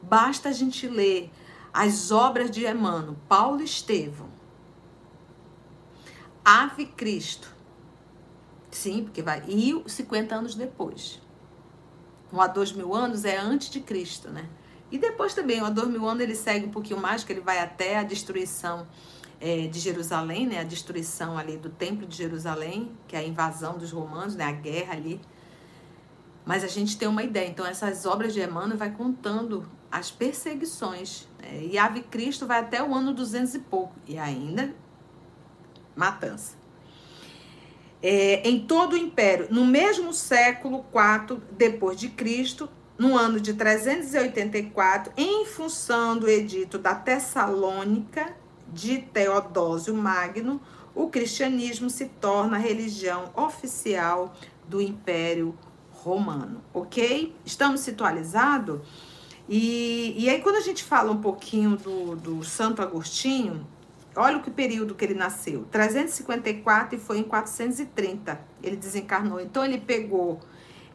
Basta 0.00 0.48
a 0.48 0.52
gente 0.52 0.86
ler 0.88 1.30
as 1.72 2.10
obras 2.10 2.50
de 2.50 2.66
Emmanuel, 2.66 3.16
Paulo 3.28 3.62
Estevão, 3.62 4.28
Ave 6.44 6.86
Cristo, 6.86 7.52
Sim, 8.72 9.04
porque 9.04 9.22
vai. 9.22 9.44
E 9.46 9.82
50 9.86 10.34
anos 10.34 10.54
depois. 10.54 11.20
Um 12.32 12.40
há 12.40 12.46
dois 12.46 12.72
mil 12.72 12.94
anos 12.94 13.24
é 13.24 13.38
antes 13.38 13.68
de 13.68 13.80
Cristo, 13.80 14.30
né? 14.30 14.48
E 14.90 14.98
depois 14.98 15.34
também, 15.34 15.62
um 15.62 15.66
há 15.66 15.70
dois 15.70 15.88
mil 15.88 16.08
anos 16.08 16.22
ele 16.22 16.34
segue 16.34 16.66
um 16.66 16.70
pouquinho 16.70 16.98
mais, 16.98 17.22
que 17.22 17.32
ele 17.32 17.42
vai 17.42 17.58
até 17.58 17.98
a 17.98 18.02
destruição 18.02 18.86
é, 19.38 19.66
de 19.66 19.78
Jerusalém, 19.78 20.46
né? 20.46 20.58
A 20.58 20.64
destruição 20.64 21.36
ali 21.36 21.58
do 21.58 21.68
Templo 21.68 22.06
de 22.06 22.16
Jerusalém, 22.16 22.90
que 23.06 23.14
é 23.14 23.18
a 23.18 23.22
invasão 23.22 23.76
dos 23.76 23.92
romanos, 23.92 24.34
né? 24.34 24.44
A 24.44 24.52
guerra 24.52 24.94
ali. 24.94 25.20
Mas 26.46 26.64
a 26.64 26.68
gente 26.68 26.96
tem 26.96 27.06
uma 27.06 27.22
ideia. 27.22 27.48
Então, 27.48 27.66
essas 27.66 28.06
obras 28.06 28.32
de 28.32 28.40
Emmanuel 28.40 28.78
vai 28.78 28.90
contando 28.90 29.68
as 29.92 30.10
perseguições. 30.10 31.28
Né? 31.40 31.66
E 31.66 31.78
Ave 31.78 32.00
Cristo 32.02 32.46
vai 32.46 32.60
até 32.60 32.82
o 32.82 32.94
ano 32.94 33.12
200 33.12 33.54
e 33.54 33.58
pouco. 33.60 33.94
E 34.08 34.18
ainda 34.18 34.74
matança 35.94 36.62
é, 38.02 38.46
em 38.48 38.58
todo 38.66 38.94
o 38.94 38.96
império, 38.96 39.46
no 39.50 39.64
mesmo 39.64 40.12
século 40.12 40.84
IV 40.92 41.40
depois 41.52 41.98
de 41.98 42.08
Cristo, 42.08 42.68
no 42.98 43.16
ano 43.16 43.40
de 43.40 43.54
384, 43.54 45.12
em 45.16 45.46
função 45.46 46.18
do 46.18 46.28
edito 46.28 46.78
da 46.78 46.94
Tessalônica 46.94 48.34
de 48.68 48.98
Teodósio 48.98 49.94
Magno, 49.94 50.60
o 50.94 51.08
cristianismo 51.08 51.88
se 51.88 52.06
torna 52.06 52.56
a 52.56 52.60
religião 52.60 53.30
oficial 53.34 54.34
do 54.68 54.80
Império 54.80 55.56
Romano, 55.90 56.60
ok? 56.74 57.34
Estamos 57.44 57.80
situalizados? 57.80 58.80
E, 59.48 60.14
e 60.16 60.30
aí, 60.30 60.40
quando 60.40 60.56
a 60.56 60.60
gente 60.60 60.84
fala 60.84 61.10
um 61.10 61.20
pouquinho 61.20 61.76
do, 61.76 62.16
do 62.16 62.44
Santo 62.44 62.80
Agostinho, 62.80 63.66
Olha 64.14 64.36
o 64.36 64.42
que 64.42 64.50
período 64.50 64.94
que 64.94 65.04
ele 65.06 65.14
nasceu. 65.14 65.64
354 65.70 66.96
e 66.96 67.00
foi 67.00 67.18
em 67.18 67.22
430. 67.22 68.38
Ele 68.62 68.76
desencarnou. 68.76 69.40
Então 69.40 69.64
ele 69.64 69.78
pegou 69.78 70.38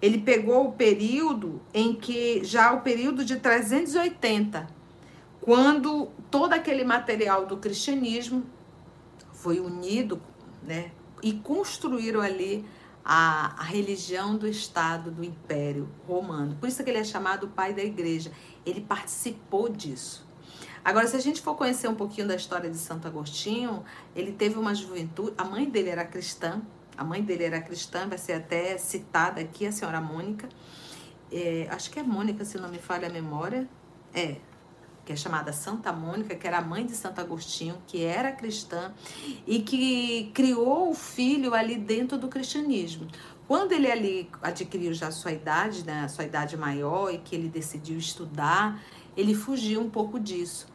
ele 0.01 0.19
pegou 0.19 0.67
o 0.67 0.71
período 0.73 1.59
em 1.73 1.93
que 1.93 2.43
já 2.43 2.71
o 2.71 2.81
período 2.81 3.25
de 3.25 3.37
380, 3.37 4.67
quando 5.41 6.09
todo 6.29 6.53
aquele 6.53 6.83
material 6.83 7.45
do 7.45 7.57
cristianismo 7.57 8.43
foi 9.33 9.59
unido, 9.59 10.21
né, 10.61 10.91
e 11.23 11.33
construíram 11.33 12.21
ali 12.21 12.63
a, 13.09 13.55
a 13.57 13.63
religião 13.63 14.35
do 14.35 14.45
Estado, 14.45 15.09
do 15.09 15.23
Império 15.23 15.87
Romano. 16.05 16.57
Por 16.59 16.67
isso 16.67 16.83
que 16.83 16.89
ele 16.89 16.99
é 16.99 17.05
chamado 17.05 17.47
pai 17.47 17.73
da 17.73 17.81
igreja. 17.81 18.29
Ele 18.65 18.81
participou 18.81 19.69
disso. 19.69 20.27
Agora, 20.83 21.07
se 21.07 21.15
a 21.15 21.19
gente 21.19 21.41
for 21.41 21.55
conhecer 21.55 21.87
um 21.87 21.95
pouquinho 21.95 22.27
da 22.27 22.35
história 22.35 22.69
de 22.69 22.75
Santo 22.77 23.07
Agostinho, 23.07 23.85
ele 24.13 24.33
teve 24.33 24.59
uma 24.59 24.75
juventude. 24.75 25.33
A 25.37 25.45
mãe 25.45 25.69
dele 25.69 25.89
era 25.89 26.03
cristã, 26.03 26.61
a 26.97 27.03
mãe 27.05 27.23
dele 27.23 27.45
era 27.45 27.61
cristã, 27.61 28.09
vai 28.09 28.17
ser 28.17 28.33
até 28.33 28.77
citada 28.77 29.39
aqui, 29.39 29.65
a 29.65 29.71
senhora 29.71 30.01
Mônica. 30.01 30.49
É, 31.31 31.65
acho 31.71 31.89
que 31.89 31.99
é 31.99 32.03
Mônica, 32.03 32.43
se 32.43 32.57
não 32.57 32.67
me 32.67 32.77
falha 32.77 33.07
a 33.07 33.11
memória. 33.11 33.69
É, 34.13 34.35
que 35.07 35.13
é 35.13 35.15
chamada 35.15 35.53
Santa 35.53 35.93
Mônica, 35.93 36.35
que 36.35 36.45
era 36.45 36.57
a 36.57 36.61
mãe 36.61 36.85
de 36.85 36.91
Santo 36.91 37.21
Agostinho, 37.21 37.77
que 37.87 38.03
era 38.03 38.29
cristã 38.33 38.91
e 39.47 39.61
que 39.61 40.29
criou 40.33 40.89
o 40.89 40.93
filho 40.93 41.53
ali 41.53 41.77
dentro 41.77 42.17
do 42.17 42.27
cristianismo. 42.27 43.07
Quando 43.47 43.71
ele 43.71 43.89
ali 43.89 44.29
adquiriu 44.41 44.93
já 44.93 45.07
a 45.07 45.11
sua 45.11 45.31
idade, 45.31 45.85
né, 45.85 46.01
a 46.01 46.09
sua 46.09 46.25
idade 46.25 46.57
maior 46.57 47.09
e 47.09 47.19
que 47.19 47.33
ele 47.33 47.47
decidiu 47.47 47.97
estudar, 47.97 48.83
ele 49.15 49.33
fugiu 49.33 49.79
um 49.79 49.89
pouco 49.89 50.19
disso. 50.19 50.67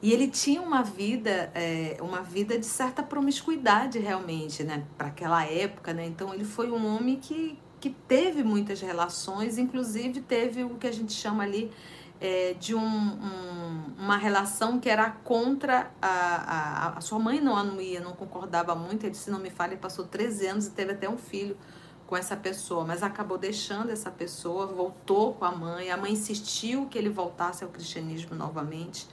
E 0.00 0.10
ele 0.10 0.28
tinha 0.28 0.62
uma 0.62 0.82
vida, 0.82 1.52
é, 1.54 1.98
uma 2.00 2.22
vida 2.22 2.58
de 2.58 2.64
certa 2.64 3.02
promiscuidade 3.02 3.98
realmente, 3.98 4.64
né? 4.64 4.84
Para 4.96 5.08
aquela 5.08 5.44
época, 5.44 5.92
né? 5.92 6.06
Então 6.06 6.32
ele 6.32 6.44
foi 6.44 6.70
um 6.70 6.86
homem 6.86 7.16
que, 7.16 7.58
que 7.78 7.90
teve 7.90 8.42
muitas 8.42 8.80
relações, 8.80 9.58
inclusive 9.58 10.22
teve 10.22 10.64
o 10.64 10.70
que 10.76 10.86
a 10.86 10.92
gente 10.92 11.12
chama 11.12 11.42
ali 11.42 11.70
é, 12.24 12.54
de 12.54 12.74
um, 12.74 12.80
um, 12.80 13.92
uma 13.98 14.16
relação 14.16 14.80
que 14.80 14.88
era 14.88 15.10
contra 15.10 15.90
a, 16.00 16.08
a, 16.08 16.96
a 16.96 17.00
sua 17.02 17.18
mãe 17.18 17.38
não 17.38 17.54
anuía, 17.54 18.00
não 18.00 18.12
concordava 18.12 18.74
muito. 18.74 19.04
Ele, 19.04 19.14
se 19.14 19.30
não 19.30 19.38
me 19.38 19.50
falha, 19.50 19.76
passou 19.76 20.06
13 20.06 20.46
anos 20.46 20.66
e 20.68 20.70
teve 20.70 20.92
até 20.92 21.06
um 21.06 21.18
filho 21.18 21.54
com 22.06 22.16
essa 22.16 22.34
pessoa, 22.34 22.82
mas 22.82 23.02
acabou 23.02 23.36
deixando 23.36 23.90
essa 23.90 24.10
pessoa, 24.10 24.66
voltou 24.66 25.34
com 25.34 25.44
a 25.44 25.52
mãe. 25.52 25.90
A 25.90 25.98
mãe 25.98 26.12
insistiu 26.12 26.86
que 26.86 26.96
ele 26.96 27.10
voltasse 27.10 27.62
ao 27.62 27.68
cristianismo 27.68 28.34
novamente. 28.34 29.06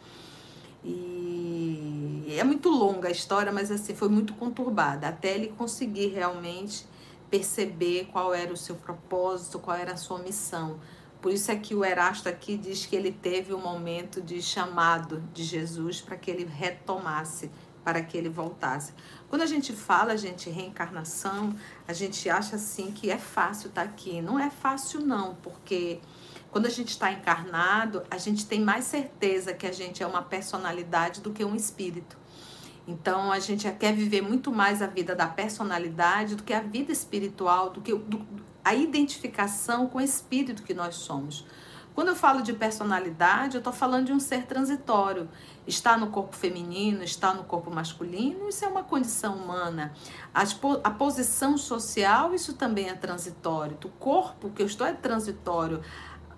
E 0.82 2.34
é 2.40 2.46
muito 2.46 2.70
longa 2.70 3.10
a 3.10 3.12
história, 3.12 3.52
mas 3.52 3.70
assim, 3.72 3.94
foi 3.94 4.08
muito 4.08 4.34
conturbada, 4.36 5.10
até 5.10 5.36
ele 5.36 5.50
conseguir 5.58 6.08
realmente 6.08 6.88
perceber 7.30 8.08
qual 8.10 8.34
era 8.34 8.54
o 8.54 8.58
seu 8.58 8.76
propósito, 8.76 9.60
qual 9.60 9.76
era 9.76 9.92
a 9.92 9.98
sua 9.98 10.20
missão. 10.20 10.80
Por 11.22 11.32
isso 11.32 11.52
é 11.52 11.56
que 11.56 11.76
o 11.76 11.86
Erasto 11.86 12.28
aqui 12.28 12.58
diz 12.58 12.86
que 12.86 12.96
ele 12.96 13.12
teve 13.12 13.54
um 13.54 13.62
momento 13.62 14.22
de 14.22 14.42
chamado 14.42 15.22
de 15.32 15.44
Jesus 15.44 16.02
para 16.02 16.18
que 16.18 16.32
ele 16.32 16.46
retomasse, 16.46 17.52
para 17.84 18.02
que 18.02 18.18
ele 18.18 18.30
voltasse. 18.30 18.94
Quando 19.30 19.44
a 19.44 19.46
gente 19.46 19.72
fala, 19.72 20.18
gente, 20.18 20.50
reencarnação, 20.50 21.56
a 21.88 21.94
gente 21.94 22.28
acha 22.28 22.56
assim 22.56 22.92
que 22.92 23.12
é 23.12 23.20
fácil 23.20 23.70
estar 23.70 23.84
tá 23.84 23.88
aqui. 23.88 24.20
Não 24.20 24.40
é 24.40 24.50
fácil 24.50 25.02
não, 25.02 25.36
porque 25.36 26.00
quando 26.52 26.66
a 26.66 26.70
gente 26.70 26.90
está 26.90 27.12
encarnado, 27.12 28.04
a 28.10 28.18
gente 28.18 28.46
tem 28.46 28.60
mais 28.60 28.86
certeza 28.86 29.54
que 29.54 29.68
a 29.68 29.72
gente 29.72 30.02
é 30.02 30.08
uma 30.08 30.24
personalidade 30.24 31.22
do 31.22 31.32
que 31.32 31.46
um 31.46 31.56
espírito. 31.56 32.18
Então 32.88 33.32
a 33.32 33.40
gente 33.40 33.72
quer 33.74 33.94
viver 33.94 34.22
muito 34.22 34.52
mais 34.52 34.82
a 34.82 34.88
vida 34.88 35.16
da 35.16 35.28
personalidade 35.28 36.36
do 36.36 36.44
que 36.44 36.54
a 36.54 36.62
vida 36.62 36.92
espiritual, 36.92 37.70
do 37.70 37.80
que 37.80 37.94
do, 37.94 38.26
a 38.64 38.74
identificação 38.74 39.88
com 39.88 39.98
o 39.98 40.02
espírito 40.02 40.64
que 40.64 40.74
nós 40.74 40.96
somos. 40.96 41.46
Quando 41.94 42.08
eu 42.08 42.16
falo 42.16 42.42
de 42.42 42.54
personalidade, 42.54 43.56
eu 43.56 43.60
estou 43.60 43.74
falando 43.74 44.06
de 44.06 44.14
um 44.14 44.20
ser 44.20 44.46
transitório. 44.46 45.28
Está 45.68 45.98
no 45.98 46.08
corpo 46.08 46.36
feminino, 46.36 47.04
está 47.04 47.34
no 47.34 47.44
corpo 47.44 47.70
masculino, 47.70 48.48
isso 48.48 48.64
é 48.64 48.68
uma 48.68 48.84
condição 48.84 49.36
humana. 49.36 49.94
A, 50.34 50.90
posição 50.90 51.58
social, 51.58 52.34
isso 52.34 52.54
também 52.54 52.90
é 52.90 52.94
transitório. 52.94 53.78
O 53.84 53.90
corpo 53.90 54.50
que 54.52 54.62
eu 54.62 54.66
estou 54.66 54.88
é 54.88 54.94
transitório 54.94 55.82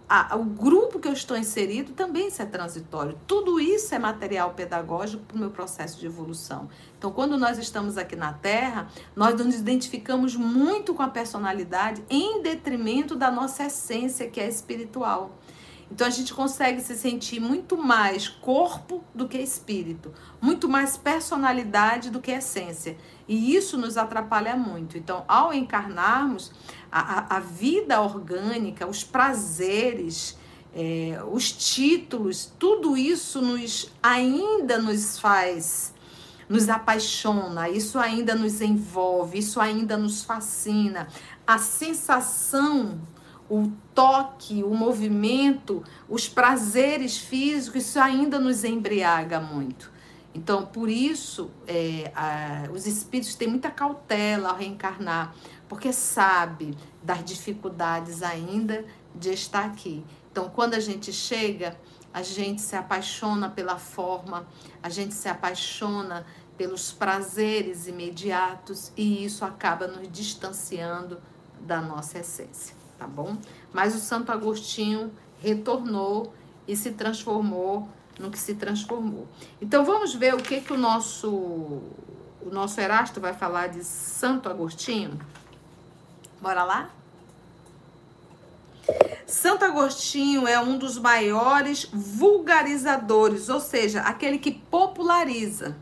a, 0.07 0.35
o 0.35 0.43
grupo 0.43 0.99
que 0.99 1.07
eu 1.07 1.13
estou 1.13 1.37
inserido 1.37 1.93
também 1.93 2.27
isso 2.27 2.41
é 2.41 2.45
transitório. 2.45 3.17
Tudo 3.25 3.59
isso 3.59 3.95
é 3.95 3.99
material 3.99 4.51
pedagógico 4.51 5.23
para 5.23 5.35
o 5.35 5.39
meu 5.39 5.49
processo 5.49 5.99
de 5.99 6.05
evolução. 6.05 6.69
Então, 6.97 7.11
quando 7.11 7.37
nós 7.37 7.57
estamos 7.57 7.97
aqui 7.97 8.15
na 8.15 8.33
Terra, 8.33 8.87
nós 9.15 9.35
nos 9.35 9.55
identificamos 9.55 10.35
muito 10.35 10.93
com 10.93 11.01
a 11.01 11.09
personalidade 11.09 12.03
em 12.09 12.41
detrimento 12.41 13.15
da 13.15 13.31
nossa 13.31 13.65
essência, 13.65 14.29
que 14.29 14.39
é 14.39 14.47
espiritual. 14.47 15.31
Então 15.93 16.07
a 16.07 16.09
gente 16.09 16.33
consegue 16.33 16.81
se 16.81 16.97
sentir 16.97 17.39
muito 17.39 17.77
mais 17.77 18.27
corpo 18.27 19.03
do 19.13 19.27
que 19.27 19.37
espírito, 19.37 20.11
muito 20.41 20.67
mais 20.67 20.97
personalidade 20.97 22.09
do 22.09 22.19
que 22.19 22.31
essência. 22.31 22.97
E 23.27 23.55
isso 23.55 23.77
nos 23.77 23.95
atrapalha 23.95 24.55
muito. 24.55 24.97
Então, 24.97 25.23
ao 25.27 25.53
encarnarmos, 25.53 26.51
a, 26.93 27.37
a, 27.37 27.39
vida 27.39 27.99
orgânica, 27.99 28.85
os 28.85 29.03
prazeres, 29.03 30.37
é, 30.75 31.19
os 31.31 31.51
títulos, 31.51 32.51
tudo 32.59 32.95
isso 32.95 33.41
nos 33.41 33.91
ainda 34.01 34.77
nos 34.77 35.17
faz, 35.17 35.91
nos 36.47 36.69
apaixona, 36.69 37.67
isso 37.67 37.97
ainda 37.97 38.35
nos 38.35 38.61
envolve, 38.61 39.39
isso 39.39 39.59
ainda 39.59 39.97
nos 39.97 40.23
fascina. 40.23 41.07
a 41.47 41.57
sensação, 41.57 43.01
o 43.49 43.71
toque, 43.95 44.63
o 44.63 44.75
movimento, 44.75 45.83
os 46.07 46.29
prazeres 46.29 47.17
físicos, 47.17 47.87
isso 47.87 47.99
ainda 47.99 48.39
nos 48.39 48.63
embriaga 48.63 49.39
muito. 49.39 49.91
Então, 50.35 50.65
por 50.65 50.89
isso, 50.89 51.51
é, 51.67 52.11
a, 52.15 52.67
os 52.73 52.87
espíritos 52.87 53.35
têm 53.35 53.47
muita 53.47 53.69
cautela 53.69 54.49
ao 54.49 54.55
reencarnar, 54.55 55.35
porque 55.67 55.91
sabe 55.91 56.77
das 57.01 57.23
dificuldades 57.23 58.21
ainda 58.21 58.85
de 59.15 59.31
estar 59.31 59.65
aqui. 59.65 60.03
Então, 60.31 60.49
quando 60.49 60.73
a 60.73 60.79
gente 60.79 61.13
chega, 61.13 61.77
a 62.13 62.21
gente 62.21 62.61
se 62.61 62.75
apaixona 62.75 63.49
pela 63.49 63.77
forma, 63.77 64.47
a 64.81 64.89
gente 64.89 65.13
se 65.13 65.27
apaixona 65.27 66.25
pelos 66.57 66.91
prazeres 66.91 67.87
imediatos 67.87 68.91
e 68.95 69.25
isso 69.25 69.43
acaba 69.43 69.87
nos 69.87 70.07
distanciando 70.11 71.19
da 71.59 71.81
nossa 71.81 72.19
essência, 72.19 72.75
tá 72.97 73.07
bom? 73.07 73.37
Mas 73.71 73.95
o 73.95 73.99
Santo 73.99 74.31
Agostinho 74.31 75.11
retornou 75.39 76.33
e 76.67 76.75
se 76.75 76.91
transformou 76.91 77.89
no 78.19 78.29
que 78.29 78.37
se 78.37 78.53
transformou. 78.55 79.27
Então 79.61 79.83
vamos 79.83 80.13
ver 80.13 80.35
o 80.35 80.37
que 80.37 80.61
que 80.61 80.73
o 80.73 80.77
nosso 80.77 81.27
o 82.45 82.49
nosso 82.51 82.79
Erasto 82.79 83.21
vai 83.21 83.33
falar 83.33 83.67
de 83.67 83.83
Santo 83.83 84.49
Agostinho. 84.49 85.17
Bora 86.43 86.65
lá? 86.65 86.89
Santo 89.25 89.63
Agostinho 89.63 90.45
é 90.45 90.59
um 90.59 90.77
dos 90.77 90.97
maiores 90.97 91.87
vulgarizadores, 91.93 93.47
ou 93.47 93.61
seja, 93.61 94.01
aquele 94.01 94.37
que 94.37 94.51
populariza 94.51 95.77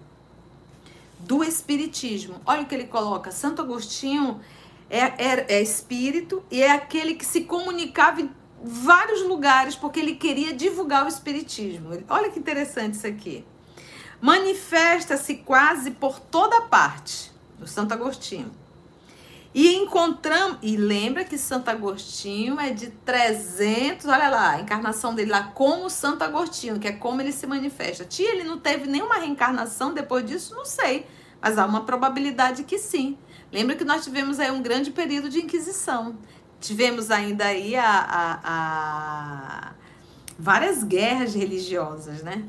do 1.18 1.44
espiritismo. 1.44 2.40
Olha 2.46 2.62
o 2.62 2.68
que 2.68 2.76
ele 2.76 2.86
coloca: 2.86 3.32
Santo 3.32 3.64
Agostinho 3.64 4.40
é, 4.88 5.00
é, 5.00 5.46
é 5.56 5.62
espírito 5.64 6.44
e 6.52 6.62
é 6.62 6.70
aquele 6.70 7.16
que 7.16 7.26
se 7.26 7.42
comunicava 7.42 8.22
em 8.22 8.30
vários 8.64 9.24
lugares 9.24 9.76
porque 9.76 10.00
ele 10.00 10.16
queria 10.16 10.54
divulgar 10.54 11.06
o 11.06 11.10
espiritismo. 11.10 11.90
Olha 12.08 12.30
que 12.30 12.38
interessante 12.38 12.94
isso 12.94 13.08
aqui. 13.08 13.44
Manifesta-se 14.22 15.38
quase 15.38 15.90
por 15.90 16.20
toda 16.20 16.62
parte 16.62 17.32
do 17.58 17.66
Santo 17.66 17.96
Agostinho. 17.96 18.61
E 19.54 19.76
encontramos, 19.76 20.60
e 20.62 20.78
lembra 20.78 21.26
que 21.26 21.38
Santo 21.38 21.70
Agostinho 21.70 22.58
é 22.58 22.70
de 22.70 22.88
300, 22.88 24.06
olha 24.06 24.30
lá, 24.30 24.52
a 24.52 24.62
encarnação 24.62 25.14
dele 25.14 25.30
lá 25.30 25.44
como 25.44 25.90
Santo 25.90 26.24
Agostinho, 26.24 26.80
que 26.80 26.88
é 26.88 26.94
como 26.94 27.20
ele 27.22 27.34
se 27.34 27.46
manifesta. 27.46 28.06
Tia, 28.06 28.32
ele 28.32 28.46
não 28.46 28.58
teve 28.58 28.88
nenhuma 28.88 29.16
reencarnação 29.16 29.94
depois 29.94 30.26
disso? 30.26 30.56
Não 30.56 30.64
sei, 30.64 31.06
mas 31.42 31.58
há 31.58 31.66
uma 31.66 31.84
probabilidade 31.84 32.64
que 32.64 32.78
sim. 32.78 33.18
Lembra 33.52 33.76
que 33.76 33.84
nós 33.84 34.06
tivemos 34.06 34.40
aí 34.40 34.50
um 34.50 34.62
grande 34.62 34.90
período 34.90 35.30
de 35.30 35.40
inquisição. 35.40 36.18
Tivemos 36.62 37.12
ainda 37.12 37.46
aí 37.46 37.76
a, 37.76 37.90
a, 37.90 38.40
a 38.44 39.72
várias 40.40 40.82
guerras 40.82 41.36
religiosas, 41.36 42.24
né? 42.24 42.46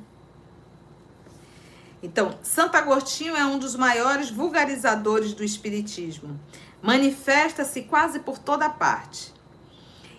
Então, 2.00 2.36
Santo 2.42 2.76
Agostinho 2.76 3.36
é 3.36 3.44
um 3.44 3.58
dos 3.58 3.76
maiores 3.76 4.30
vulgarizadores 4.30 5.32
do 5.34 5.44
Espiritismo. 5.44 6.38
Manifesta-se 6.82 7.82
quase 7.82 8.18
por 8.18 8.38
toda 8.38 8.68
parte. 8.68 9.32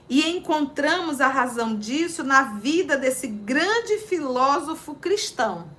E 0.09 0.30
encontramos 0.30 1.20
a 1.20 1.28
razão 1.28 1.76
disso 1.76 2.24
na 2.24 2.43
vida 2.43 2.97
desse 2.97 3.28
grande 3.28 3.97
filósofo 3.99 4.95
cristão. 4.95 5.70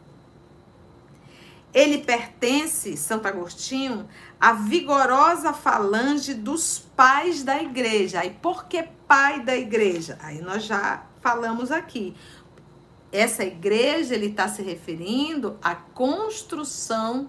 Ele 1.72 1.98
pertence, 1.98 2.96
Santo 2.96 3.26
Agostinho, 3.26 4.08
à 4.38 4.52
vigorosa 4.52 5.52
falange 5.52 6.32
dos 6.32 6.78
pais 6.78 7.42
da 7.42 7.60
igreja. 7.60 8.24
E 8.24 8.30
por 8.30 8.66
que 8.66 8.84
pai 9.08 9.40
da 9.40 9.56
igreja? 9.56 10.16
Aí 10.20 10.40
nós 10.40 10.64
já 10.64 11.04
falamos 11.20 11.72
aqui. 11.72 12.14
Essa 13.10 13.44
igreja, 13.44 14.14
ele 14.14 14.26
está 14.26 14.48
se 14.48 14.62
referindo 14.62 15.58
à 15.62 15.74
construção 15.74 17.28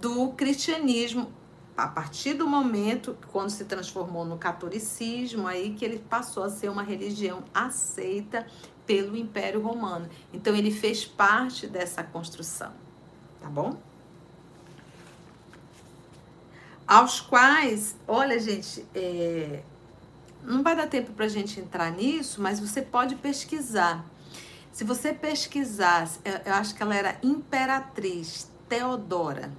do 0.00 0.30
cristianismo 0.32 1.32
a 1.76 1.88
partir 1.88 2.34
do 2.34 2.46
momento 2.46 3.16
quando 3.30 3.50
se 3.50 3.64
transformou 3.64 4.24
no 4.24 4.38
catolicismo, 4.38 5.46
aí 5.46 5.74
que 5.74 5.84
ele 5.84 5.98
passou 5.98 6.42
a 6.42 6.50
ser 6.50 6.68
uma 6.68 6.82
religião 6.82 7.44
aceita 7.52 8.46
pelo 8.86 9.16
Império 9.16 9.60
Romano. 9.60 10.08
Então 10.32 10.54
ele 10.54 10.70
fez 10.70 11.04
parte 11.04 11.66
dessa 11.66 12.02
construção, 12.02 12.72
tá 13.40 13.48
bom? 13.48 13.76
aos 16.86 17.20
quais, 17.20 17.96
olha, 18.06 18.38
gente, 18.38 18.86
é, 18.94 19.62
não 20.42 20.62
vai 20.62 20.76
dar 20.76 20.86
tempo 20.86 21.12
para 21.12 21.24
a 21.24 21.28
gente 21.28 21.58
entrar 21.58 21.90
nisso, 21.90 22.40
mas 22.40 22.60
você 22.60 22.80
pode 22.80 23.16
pesquisar. 23.16 24.04
Se 24.70 24.84
você 24.84 25.12
pesquisar, 25.12 26.08
eu 26.44 26.54
acho 26.54 26.74
que 26.74 26.82
ela 26.82 26.94
era 26.94 27.18
imperatriz 27.22 28.50
Teodora, 28.68 29.50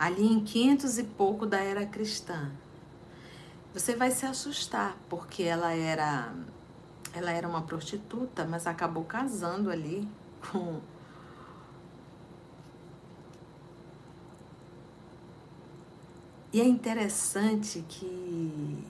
ali 0.00 0.26
em 0.26 0.40
500 0.40 0.98
e 0.98 1.04
pouco 1.04 1.44
da 1.44 1.58
era 1.58 1.84
cristã. 1.84 2.50
Você 3.74 3.94
vai 3.94 4.10
se 4.10 4.24
assustar, 4.24 4.96
porque 5.10 5.42
ela 5.42 5.72
era 5.72 6.34
ela 7.12 7.30
era 7.32 7.46
uma 7.46 7.62
prostituta, 7.62 8.44
mas 8.44 8.66
acabou 8.66 9.04
casando 9.04 9.70
ali 9.70 10.08
com 10.50 10.80
E 16.52 16.60
é 16.60 16.66
interessante 16.66 17.84
que, 17.88 18.84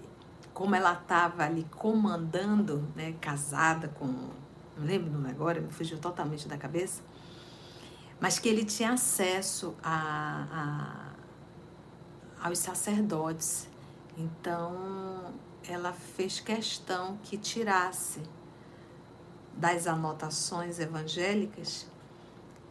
como 0.54 0.74
ela 0.74 0.94
estava 0.94 1.42
ali 1.44 1.66
comandando, 1.76 2.88
né, 2.96 3.14
casada 3.20 3.88
com. 3.88 4.06
Não 4.76 4.86
lembro 4.86 5.28
agora, 5.28 5.60
me 5.60 5.70
fugiu 5.70 5.98
totalmente 5.98 6.48
da 6.48 6.56
cabeça. 6.56 7.02
Mas 8.20 8.38
que 8.38 8.48
ele 8.48 8.64
tinha 8.64 8.92
acesso 8.92 9.74
a, 9.82 11.14
a, 12.40 12.46
aos 12.46 12.58
sacerdotes. 12.58 13.68
Então, 14.16 15.32
ela 15.66 15.92
fez 15.92 16.40
questão 16.40 17.18
que 17.22 17.38
tirasse 17.38 18.22
das 19.54 19.86
anotações 19.86 20.78
evangélicas 20.78 21.86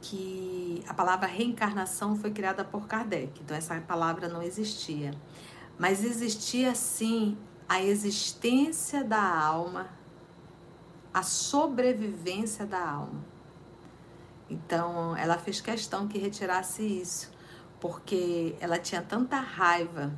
que 0.01 0.83
a 0.87 0.93
palavra 0.93 1.27
reencarnação 1.27 2.15
foi 2.15 2.31
criada 2.31 2.63
por 2.63 2.87
Kardec, 2.87 3.41
então 3.41 3.55
essa 3.55 3.79
palavra 3.81 4.27
não 4.27 4.41
existia. 4.41 5.11
Mas 5.77 6.03
existia 6.03 6.73
sim 6.73 7.37
a 7.67 7.81
existência 7.81 9.03
da 9.03 9.21
alma, 9.21 9.89
a 11.13 11.21
sobrevivência 11.21 12.65
da 12.65 12.79
alma. 12.79 13.23
Então 14.49 15.15
ela 15.15 15.37
fez 15.37 15.61
questão 15.61 16.07
que 16.07 16.17
retirasse 16.17 16.83
isso, 16.83 17.31
porque 17.79 18.55
ela 18.59 18.79
tinha 18.79 19.01
tanta 19.01 19.39
raiva 19.39 20.11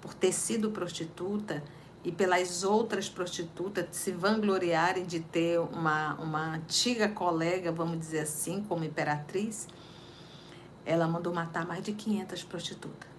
por 0.00 0.12
ter 0.12 0.32
sido 0.32 0.70
prostituta 0.70 1.62
e 2.04 2.12
pelas 2.12 2.62
outras 2.62 3.08
prostitutas 3.08 3.88
se 3.90 4.12
vangloriarem 4.12 5.04
de 5.04 5.20
ter 5.20 5.58
uma, 5.58 6.14
uma 6.14 6.54
antiga 6.54 7.08
colega, 7.08 7.72
vamos 7.72 7.98
dizer 7.98 8.20
assim, 8.20 8.62
como 8.62 8.84
imperatriz, 8.84 9.66
ela 10.84 11.08
mandou 11.08 11.34
matar 11.34 11.66
mais 11.66 11.82
de 11.82 11.92
500 11.92 12.44
prostitutas 12.44 13.10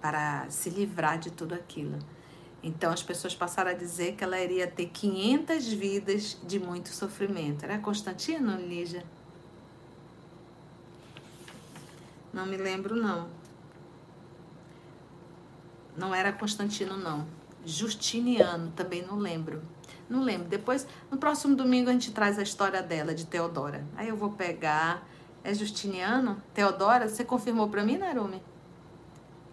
para 0.00 0.50
se 0.50 0.68
livrar 0.68 1.18
de 1.18 1.30
tudo 1.30 1.54
aquilo. 1.54 1.98
Então 2.62 2.92
as 2.92 3.02
pessoas 3.02 3.34
passaram 3.34 3.70
a 3.70 3.74
dizer 3.74 4.16
que 4.16 4.24
ela 4.24 4.40
iria 4.40 4.66
ter 4.66 4.86
500 4.86 5.72
vidas 5.72 6.38
de 6.44 6.58
muito 6.58 6.88
sofrimento. 6.88 7.64
Era 7.64 7.78
Constantino, 7.78 8.56
Lígia? 8.56 9.04
Não 12.34 12.44
me 12.44 12.56
lembro, 12.56 12.96
não. 12.96 13.28
Não 15.96 16.12
era 16.12 16.32
Constantino, 16.32 16.96
não. 16.96 17.24
Justiniano, 17.64 18.72
também 18.74 19.02
não 19.02 19.16
lembro. 19.16 19.62
Não 20.10 20.20
lembro. 20.20 20.48
Depois, 20.48 20.84
no 21.08 21.16
próximo 21.16 21.54
domingo, 21.54 21.88
a 21.88 21.92
gente 21.92 22.10
traz 22.10 22.36
a 22.36 22.42
história 22.42 22.82
dela, 22.82 23.14
de 23.14 23.24
Teodora. 23.24 23.86
Aí 23.96 24.08
eu 24.08 24.16
vou 24.16 24.32
pegar. 24.32 25.06
É 25.44 25.54
Justiniano? 25.54 26.42
Teodora? 26.52 27.08
Você 27.08 27.24
confirmou 27.24 27.68
para 27.68 27.84
mim, 27.84 27.98
Narumi? 27.98 28.42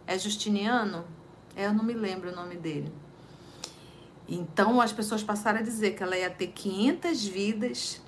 É 0.08 0.18
Justiniano? 0.18 1.06
É, 1.56 1.68
eu 1.68 1.74
não 1.74 1.84
me 1.84 1.94
lembro 1.94 2.32
o 2.32 2.36
nome 2.36 2.56
dele. 2.56 2.92
Então 4.28 4.82
as 4.82 4.92
pessoas 4.92 5.22
passaram 5.22 5.60
a 5.60 5.62
dizer 5.62 5.92
que 5.92 6.02
ela 6.02 6.18
ia 6.18 6.32
ter 6.32 6.48
500 6.48 7.28
vidas 7.28 8.02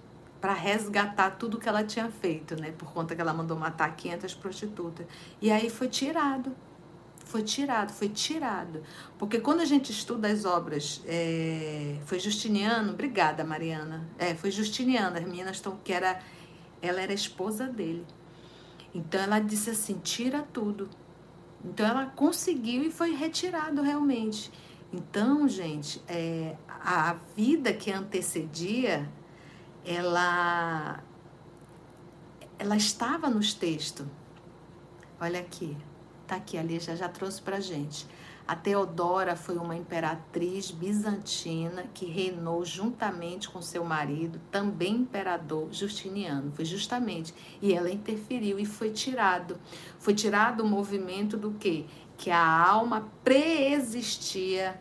para 0.43 0.51
resgatar 0.51 1.37
tudo 1.37 1.57
que 1.57 1.69
ela 1.69 1.85
tinha 1.85 2.11
feito, 2.11 2.59
né? 2.59 2.73
Por 2.77 2.91
conta 2.91 3.15
que 3.15 3.21
ela 3.21 3.33
mandou 3.33 3.57
matar 3.57 3.95
500 3.95 4.33
prostitutas. 4.33 5.07
E 5.41 5.49
aí 5.49 5.69
foi 5.69 5.87
tirado 5.87 6.53
foi 7.23 7.41
tirado, 7.41 7.93
foi 7.93 8.09
tirado. 8.09 8.83
Porque 9.17 9.39
quando 9.39 9.61
a 9.61 9.65
gente 9.65 9.93
estuda 9.93 10.27
as 10.27 10.43
obras, 10.43 11.01
é, 11.07 11.97
foi 12.05 12.19
Justiniano, 12.19 12.91
obrigada 12.91 13.45
Mariana, 13.45 14.05
é, 14.19 14.35
foi 14.35 14.51
Justiniano, 14.51 15.17
as 15.17 15.23
meninas 15.23 15.55
estão, 15.55 15.79
que 15.81 15.93
era, 15.93 16.19
ela 16.81 17.01
era 17.01 17.13
esposa 17.13 17.65
dele. 17.65 18.05
Então 18.93 19.21
ela 19.21 19.39
disse 19.39 19.69
assim, 19.69 19.97
tira 20.03 20.45
tudo, 20.51 20.89
Então 21.63 21.87
ela 21.87 22.07
conseguiu 22.07 22.83
e 22.83 22.91
foi 22.91 23.15
retirado 23.15 23.81
realmente. 23.81 24.51
Então, 24.91 25.47
gente, 25.47 26.03
é, 26.05 26.57
a 26.67 27.15
vida 27.35 27.73
que 27.73 27.89
antecedia, 27.89 29.09
ela, 29.85 31.03
ela 32.57 32.75
estava 32.75 33.29
nos 33.29 33.53
textos. 33.53 34.05
Olha 35.19 35.39
aqui, 35.39 35.77
tá 36.27 36.35
aqui, 36.35 36.57
a 36.57 36.79
já 36.79 36.95
já 36.95 37.09
trouxe 37.09 37.41
pra 37.41 37.59
gente. 37.59 38.07
A 38.45 38.57
Teodora 38.57 39.37
foi 39.37 39.55
uma 39.55 39.73
imperatriz 39.73 40.69
bizantina 40.69 41.85
que 41.93 42.05
reinou 42.05 42.65
juntamente 42.65 43.49
com 43.49 43.61
seu 43.61 43.85
marido, 43.85 44.39
também 44.51 44.95
imperador 44.97 45.71
Justiniano. 45.71 46.51
Foi 46.51 46.65
justamente. 46.65 47.33
E 47.61 47.73
ela 47.73 47.89
interferiu 47.89 48.59
e 48.59 48.65
foi 48.65 48.91
tirado. 48.91 49.57
Foi 49.97 50.13
tirado 50.13 50.61
o 50.61 50.67
movimento 50.67 51.37
do 51.37 51.51
quê? 51.51 51.85
Que 52.17 52.31
a 52.31 52.45
alma 52.45 53.09
preexistia 53.23 54.77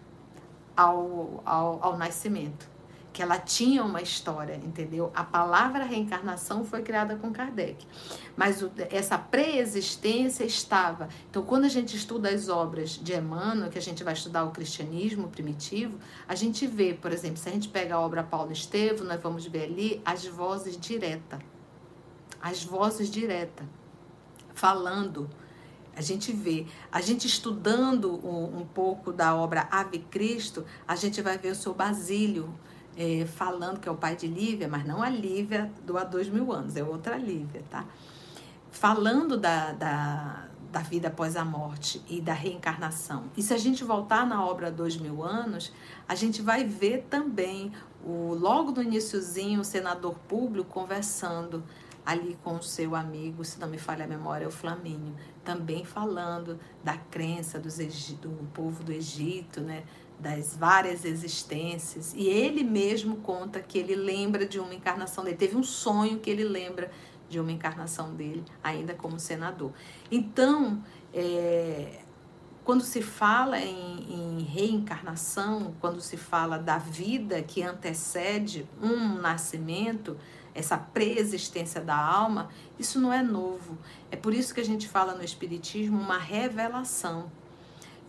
ao, 0.77 1.41
ao, 1.45 1.85
ao 1.85 1.97
nascimento 1.97 2.72
que 3.13 3.23
ela 3.23 3.39
tinha 3.39 3.85
uma 3.85 4.01
história, 4.01 4.55
entendeu? 4.55 5.13
A 5.15 5.23
palavra 5.23 5.85
reencarnação 5.85 6.65
foi 6.65 6.83
criada 6.83 7.15
com 7.17 7.31
Kardec, 7.31 7.87
mas 8.35 8.63
o, 8.63 8.73
essa 8.91 9.19
pré-existência 9.19 10.45
estava. 10.45 11.09
Então, 11.29 11.43
quando 11.43 11.65
a 11.65 11.69
gente 11.69 11.95
estuda 11.95 12.31
as 12.31 12.49
obras 12.49 12.91
de 12.91 13.15
Emmanuel, 13.15 13.71
que 13.71 13.79
a 13.79 13.83
gente 13.83 14.03
vai 14.03 14.15
estudar 14.15 14.45
o 14.45 14.51
cristianismo 14.51 15.29
primitivo, 15.29 15.99
a 16.27 16.35
gente 16.35 16.67
vê, 16.67 16.95
por 16.95 17.13
exemplo, 17.13 17.37
se 17.37 17.49
a 17.49 17.53
gente 17.53 17.69
pega 17.69 17.97
a 17.97 18.01
obra 18.01 18.23
Paulo 18.23 18.51
Estevam, 18.51 19.07
nós 19.07 19.21
vamos 19.21 19.45
ver 19.47 19.65
ali 19.65 20.01
as 20.05 20.25
vozes 20.25 20.79
direta, 20.79 21.39
as 22.41 22.65
vozes 22.65 23.11
direta, 23.11 23.69
falando. 24.55 25.29
A 25.95 26.01
gente 26.01 26.33
vê, 26.33 26.67
a 26.91 27.03
gente 27.03 27.27
estudando 27.27 28.15
um, 28.27 28.61
um 28.61 28.65
pouco 28.65 29.13
da 29.13 29.37
obra 29.37 29.69
Ave 29.71 29.99
Cristo, 29.99 30.65
a 30.89 30.97
gente 30.97 31.21
vai 31.21 31.37
ver 31.37 31.51
o 31.51 31.55
seu 31.55 31.75
Basílio, 31.75 32.53
é, 32.97 33.25
falando 33.27 33.81
que 33.81 33.89
é 33.89 33.93
o 33.93 33.97
pai 33.97 34.17
de 34.17 34.27
Lívia, 34.27 34.69
mas 34.69 34.85
não 34.85 35.03
a 35.03 35.09
Lívia 35.09 35.71
do 35.85 35.97
há 35.97 36.05
dois 36.05 36.29
mil 36.29 36.53
anos, 36.53 36.77
é 36.77 36.83
outra 36.83 37.17
Lívia, 37.17 37.63
tá? 37.71 37.85
Falando 38.71 39.37
da, 39.37 39.73
da, 39.73 40.49
da 40.73 40.81
vida 40.81 41.09
após 41.09 41.37
a 41.37 41.45
morte 41.45 42.03
e 42.09 42.21
da 42.21 42.33
reencarnação. 42.33 43.25
E 43.37 43.43
se 43.43 43.53
a 43.53 43.59
gente 43.59 43.85
voltar 43.85 44.27
na 44.27 44.45
obra 44.45 44.71
Dois 44.71 44.97
Mil 44.97 45.23
Anos, 45.23 45.71
a 46.09 46.15
gente 46.15 46.41
vai 46.41 46.65
ver 46.65 47.07
também, 47.11 47.71
o, 48.03 48.35
logo 48.35 48.73
no 48.73 48.83
iníciozinho, 48.83 49.61
o 49.61 49.65
senador 49.65 50.15
público 50.27 50.71
conversando 50.71 51.63
ali 52.05 52.37
com 52.43 52.57
o 52.57 52.63
seu 52.63 52.97
amigo, 52.97 53.45
se 53.45 53.61
não 53.61 53.69
me 53.69 53.79
falha 53.79 54.05
a 54.05 54.09
memória, 54.09 54.49
o 54.49 54.51
Flamínio, 54.51 55.15
também 55.45 55.85
falando 55.85 56.59
da 56.83 56.97
crença 56.97 57.61
dos, 57.61 57.77
do 58.15 58.31
povo 58.53 58.83
do 58.83 58.93
Egito, 58.93 59.61
né? 59.61 59.85
Das 60.23 60.57
várias 60.57 61.05
existências. 61.05 62.15
E 62.15 62.29
ele 62.29 62.63
mesmo 62.63 63.17
conta 63.17 63.61
que 63.61 63.77
ele 63.77 63.97
lembra 63.97 64.47
de 64.47 64.61
uma 64.61 64.73
encarnação 64.73 65.25
dele. 65.25 65.37
Teve 65.37 65.57
um 65.57 65.65
sonho 65.65 66.21
que 66.21 66.31
ele 66.31 66.45
lembra 66.45 66.91
de 67.29 67.41
uma 67.41 67.51
encarnação 67.51 68.15
dele, 68.15 68.45
ainda 68.63 68.95
como 68.95 69.19
senador. 69.19 69.73
Então, 70.11 70.83
é, 71.13 72.03
quando 72.63 72.85
se 72.85 73.03
fala 73.03 73.59
em, 73.59 74.39
em, 74.39 74.43
reencarnação, 74.43 75.75
quando 75.81 76.01
se 76.01 76.17
fala 76.17 76.57
da 76.57 76.79
vida 76.79 77.43
que 77.43 77.63
antecede 77.63 78.69
um 78.81 79.15
nascimento, 79.15 80.17
essa 80.55 80.77
preexistência 80.77 81.81
da 81.81 81.97
alma, 81.97 82.49
isso 82.79 83.01
não 83.01 83.13
é 83.13 83.23
novo. 83.23 83.77
É 84.11 84.17
por 84.17 84.33
isso 84.33 84.55
que 84.55 84.61
a 84.61 84.65
gente 84.65 84.87
fala 84.87 85.15
no 85.15 85.25
Espiritismo 85.25 85.99
uma 85.99 86.19
revelação 86.19 87.33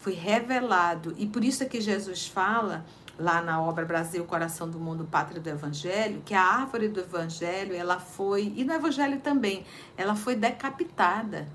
foi 0.04 0.14
revelado. 0.14 1.16
E 1.18 1.26
por 1.26 1.44
isso 1.44 1.64
é 1.64 1.66
que 1.66 1.80
Jesus 1.80 2.28
fala 2.28 2.86
lá 3.18 3.42
na 3.42 3.62
obra 3.62 3.86
Brasil, 3.86 4.26
Coração 4.26 4.70
do 4.70 4.78
Mundo, 4.78 5.08
Pátria 5.10 5.40
do 5.40 5.50
Evangelho, 5.50 6.22
que 6.26 6.34
a 6.34 6.42
árvore 6.42 6.90
do 6.90 7.00
Evangelho, 7.00 7.74
ela 7.74 8.00
foi, 8.00 8.52
e 8.56 8.66
no 8.66 8.74
Evangelho 8.74 9.22
também, 9.22 9.66
ela 9.96 10.14
foi 10.14 10.36
decapitada. 10.36 11.48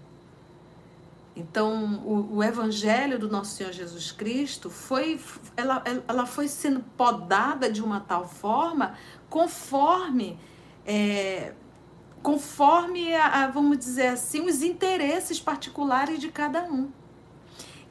Então, 1.36 2.02
o, 2.04 2.36
o 2.36 2.42
Evangelho 2.42 3.18
do 3.18 3.28
nosso 3.28 3.54
Senhor 3.54 3.72
Jesus 3.72 4.10
Cristo 4.10 4.70
foi, 4.70 5.20
ela, 5.56 5.82
ela 6.08 6.26
foi 6.26 6.48
sendo 6.48 6.80
podada 6.96 7.70
de 7.70 7.82
uma 7.82 8.00
tal 8.00 8.26
forma, 8.26 8.94
conforme, 9.28 10.38
é, 10.86 11.52
conforme, 12.22 13.14
a, 13.14 13.44
a, 13.44 13.46
vamos 13.48 13.78
dizer 13.78 14.08
assim, 14.08 14.40
os 14.40 14.62
interesses 14.62 15.38
particulares 15.38 16.18
de 16.18 16.28
cada 16.28 16.62
um 16.62 16.90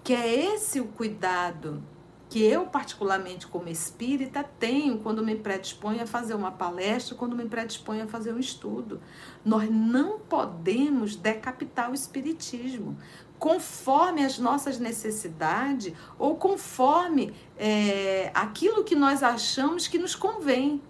que 0.08 0.14
é 0.14 0.54
esse 0.54 0.80
o 0.80 0.86
cuidado 0.86 1.84
que 2.30 2.42
eu, 2.42 2.66
particularmente 2.66 3.46
como 3.46 3.68
espírita, 3.68 4.42
tenho 4.42 5.00
quando 5.00 5.22
me 5.22 5.36
predisponho 5.36 6.02
a 6.02 6.08
fazer 6.08 6.34
uma 6.34 6.50
palestra, 6.50 7.14
quando 7.14 7.36
me 7.36 7.46
predisponho 7.46 8.06
a 8.06 8.08
fazer 8.08 8.32
um 8.32 8.40
estudo. 8.40 9.02
Nós 9.44 9.70
não 9.70 10.18
podemos 10.18 11.18
decapitar 11.18 11.92
o 11.92 11.94
espiritismo 11.94 12.98
conforme 13.38 14.24
as 14.24 14.40
nossas 14.40 14.80
necessidades 14.80 15.94
ou 16.18 16.38
conforme 16.38 17.34
é, 17.58 18.32
aquilo 18.34 18.86
que 18.86 18.96
nós 18.96 19.22
achamos 19.22 19.90
que 19.90 19.98
nos 19.98 20.16
convém. 20.16 20.82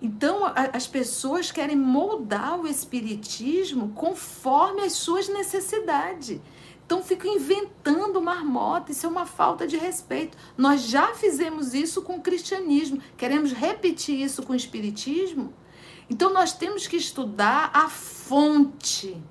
Então, 0.00 0.46
a, 0.46 0.70
as 0.72 0.86
pessoas 0.86 1.52
querem 1.52 1.76
moldar 1.76 2.58
o 2.58 2.66
espiritismo 2.66 3.90
conforme 3.90 4.80
as 4.80 4.94
suas 4.94 5.28
necessidades. 5.28 6.40
Então 6.90 7.04
fica 7.04 7.28
inventando 7.28 8.20
marmota, 8.20 8.90
isso 8.90 9.06
é 9.06 9.08
uma 9.08 9.24
falta 9.24 9.64
de 9.64 9.76
respeito. 9.76 10.36
Nós 10.58 10.82
já 10.88 11.14
fizemos 11.14 11.72
isso 11.72 12.02
com 12.02 12.16
o 12.16 12.20
cristianismo, 12.20 13.00
queremos 13.16 13.52
repetir 13.52 14.20
isso 14.20 14.42
com 14.42 14.52
o 14.52 14.56
espiritismo? 14.56 15.54
Então 16.10 16.32
nós 16.32 16.52
temos 16.52 16.88
que 16.88 16.96
estudar 16.96 17.70
a 17.72 17.88
fonte. 17.88 19.22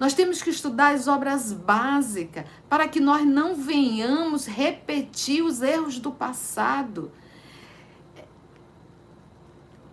Nós 0.00 0.14
temos 0.14 0.42
que 0.42 0.50
estudar 0.50 0.96
as 0.96 1.06
obras 1.06 1.52
básicas 1.52 2.44
para 2.68 2.88
que 2.88 2.98
nós 2.98 3.24
não 3.24 3.54
venhamos 3.54 4.44
repetir 4.44 5.44
os 5.44 5.62
erros 5.62 6.00
do 6.00 6.10
passado. 6.10 7.12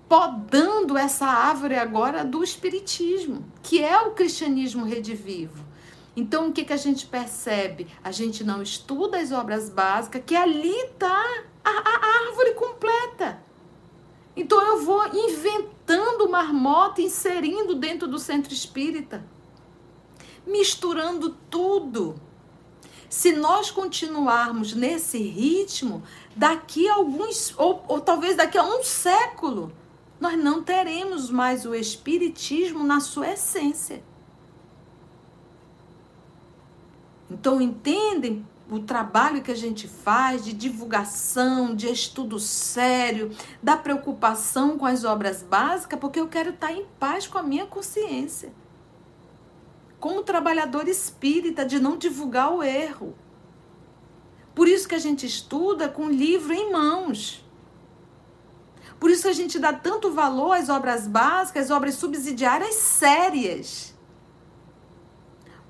Podando 0.10 0.98
essa 0.98 1.28
árvore 1.28 1.76
agora 1.76 2.26
do 2.26 2.44
espiritismo, 2.44 3.46
que 3.62 3.84
é 3.84 4.00
o 4.00 4.16
cristianismo 4.16 4.84
redivivo. 4.84 5.70
Então, 6.16 6.50
o 6.50 6.52
que, 6.52 6.66
que 6.66 6.74
a 6.74 6.78
gente 6.78 7.06
percebe? 7.06 7.88
A 8.04 8.12
gente 8.12 8.44
não 8.44 8.62
estuda 8.62 9.20
as 9.20 9.32
obras 9.32 9.70
básicas, 9.70 10.24
que 10.26 10.36
ali 10.36 10.76
está 10.76 11.24
a, 11.64 11.70
a 11.70 12.28
árvore 12.28 12.54
completa. 12.54 13.42
Então, 14.36 14.62
eu 14.62 14.82
vou 14.82 15.06
inventando 15.08 16.30
marmota, 16.30 17.02
inserindo 17.02 17.76
dentro 17.76 18.08
do 18.08 18.20
centro 18.20 18.54
espírita, 18.54 19.26
misturando 20.46 21.38
tudo. 21.50 22.16
Se 23.10 23.34
nós 23.34 23.72
continuarmos 23.72 24.74
nesse 24.74 25.18
ritmo, 25.18 26.04
daqui 26.36 26.88
a 26.88 26.96
alguns, 26.96 27.54
ou, 27.58 27.84
ou 27.88 28.02
talvez 28.02 28.36
daqui 28.38 28.58
a 28.58 28.64
um 28.64 28.84
século, 28.84 29.72
nós 30.20 30.38
não 30.38 30.62
teremos 30.62 31.30
mais 31.30 31.66
o 31.66 31.74
Espiritismo 31.74 32.84
na 32.84 33.00
sua 33.00 33.32
essência. 33.32 34.04
Então, 37.32 37.62
entendem 37.62 38.46
o 38.70 38.80
trabalho 38.80 39.42
que 39.42 39.52
a 39.52 39.56
gente 39.56 39.88
faz 39.88 40.44
de 40.44 40.52
divulgação, 40.52 41.74
de 41.74 41.88
estudo 41.88 42.38
sério, 42.38 43.32
da 43.64 43.78
preocupação 43.78 44.78
com 44.78 44.86
as 44.86 45.06
obras 45.06 45.42
básicas, 45.42 45.98
porque 45.98 46.20
eu 46.20 46.28
quero 46.28 46.50
estar 46.50 46.74
em 46.74 46.86
paz 47.00 47.28
com 47.28 47.38
a 47.38 47.44
minha 47.44 47.66
consciência. 47.66 48.52
Como 49.98 50.24
trabalhador 50.24 50.90
espírita, 50.90 51.66
de 51.66 51.80
não 51.80 51.98
divulgar 51.98 52.54
o 52.54 52.62
erro. 52.62 53.16
Por 54.54 54.68
isso 54.68 54.88
que 54.88 54.96
a 54.96 55.00
gente 55.00 55.26
estuda 55.26 55.88
com 55.88 56.10
livro 56.10 56.52
em 56.52 56.70
mãos. 56.70 57.46
Por 59.00 59.10
isso 59.10 59.24
que 59.24 59.30
a 59.30 59.34
gente 59.34 59.58
dá 59.58 59.72
tanto 59.72 60.12
valor 60.12 60.52
às 60.54 60.68
obras 60.68 61.08
básicas, 61.08 61.66
às 61.66 61.72
obras 61.72 61.96
subsidiárias 61.96 62.76
sérias 62.76 63.91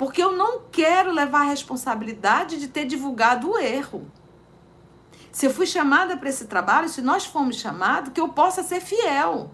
porque 0.02 0.20
eu 0.20 0.32
não 0.32 0.64
quero 0.72 1.12
levar 1.12 1.41
a 1.41 1.49
responsabilidade 1.52 2.58
de 2.58 2.68
ter 2.68 2.86
divulgado 2.86 3.52
o 3.52 3.60
erro. 3.60 4.12
Se 5.32 5.45
eu 5.45 5.54
fui 5.54 5.68
chamada 5.68 6.18
para 6.18 6.28
esse 6.28 6.47
trabalho, 6.47 6.89
se 6.89 7.04
nós 7.04 7.24
fomos 7.24 7.58
chamados, 7.58 8.12
que 8.12 8.20
eu 8.20 8.30
possa 8.30 8.64
ser 8.64 8.82
fiel. 8.82 9.52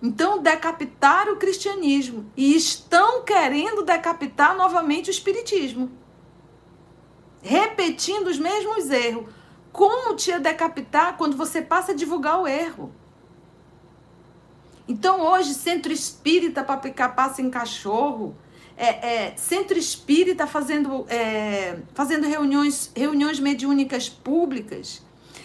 Então, 0.00 0.40
decapitaram 0.40 1.32
o 1.32 1.38
cristianismo 1.38 2.30
e 2.36 2.54
estão 2.54 3.24
querendo 3.24 3.82
decapitar 3.82 4.56
novamente 4.56 5.10
o 5.10 5.16
espiritismo. 5.18 5.90
Repetindo 7.42 8.28
os 8.28 8.38
mesmos 8.38 8.90
erros. 8.90 9.26
Como 9.72 10.14
te 10.14 10.38
decapitar 10.38 11.16
quando 11.16 11.36
você 11.36 11.60
passa 11.60 11.90
a 11.90 11.96
divulgar 11.96 12.40
o 12.40 12.46
erro? 12.46 12.94
Então 14.88 15.20
hoje, 15.20 15.52
centro 15.52 15.92
espírita 15.92 16.64
para 16.64 16.78
picar 16.78 17.14
passa 17.14 17.42
em 17.42 17.50
cachorro. 17.50 18.34
é, 18.80 19.26
é, 19.26 19.36
centro 19.36 19.76
espírita 19.76 20.46
fazendo, 20.46 21.04
é, 21.08 21.80
fazendo 21.94 22.26
reuniões, 22.26 22.90
reuniões 22.96 23.38
mediúnicas 23.40 24.08
públicas. 24.08 25.02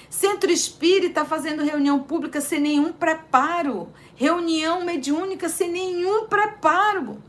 Centro 0.07 0.51
espírita 0.51 1.25
fazendo 1.25 1.63
reunião 1.63 1.99
pública 2.03 2.39
sem 2.39 2.59
nenhum 2.59 2.93
preparo. 2.93 3.91
Reunião 4.15 4.85
mediúnica 4.85 5.49
sem 5.49 5.69
nenhum 5.71 6.27
preparo. 6.27 7.21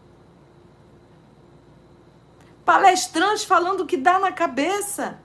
Palestrantes 2.65 3.45
falando 3.45 3.87
que 3.87 3.97
dá 3.97 4.19
na 4.19 4.31
cabeça. 4.31 5.19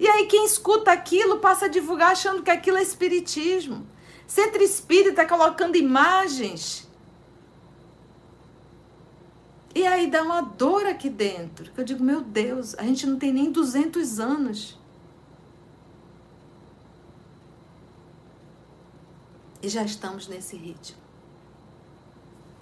E 0.00 0.08
aí 0.08 0.26
quem 0.26 0.46
escuta 0.46 0.90
aquilo 0.90 1.38
passa 1.38 1.66
a 1.66 1.68
divulgar 1.68 2.12
achando 2.12 2.42
que 2.42 2.50
aquilo 2.50 2.78
é 2.78 2.82
espiritismo. 2.82 3.86
Centro 4.32 4.62
espírita 4.62 5.26
colocando 5.28 5.76
imagens. 5.76 6.88
E 9.74 9.86
aí 9.86 10.10
dá 10.10 10.22
uma 10.22 10.40
dor 10.40 10.86
aqui 10.86 11.10
dentro. 11.10 11.70
Eu 11.76 11.84
digo, 11.84 12.02
meu 12.02 12.22
Deus, 12.22 12.74
a 12.76 12.82
gente 12.82 13.06
não 13.06 13.18
tem 13.18 13.30
nem 13.30 13.52
200 13.52 14.18
anos. 14.18 14.78
E 19.60 19.68
já 19.68 19.82
estamos 19.82 20.26
nesse 20.26 20.56
ritmo. 20.56 20.96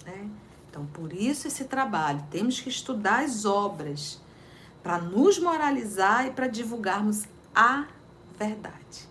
Né? 0.05 0.29
Então, 0.69 0.85
por 0.87 1.13
isso 1.13 1.47
esse 1.47 1.63
trabalho. 1.63 2.21
Temos 2.29 2.59
que 2.59 2.67
estudar 2.67 3.23
as 3.23 3.45
obras 3.45 4.19
para 4.83 4.97
nos 4.97 5.39
moralizar 5.39 6.27
e 6.27 6.31
para 6.31 6.47
divulgarmos 6.47 7.23
a 7.55 7.87
verdade. 8.37 9.10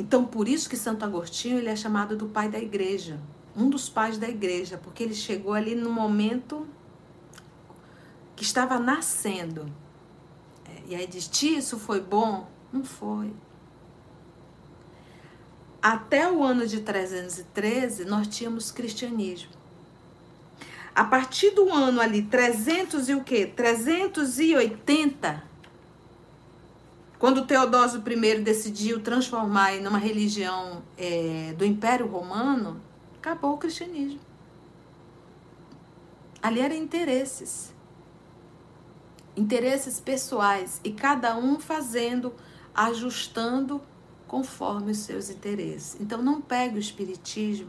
Então, 0.00 0.24
por 0.24 0.48
isso 0.48 0.66
que 0.66 0.78
Santo 0.78 1.04
Agostinho 1.04 1.58
ele 1.58 1.68
é 1.68 1.76
chamado 1.76 2.16
do 2.16 2.26
pai 2.26 2.48
da 2.48 2.58
igreja, 2.58 3.20
um 3.54 3.68
dos 3.68 3.86
pais 3.86 4.16
da 4.16 4.26
igreja, 4.26 4.78
porque 4.78 5.02
ele 5.02 5.14
chegou 5.14 5.52
ali 5.52 5.74
no 5.74 5.90
momento 5.90 6.66
que 8.34 8.42
estava 8.42 8.78
nascendo. 8.78 9.70
É, 10.64 10.82
e 10.86 10.94
aí 10.94 11.06
diz: 11.06 11.28
Tia, 11.28 11.58
isso 11.58 11.78
foi 11.78 12.00
bom? 12.00 12.48
Não 12.72 12.82
foi. 12.82 13.30
Até 15.82 16.32
o 16.32 16.42
ano 16.42 16.66
de 16.66 16.80
313, 16.80 18.06
nós 18.06 18.26
tínhamos 18.26 18.70
cristianismo. 18.70 19.52
A 20.94 21.04
partir 21.04 21.50
do 21.50 21.70
ano 21.70 22.00
ali 22.00 22.22
300 22.22 23.10
e 23.10 23.14
o 23.14 23.22
quê? 23.22 23.44
380, 23.44 25.44
quando 27.20 27.44
Teodósio 27.44 28.02
I 28.06 28.40
decidiu 28.40 29.00
transformar 29.00 29.74
em 29.74 29.86
uma 29.86 29.98
religião 29.98 30.82
é, 30.96 31.54
do 31.54 31.66
Império 31.66 32.06
Romano, 32.06 32.80
acabou 33.18 33.52
o 33.52 33.58
cristianismo. 33.58 34.18
Ali 36.42 36.60
eram 36.60 36.74
interesses. 36.74 37.74
Interesses 39.36 40.00
pessoais. 40.00 40.80
E 40.82 40.92
cada 40.92 41.36
um 41.36 41.60
fazendo, 41.60 42.32
ajustando 42.74 43.82
conforme 44.26 44.92
os 44.92 44.98
seus 45.00 45.28
interesses. 45.28 46.00
Então 46.00 46.22
não 46.22 46.40
pegue 46.40 46.76
o 46.76 46.80
espiritismo 46.80 47.68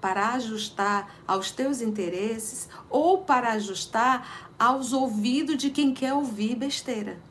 para 0.00 0.30
ajustar 0.30 1.14
aos 1.28 1.52
teus 1.52 1.80
interesses 1.80 2.68
ou 2.90 3.18
para 3.18 3.52
ajustar 3.52 4.50
aos 4.58 4.92
ouvidos 4.92 5.58
de 5.58 5.70
quem 5.70 5.94
quer 5.94 6.12
ouvir 6.12 6.56
besteira. 6.56 7.27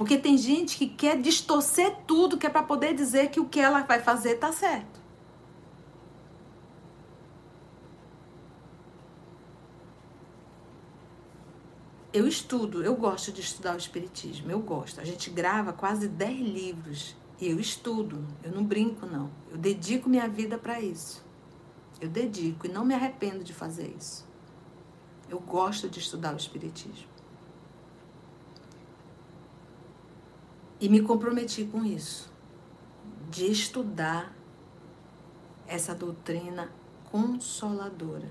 Porque 0.00 0.16
tem 0.16 0.38
gente 0.38 0.78
que 0.78 0.86
quer 0.86 1.20
distorcer 1.20 1.94
tudo 2.06 2.38
que 2.38 2.46
é 2.46 2.48
para 2.48 2.62
poder 2.62 2.94
dizer 2.94 3.28
que 3.28 3.38
o 3.38 3.44
que 3.44 3.60
ela 3.60 3.82
vai 3.82 4.00
fazer 4.00 4.36
está 4.36 4.50
certo. 4.50 4.98
Eu 12.14 12.26
estudo, 12.26 12.82
eu 12.82 12.96
gosto 12.96 13.30
de 13.30 13.42
estudar 13.42 13.74
o 13.74 13.76
Espiritismo, 13.76 14.50
eu 14.50 14.60
gosto. 14.60 15.02
A 15.02 15.04
gente 15.04 15.28
grava 15.28 15.70
quase 15.70 16.08
10 16.08 16.48
livros 16.48 17.14
e 17.38 17.50
eu 17.50 17.60
estudo, 17.60 18.26
eu 18.42 18.52
não 18.52 18.64
brinco, 18.64 19.04
não. 19.04 19.30
Eu 19.50 19.58
dedico 19.58 20.08
minha 20.08 20.26
vida 20.26 20.56
para 20.56 20.80
isso. 20.80 21.22
Eu 22.00 22.08
dedico 22.08 22.66
e 22.66 22.70
não 22.70 22.86
me 22.86 22.94
arrependo 22.94 23.44
de 23.44 23.52
fazer 23.52 23.94
isso. 23.98 24.26
Eu 25.28 25.40
gosto 25.40 25.90
de 25.90 25.98
estudar 25.98 26.32
o 26.32 26.38
Espiritismo. 26.38 27.09
E 30.80 30.88
me 30.88 31.02
comprometi 31.02 31.64
com 31.66 31.84
isso, 31.84 32.32
de 33.30 33.46
estudar 33.50 34.34
essa 35.66 35.94
doutrina 35.94 36.72
consoladora 37.10 38.28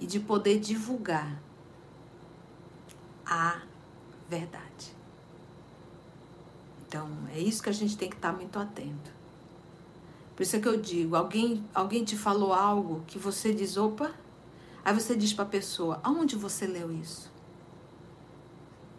e 0.00 0.06
de 0.06 0.18
poder 0.18 0.58
divulgar 0.58 1.40
a 3.24 3.62
verdade. 4.28 4.94
Então, 6.86 7.08
é 7.32 7.38
isso 7.38 7.62
que 7.62 7.68
a 7.68 7.72
gente 7.72 7.96
tem 7.96 8.10
que 8.10 8.16
estar 8.16 8.32
muito 8.32 8.58
atento. 8.58 9.12
Por 10.36 10.42
isso 10.42 10.56
é 10.56 10.60
que 10.60 10.68
eu 10.68 10.80
digo, 10.80 11.14
alguém, 11.14 11.64
alguém 11.72 12.04
te 12.04 12.16
falou 12.16 12.52
algo 12.52 13.04
que 13.06 13.18
você 13.18 13.54
diz, 13.54 13.76
opa, 13.76 14.12
aí 14.84 14.92
você 14.92 15.16
diz 15.16 15.32
para 15.32 15.44
a 15.44 15.48
pessoa, 15.48 16.00
aonde 16.02 16.34
você 16.36 16.66
leu 16.66 16.92
isso? 16.92 17.32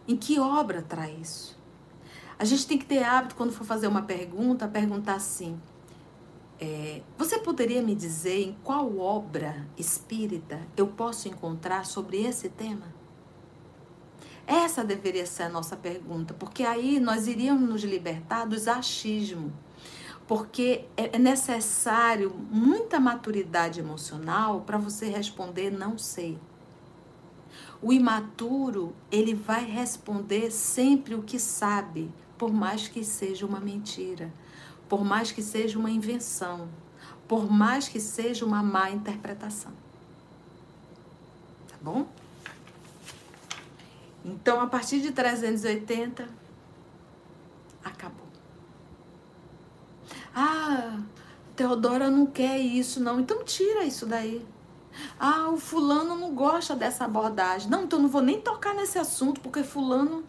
Em 0.08 0.16
que 0.16 0.38
obra 0.38 0.82
traz 0.82 1.20
isso? 1.20 1.55
A 2.38 2.44
gente 2.44 2.66
tem 2.66 2.76
que 2.76 2.84
ter 2.84 3.02
hábito, 3.02 3.34
quando 3.34 3.52
for 3.52 3.64
fazer 3.64 3.86
uma 3.86 4.02
pergunta, 4.02 4.68
perguntar 4.68 5.14
assim: 5.14 5.58
é, 6.60 7.02
Você 7.16 7.38
poderia 7.38 7.82
me 7.82 7.94
dizer 7.94 8.42
em 8.42 8.56
qual 8.62 8.98
obra 8.98 9.66
espírita 9.76 10.60
eu 10.76 10.86
posso 10.86 11.28
encontrar 11.28 11.86
sobre 11.86 12.22
esse 12.22 12.48
tema? 12.48 12.94
Essa 14.46 14.84
deveria 14.84 15.26
ser 15.26 15.44
a 15.44 15.48
nossa 15.48 15.76
pergunta, 15.76 16.32
porque 16.34 16.62
aí 16.62 17.00
nós 17.00 17.26
iríamos 17.26 17.68
nos 17.68 17.82
libertar 17.82 18.44
dos 18.44 18.68
achismos. 18.68 19.50
Porque 20.28 20.84
é, 20.96 21.16
é 21.16 21.18
necessário 21.18 22.34
muita 22.50 22.98
maturidade 23.00 23.80
emocional 23.80 24.60
para 24.60 24.76
você 24.76 25.08
responder 25.08 25.70
não 25.70 25.96
sei. 25.96 26.38
O 27.80 27.92
imaturo, 27.92 28.94
ele 29.10 29.34
vai 29.34 29.64
responder 29.64 30.50
sempre 30.50 31.14
o 31.14 31.22
que 31.22 31.38
sabe, 31.38 32.10
por 32.38 32.52
mais 32.52 32.88
que 32.88 33.04
seja 33.04 33.46
uma 33.46 33.60
mentira, 33.60 34.32
por 34.88 35.04
mais 35.04 35.32
que 35.32 35.42
seja 35.42 35.78
uma 35.78 35.90
invenção, 35.90 36.68
por 37.26 37.50
mais 37.50 37.88
que 37.88 38.00
seja 38.00 38.44
uma 38.44 38.62
má 38.62 38.90
interpretação. 38.90 39.72
Tá 41.68 41.76
bom? 41.80 42.06
Então, 44.24 44.60
a 44.60 44.66
partir 44.66 45.00
de 45.00 45.12
380, 45.12 46.28
acabou. 47.84 48.26
Ah, 50.34 50.98
Teodora 51.54 52.10
não 52.10 52.26
quer 52.26 52.58
isso, 52.58 53.00
não. 53.00 53.20
Então, 53.20 53.44
tira 53.44 53.84
isso 53.84 54.04
daí. 54.04 54.44
Ah, 55.18 55.48
o 55.50 55.56
fulano 55.56 56.16
não 56.16 56.34
gosta 56.34 56.74
dessa 56.74 57.04
abordagem. 57.04 57.70
Não, 57.70 57.84
então 57.84 57.98
não 58.00 58.08
vou 58.08 58.22
nem 58.22 58.40
tocar 58.40 58.74
nesse 58.74 58.98
assunto, 58.98 59.40
porque 59.40 59.62
fulano 59.62 60.24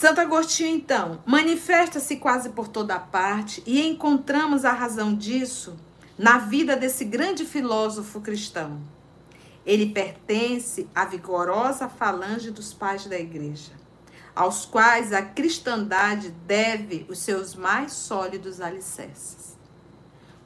Santo 0.00 0.18
Agostinho, 0.18 0.74
então, 0.74 1.22
manifesta-se 1.26 2.16
quase 2.16 2.48
por 2.48 2.68
toda 2.68 2.98
parte 2.98 3.62
e 3.66 3.86
encontramos 3.86 4.64
a 4.64 4.72
razão 4.72 5.14
disso 5.14 5.76
na 6.16 6.38
vida 6.38 6.74
desse 6.74 7.04
grande 7.04 7.44
filósofo 7.44 8.18
cristão. 8.18 8.80
Ele 9.62 9.90
pertence 9.90 10.88
à 10.94 11.04
vigorosa 11.04 11.86
falange 11.86 12.50
dos 12.50 12.72
pais 12.72 13.04
da 13.04 13.18
igreja, 13.18 13.72
aos 14.34 14.64
quais 14.64 15.12
a 15.12 15.20
cristandade 15.20 16.30
deve 16.46 17.04
os 17.06 17.18
seus 17.18 17.54
mais 17.54 17.92
sólidos 17.92 18.58
alicerces. 18.58 19.58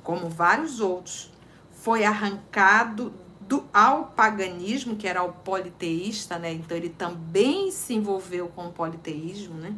Como 0.03 0.29
vários 0.29 0.81
outros, 0.81 1.33
foi 1.71 2.03
arrancado 2.03 3.15
do, 3.49 3.65
ao 3.73 4.07
paganismo, 4.07 4.97
que 4.97 5.07
era 5.07 5.23
o 5.23 5.33
politeísta, 5.33 6.39
né? 6.39 6.53
Então 6.53 6.77
ele 6.77 6.89
também 6.89 7.71
se 7.71 7.95
envolveu 7.95 8.49
com 8.49 8.67
o 8.67 8.73
politeísmo, 8.73 9.55
né? 9.55 9.75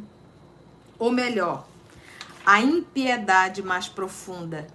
Ou 0.99 1.11
melhor, 1.11 1.67
a 2.45 2.61
impiedade 2.61 3.61
mais 3.61 3.87
profunda 3.87 4.67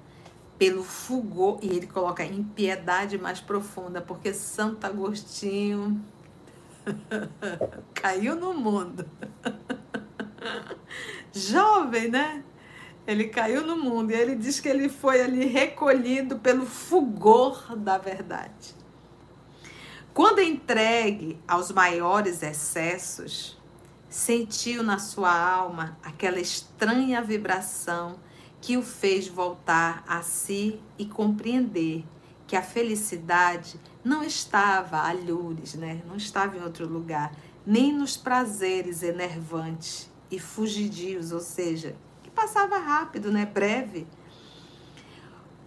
pelo 0.59 0.85
fulgor, 0.85 1.59
e 1.63 1.69
ele 1.69 1.87
coloca 1.87 2.25
impiedade 2.25 3.19
mais 3.19 3.41
profunda, 3.41 4.01
porque 4.01 4.33
Santo 4.33 4.87
Agostinho 4.87 6.01
caiu 7.95 8.37
no 8.37 8.55
mundo. 8.55 9.05
Jovem, 11.33 12.09
né? 12.09 12.45
Ele 13.07 13.25
caiu 13.25 13.67
no 13.67 13.77
mundo 13.77 14.13
e 14.13 14.15
ele 14.15 14.37
diz 14.37 14.61
que 14.61 14.69
ele 14.69 14.89
foi 14.89 15.21
ali 15.21 15.47
recolhido 15.47 16.39
pelo 16.39 16.65
fulgor 16.65 17.75
da 17.77 17.99
verdade. 17.99 18.82
Quando 20.15 20.43
entregue 20.43 21.41
aos 21.49 21.73
maiores 21.73 22.43
excessos, 22.43 23.59
sentiu 24.11 24.83
na 24.83 24.99
sua 24.99 25.33
alma 25.35 25.97
aquela 26.03 26.39
estranha 26.39 27.23
vibração 27.23 28.19
que 28.61 28.77
o 28.77 28.83
fez 28.83 29.27
voltar 29.27 30.05
a 30.07 30.21
si 30.21 30.79
e 30.99 31.07
compreender 31.07 32.05
que 32.47 32.55
a 32.55 32.63
felicidade 32.63 33.81
não 34.05 34.23
estava 34.23 34.99
a 34.99 35.13
lures, 35.15 35.75
né? 35.77 36.03
não 36.07 36.17
estava 36.17 36.59
em 36.59 36.63
outro 36.63 36.87
lugar, 36.87 37.33
nem 37.65 37.91
nos 37.91 38.15
prazeres 38.15 39.03
enervantes 39.03 40.11
e 40.31 40.39
fugidios, 40.39 41.33
ou 41.33 41.41
seja, 41.41 41.97
que 42.23 42.31
passava 42.31 42.77
rápido, 42.77 43.33
né? 43.33 43.47
breve. 43.47 44.07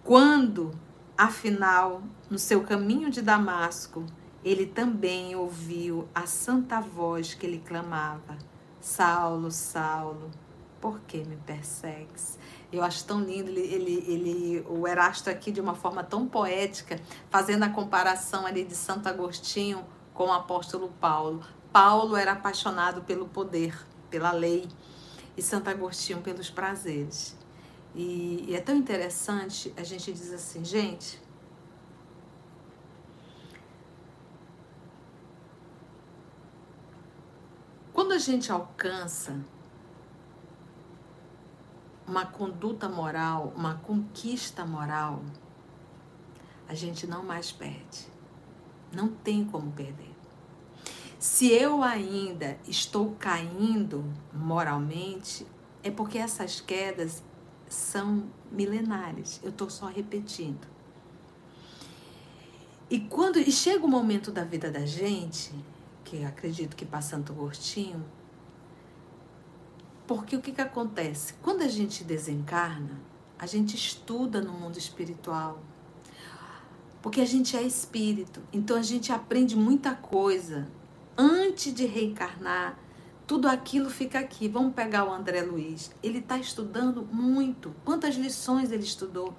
Quando, 0.04 0.70
afinal, 1.18 2.00
no 2.30 2.38
seu 2.38 2.62
caminho 2.62 3.10
de 3.10 3.20
Damasco, 3.20 4.06
ele 4.46 4.64
também 4.64 5.34
ouviu 5.34 6.08
a 6.14 6.24
santa 6.24 6.80
voz 6.80 7.34
que 7.34 7.44
ele 7.44 7.58
clamava: 7.58 8.38
Saulo, 8.80 9.50
Saulo, 9.50 10.30
por 10.80 11.00
que 11.00 11.18
me 11.24 11.36
persegues? 11.38 12.38
Eu 12.72 12.84
acho 12.84 13.04
tão 13.04 13.20
lindo 13.20 13.50
ele, 13.50 13.60
ele, 13.60 14.04
ele, 14.06 14.66
o 14.68 14.86
Erasto 14.86 15.28
aqui 15.28 15.50
de 15.50 15.60
uma 15.60 15.74
forma 15.74 16.04
tão 16.04 16.28
poética, 16.28 17.00
fazendo 17.28 17.64
a 17.64 17.68
comparação 17.68 18.46
ali 18.46 18.62
de 18.62 18.76
Santo 18.76 19.08
Agostinho 19.08 19.84
com 20.14 20.28
o 20.28 20.32
apóstolo 20.32 20.92
Paulo. 21.00 21.42
Paulo 21.72 22.14
era 22.14 22.32
apaixonado 22.32 23.02
pelo 23.02 23.26
poder, 23.26 23.76
pela 24.08 24.30
lei, 24.30 24.68
e 25.36 25.42
Santo 25.42 25.68
Agostinho 25.68 26.22
pelos 26.22 26.50
prazeres. 26.50 27.36
E, 27.96 28.44
e 28.46 28.54
é 28.54 28.60
tão 28.60 28.76
interessante 28.76 29.74
a 29.76 29.82
gente 29.82 30.12
diz 30.12 30.32
assim, 30.32 30.64
gente, 30.64 31.20
Quando 37.96 38.05
a 38.16 38.18
gente 38.18 38.50
alcança 38.50 39.38
uma 42.06 42.24
conduta 42.24 42.88
moral, 42.88 43.52
uma 43.54 43.74
conquista 43.74 44.64
moral, 44.64 45.22
a 46.66 46.74
gente 46.74 47.06
não 47.06 47.22
mais 47.22 47.52
perde. 47.52 48.06
Não 48.90 49.08
tem 49.08 49.44
como 49.44 49.70
perder. 49.72 50.14
Se 51.18 51.52
eu 51.52 51.82
ainda 51.82 52.58
estou 52.66 53.14
caindo 53.18 54.02
moralmente, 54.32 55.46
é 55.82 55.90
porque 55.90 56.16
essas 56.16 56.58
quedas 56.58 57.22
são 57.68 58.24
milenares. 58.50 59.40
Eu 59.42 59.50
estou 59.50 59.68
só 59.68 59.86
repetindo. 59.86 60.66
E 62.88 62.98
quando 63.00 63.38
e 63.38 63.52
chega 63.52 63.84
o 63.84 63.88
momento 63.88 64.30
da 64.30 64.44
vida 64.44 64.70
da 64.70 64.86
gente 64.86 65.52
que 66.06 66.24
acredito 66.24 66.76
que 66.76 66.86
para 66.86 67.02
Santo 67.02 67.32
Agostinho, 67.32 68.04
porque 70.06 70.36
o 70.36 70.40
que, 70.40 70.52
que 70.52 70.60
acontece? 70.60 71.34
Quando 71.42 71.62
a 71.62 71.68
gente 71.68 72.04
desencarna, 72.04 73.00
a 73.36 73.44
gente 73.44 73.74
estuda 73.74 74.40
no 74.40 74.52
mundo 74.52 74.78
espiritual. 74.78 75.60
Porque 77.02 77.20
a 77.20 77.24
gente 77.24 77.56
é 77.56 77.62
espírito. 77.62 78.40
Então 78.52 78.76
a 78.76 78.82
gente 78.82 79.10
aprende 79.10 79.56
muita 79.56 79.96
coisa. 79.96 80.68
Antes 81.18 81.74
de 81.74 81.86
reencarnar, 81.86 82.78
tudo 83.26 83.48
aquilo 83.48 83.90
fica 83.90 84.20
aqui. 84.20 84.46
Vamos 84.46 84.74
pegar 84.74 85.04
o 85.04 85.12
André 85.12 85.42
Luiz. 85.42 85.90
Ele 86.04 86.18
está 86.18 86.38
estudando 86.38 87.02
muito. 87.12 87.74
Quantas 87.84 88.14
lições 88.14 88.70
ele 88.70 88.84
estudou? 88.84 89.34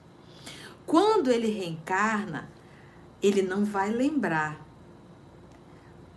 Quando 0.86 1.32
ele 1.32 1.48
reencarna, 1.48 2.50
ele 3.22 3.42
não 3.42 3.64
vai 3.64 3.90
lembrar 3.90 4.67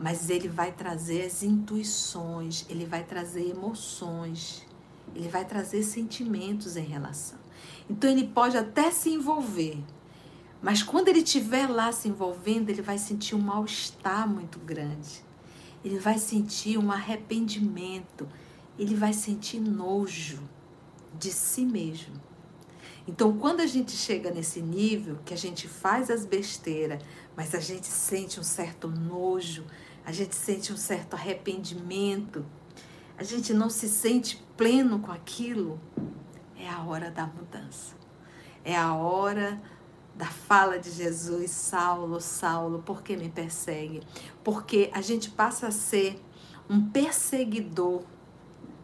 mas 0.00 0.30
ele 0.30 0.48
vai 0.48 0.72
trazer 0.72 1.26
as 1.26 1.42
intuições, 1.42 2.64
ele 2.70 2.86
vai 2.86 3.04
trazer 3.04 3.50
emoções, 3.50 4.66
ele 5.14 5.28
vai 5.28 5.44
trazer 5.44 5.82
sentimentos 5.82 6.76
em 6.76 6.84
relação. 6.84 7.38
Então 7.88 8.08
ele 8.08 8.26
pode 8.26 8.56
até 8.56 8.90
se 8.90 9.10
envolver, 9.10 9.78
mas 10.62 10.82
quando 10.82 11.08
ele 11.08 11.20
estiver 11.20 11.68
lá 11.68 11.92
se 11.92 12.08
envolvendo, 12.08 12.70
ele 12.70 12.80
vai 12.80 12.96
sentir 12.96 13.34
um 13.34 13.40
mal-estar 13.40 14.26
muito 14.26 14.58
grande. 14.58 15.22
Ele 15.84 15.98
vai 15.98 16.18
sentir 16.18 16.78
um 16.78 16.90
arrependimento, 16.90 18.28
ele 18.78 18.94
vai 18.94 19.12
sentir 19.12 19.60
nojo 19.60 20.42
de 21.18 21.30
si 21.30 21.64
mesmo. 21.64 22.14
Então, 23.08 23.36
quando 23.38 23.60
a 23.60 23.66
gente 23.66 23.92
chega 23.92 24.30
nesse 24.30 24.60
nível, 24.60 25.18
que 25.24 25.34
a 25.34 25.36
gente 25.36 25.66
faz 25.66 26.10
as 26.10 26.24
besteiras, 26.24 27.02
mas 27.34 27.54
a 27.54 27.60
gente 27.60 27.86
sente 27.86 28.38
um 28.38 28.42
certo 28.42 28.86
nojo, 28.88 29.64
a 30.10 30.12
gente 30.12 30.34
sente 30.34 30.72
um 30.72 30.76
certo 30.76 31.14
arrependimento, 31.14 32.44
a 33.16 33.22
gente 33.22 33.54
não 33.54 33.70
se 33.70 33.88
sente 33.88 34.44
pleno 34.56 34.98
com 34.98 35.12
aquilo, 35.12 35.80
é 36.56 36.68
a 36.68 36.82
hora 36.82 37.12
da 37.12 37.28
mudança. 37.28 37.94
É 38.64 38.76
a 38.76 38.92
hora 38.92 39.62
da 40.16 40.26
fala 40.26 40.80
de 40.80 40.90
Jesus, 40.90 41.52
Saulo, 41.52 42.20
Saulo, 42.20 42.82
por 42.82 43.04
que 43.04 43.16
me 43.16 43.28
persegue? 43.28 44.02
Porque 44.42 44.90
a 44.92 45.00
gente 45.00 45.30
passa 45.30 45.68
a 45.68 45.70
ser 45.70 46.20
um 46.68 46.90
perseguidor 46.90 48.02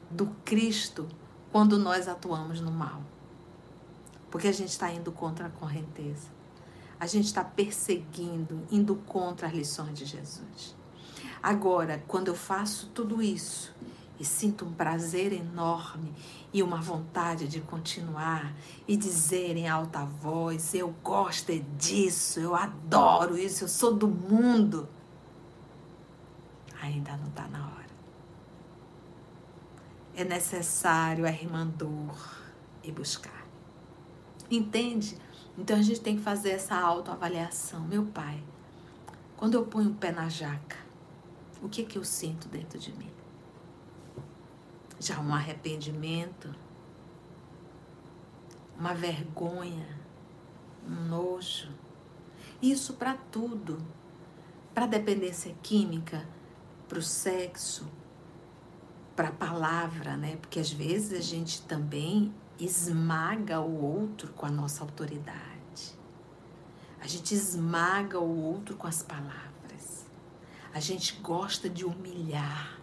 do 0.08 0.28
Cristo 0.44 1.08
quando 1.50 1.76
nós 1.76 2.06
atuamos 2.06 2.60
no 2.60 2.70
mal. 2.70 3.02
Porque 4.30 4.46
a 4.46 4.52
gente 4.52 4.70
está 4.70 4.92
indo 4.92 5.10
contra 5.10 5.46
a 5.46 5.50
correnteza. 5.50 6.28
A 7.00 7.06
gente 7.08 7.24
está 7.24 7.42
perseguindo, 7.42 8.62
indo 8.70 8.94
contra 8.94 9.48
as 9.48 9.52
lições 9.52 9.98
de 9.98 10.04
Jesus. 10.04 10.75
Agora, 11.46 12.02
quando 12.08 12.26
eu 12.26 12.34
faço 12.34 12.88
tudo 12.88 13.22
isso 13.22 13.72
e 14.18 14.24
sinto 14.24 14.64
um 14.64 14.72
prazer 14.72 15.32
enorme 15.32 16.12
e 16.52 16.60
uma 16.60 16.82
vontade 16.82 17.46
de 17.46 17.60
continuar 17.60 18.52
e 18.88 18.96
dizer 18.96 19.56
em 19.56 19.68
alta 19.68 20.04
voz: 20.04 20.74
eu 20.74 20.92
gosto 21.04 21.50
é 21.50 21.62
disso, 21.78 22.40
eu 22.40 22.56
adoro 22.56 23.38
isso, 23.38 23.62
eu 23.62 23.68
sou 23.68 23.94
do 23.94 24.08
mundo. 24.08 24.88
Ainda 26.82 27.16
não 27.16 27.28
está 27.28 27.46
na 27.46 27.64
hora. 27.64 27.86
É 30.16 30.24
necessário 30.24 31.24
arrimandor 31.24 32.42
e 32.82 32.90
buscar. 32.90 33.46
Entende? 34.50 35.16
Então 35.56 35.78
a 35.78 35.82
gente 35.82 36.00
tem 36.00 36.16
que 36.16 36.22
fazer 36.24 36.50
essa 36.50 36.74
autoavaliação. 36.74 37.82
Meu 37.82 38.04
pai, 38.04 38.42
quando 39.36 39.54
eu 39.54 39.64
ponho 39.64 39.90
o 39.90 39.94
pé 39.94 40.10
na 40.10 40.28
jaca, 40.28 40.85
o 41.62 41.68
que 41.68 41.84
que 41.84 41.98
eu 41.98 42.04
sinto 42.04 42.48
dentro 42.48 42.78
de 42.78 42.92
mim? 42.92 43.10
Já 44.98 45.20
um 45.20 45.34
arrependimento, 45.34 46.54
uma 48.78 48.94
vergonha, 48.94 49.98
um 50.86 51.08
nojo. 51.08 51.70
Isso 52.60 52.94
para 52.94 53.14
tudo. 53.14 53.78
Para 54.74 54.86
dependência 54.86 55.54
química, 55.62 56.26
para 56.86 56.98
o 56.98 57.02
sexo, 57.02 57.86
para 59.14 59.28
a 59.28 59.32
palavra, 59.32 60.16
né? 60.16 60.36
Porque 60.36 60.60
às 60.60 60.70
vezes 60.70 61.18
a 61.18 61.22
gente 61.22 61.62
também 61.62 62.34
esmaga 62.58 63.60
o 63.60 63.82
outro 63.82 64.32
com 64.34 64.44
a 64.44 64.50
nossa 64.50 64.82
autoridade. 64.82 65.46
A 67.00 67.06
gente 67.06 67.34
esmaga 67.34 68.18
o 68.18 68.42
outro 68.42 68.76
com 68.76 68.86
as 68.86 69.02
palavras. 69.02 69.55
A 70.76 70.78
gente 70.78 71.14
gosta 71.22 71.70
de 71.70 71.86
humilhar. 71.86 72.78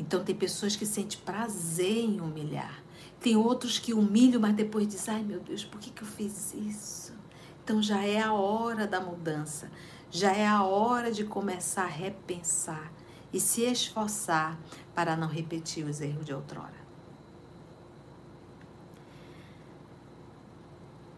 Então 0.00 0.24
tem 0.24 0.34
pessoas 0.34 0.74
que 0.74 0.84
sentem 0.84 1.16
prazer 1.20 2.06
em 2.06 2.20
humilhar. 2.20 2.82
Tem 3.20 3.36
outros 3.36 3.78
que 3.78 3.94
humilham, 3.94 4.40
mas 4.40 4.52
depois 4.52 4.88
dizem, 4.88 5.14
ai 5.14 5.22
meu 5.22 5.38
Deus, 5.38 5.64
por 5.64 5.78
que, 5.78 5.92
que 5.92 6.02
eu 6.02 6.08
fiz 6.08 6.52
isso? 6.54 7.14
Então 7.62 7.80
já 7.80 8.04
é 8.04 8.20
a 8.20 8.32
hora 8.32 8.84
da 8.84 9.00
mudança. 9.00 9.70
Já 10.10 10.32
é 10.32 10.44
a 10.44 10.64
hora 10.64 11.12
de 11.12 11.22
começar 11.22 11.84
a 11.84 11.86
repensar 11.86 12.92
e 13.32 13.38
se 13.38 13.62
esforçar 13.62 14.58
para 14.92 15.16
não 15.16 15.28
repetir 15.28 15.86
os 15.86 16.00
erros 16.00 16.24
de 16.24 16.34
outrora. 16.34 16.82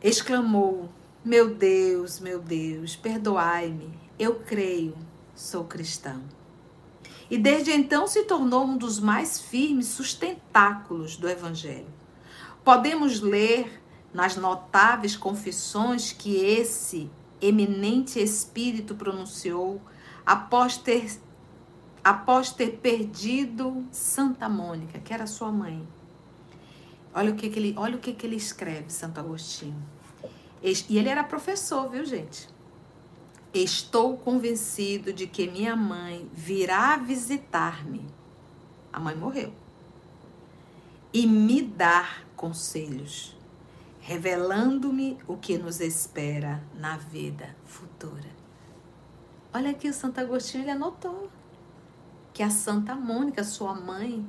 Exclamou: 0.03 0.91
Meu 1.24 1.55
Deus, 1.55 2.20
meu 2.20 2.39
Deus, 2.39 2.97
perdoai-me, 2.97 3.99
eu 4.19 4.41
creio 4.41 5.14
sou 5.35 5.65
cristão. 5.65 6.23
E 7.31 7.39
desde 7.39 7.73
então 7.73 8.06
se 8.06 8.24
tornou 8.24 8.65
um 8.65 8.77
dos 8.77 9.01
mais 9.01 9.40
firmes 9.40 9.89
sustentáculos 9.89 11.16
do 11.16 11.28
Evangelho. 11.28 11.93
Podemos 12.62 13.20
ler 13.20 13.82
nas 14.12 14.36
notáveis 14.36 15.16
confissões 15.16 16.12
que 16.12 16.36
esse 16.36 17.11
eminente 17.40 18.20
espírito 18.20 18.94
pronunciou 18.94 19.82
após 20.24 20.77
ter, 20.77 21.11
após 22.02 22.51
ter 22.52 22.78
perdido 22.78 23.85
Santa 23.90 24.48
Mônica, 24.48 24.98
que 24.98 25.12
era 25.12 25.27
sua 25.27 25.51
mãe. 25.51 25.86
Olha 27.12 27.32
o 27.32 27.36
que, 27.36 27.48
que 27.48 27.59
ele, 27.59 27.74
olha 27.77 27.97
o 27.97 28.01
que, 28.01 28.12
que 28.12 28.27
ele 28.27 28.36
escreve, 28.36 28.90
Santo 28.90 29.20
Agostinho. 29.20 29.82
E 30.62 30.97
ele 30.97 31.09
era 31.09 31.23
professor, 31.23 31.90
viu, 31.90 32.05
gente? 32.05 32.48
Estou 33.55 34.17
convencido 34.17 35.13
de 35.13 35.29
que 35.29 35.47
minha 35.47 35.77
mãe 35.77 36.29
virá 36.35 36.97
visitar-me. 36.97 38.05
A 38.93 38.99
mãe 38.99 39.15
morreu. 39.15 39.53
E 41.13 41.25
me 41.25 41.63
dar 41.63 42.27
conselhos, 42.35 43.37
revelando-me 44.01 45.19
o 45.29 45.37
que 45.37 45.57
nos 45.57 45.81
espera 45.81 46.65
na 46.75 46.97
vida 46.97 47.55
futura. 47.65 48.29
Olha 49.53 49.71
aqui 49.71 49.89
o 49.89 49.95
Santo 49.95 50.19
Agostinho, 50.19 50.65
ele 50.65 50.73
anotou 50.73 51.31
que 52.33 52.43
a 52.43 52.51
Santa 52.51 52.97
Mônica, 52.97 53.45
sua 53.45 53.73
mãe, 53.73 54.27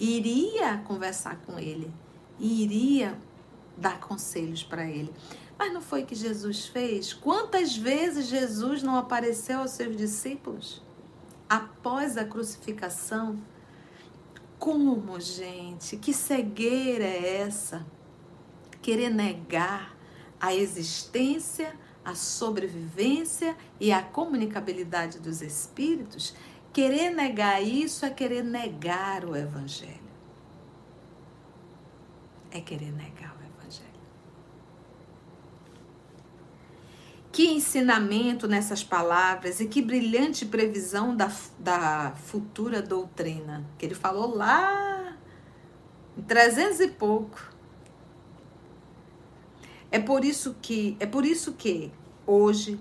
iria 0.00 0.78
conversar 0.78 1.36
com 1.44 1.58
ele, 1.58 1.92
iria 2.40 3.18
dar 3.76 4.00
conselhos 4.00 4.64
para 4.64 4.86
ele. 4.88 5.12
Mas 5.58 5.72
não 5.72 5.80
foi 5.80 6.04
que 6.04 6.14
Jesus 6.14 6.66
fez? 6.66 7.12
Quantas 7.12 7.76
vezes 7.76 8.26
Jesus 8.26 8.82
não 8.82 8.96
apareceu 8.96 9.58
aos 9.58 9.72
seus 9.72 9.96
discípulos 9.96 10.80
após 11.48 12.16
a 12.16 12.24
crucificação? 12.24 13.42
Como, 14.58 15.18
gente? 15.18 15.96
Que 15.96 16.14
cegueira 16.14 17.04
é 17.04 17.38
essa? 17.38 17.84
Querer 18.80 19.10
negar 19.10 19.96
a 20.40 20.54
existência, 20.54 21.74
a 22.04 22.14
sobrevivência 22.14 23.56
e 23.80 23.90
a 23.92 24.00
comunicabilidade 24.00 25.18
dos 25.18 25.42
espíritos? 25.42 26.34
Querer 26.72 27.10
negar 27.10 27.60
isso 27.60 28.06
é 28.06 28.10
querer 28.10 28.44
negar 28.44 29.24
o 29.24 29.34
Evangelho. 29.34 29.98
É 32.50 32.60
querer 32.60 32.92
negar 32.92 33.36
o 33.36 33.44
Evangelho. 33.44 33.88
Que 37.38 37.46
ensinamento 37.46 38.48
nessas 38.48 38.82
palavras 38.82 39.60
e 39.60 39.66
que 39.66 39.80
brilhante 39.80 40.44
previsão 40.44 41.14
da, 41.14 41.30
da 41.56 42.12
futura 42.24 42.82
doutrina. 42.82 43.64
Que 43.78 43.86
ele 43.86 43.94
falou 43.94 44.34
lá 44.34 45.16
em 46.16 46.22
300 46.22 46.80
e 46.80 46.88
pouco. 46.88 47.38
É 49.88 50.00
por 50.00 50.24
isso 50.24 50.56
que, 50.60 50.96
é 50.98 51.06
por 51.06 51.24
isso 51.24 51.52
que 51.52 51.92
hoje 52.26 52.76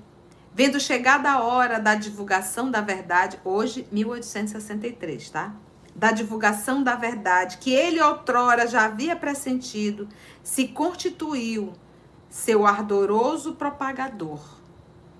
Vendo 0.55 0.79
chegada 0.79 1.29
a 1.29 1.43
hora 1.43 1.79
da 1.79 1.93
divulgação 1.93 2.71
da 2.71 2.81
verdade, 2.81 3.39
hoje, 3.45 3.88
1863, 3.91 5.29
tá? 5.29 5.53
Da 5.95 6.11
divulgação 6.11 6.81
da 6.81 6.95
verdade, 6.95 7.59
que 7.59 7.69
ele 7.69 8.01
outrora 8.01 8.65
já 8.65 8.85
havia 8.85 9.15
pressentido, 9.15 10.09
se 10.41 10.69
constituiu 10.69 11.73
seu 12.29 12.65
ardoroso 12.65 13.53
propagador. 13.53 14.39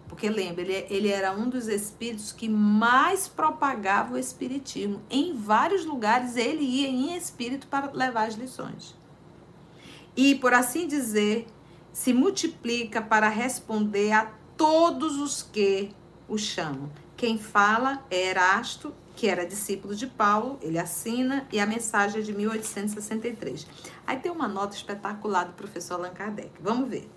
Porque 0.08 0.30
lembra, 0.30 0.62
ele, 0.62 0.86
ele 0.90 1.10
era 1.10 1.32
um 1.32 1.50
dos 1.50 1.68
espíritos 1.68 2.32
que 2.32 2.48
mais 2.48 3.28
propagava 3.28 4.16
o 4.16 4.18
espiritismo. 4.18 5.02
Em 5.10 5.36
vários 5.36 5.86
lugares 5.86 6.36
ele 6.36 6.64
ia 6.64 6.88
em 6.88 7.16
espírito 7.16 7.68
para 7.68 7.92
levar 7.92 8.28
as 8.28 8.36
lições. 8.36 8.96
E, 10.16 10.34
por 10.36 10.54
assim 10.54 10.88
dizer, 10.88 11.46
se 11.94 12.14
multiplica 12.14 13.02
para 13.02 13.28
responder 13.28 14.12
a 14.12 14.32
todos 14.56 15.18
os 15.18 15.44
que 15.44 15.92
o 16.28 16.38
chamam. 16.38 16.90
Quem 17.16 17.38
fala 17.38 18.04
é 18.10 18.30
Erasto, 18.30 18.94
que 19.18 19.28
era 19.28 19.48
discípulo 19.48 19.96
de 19.96 20.06
Paulo, 20.06 20.60
ele 20.62 20.78
assina, 20.78 21.48
e 21.52 21.60
a 21.60 21.66
mensagem 21.66 22.22
é 22.22 22.24
de 22.24 22.32
1863. 22.32 23.66
Aí 24.06 24.20
tem 24.20 24.32
uma 24.32 24.48
nota 24.48 24.76
espetacular 24.76 25.46
do 25.46 25.54
professor 25.54 25.96
Allan 25.96 26.12
Kardec. 26.12 26.52
Vamos 26.62 26.88
ver, 26.88 27.10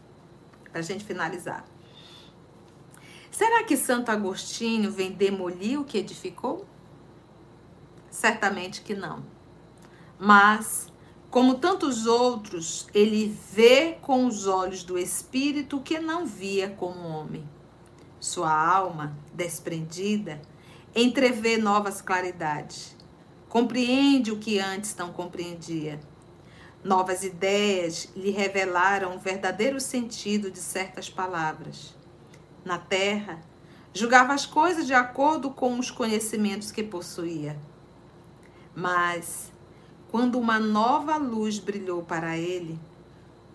para 0.71 0.81
a 0.81 0.83
gente 0.83 1.05
finalizar. 1.05 1.63
Será 3.31 3.63
que 3.65 3.77
Santo 3.77 4.11
Agostinho 4.11 4.91
vem 4.91 5.13
demolir 5.13 5.79
o 5.79 5.85
que 5.85 5.99
edificou? 5.99 6.65
Certamente 8.11 8.81
que 8.81 8.95
não. 8.95 9.23
Mas 10.19 10.91
como 11.31 11.57
tantos 11.57 12.07
outros, 12.07 12.89
ele 12.95 13.39
vê 13.53 13.99
com 14.01 14.25
os 14.25 14.47
olhos 14.47 14.83
do 14.83 14.99
espírito 14.99 15.77
o 15.77 15.83
que 15.83 16.01
não 16.01 16.25
via 16.25 16.71
como 16.71 17.07
homem. 17.07 17.47
Sua 18.19 18.51
alma, 18.51 19.15
desprendida, 19.35 20.41
entrevê 20.95 21.57
novas 21.57 22.01
claridades. 22.01 22.97
Compreende 23.49 24.31
o 24.31 24.39
que 24.39 24.59
antes 24.59 24.95
não 24.97 25.13
compreendia. 25.13 26.01
Novas 26.83 27.25
ideias 27.25 28.09
lhe 28.17 28.31
revelaram 28.31 29.17
o 29.17 29.19
verdadeiro 29.19 29.81
sentido 29.81 30.51
de 30.51 30.59
certas 30.59 31.11
palavras. 31.11 31.95
Na 32.65 32.79
terra, 32.79 33.41
julgava 33.93 34.33
as 34.33 34.47
coisas 34.47 34.87
de 34.87 34.95
acordo 34.95 35.51
com 35.51 35.79
os 35.79 35.91
conhecimentos 35.91 36.71
que 36.71 36.83
possuía. 36.83 37.59
Mas 38.75 39.53
quando 40.11 40.39
uma 40.39 40.59
nova 40.59 41.17
luz 41.17 41.59
brilhou 41.59 42.03
para 42.03 42.37
ele, 42.37 42.81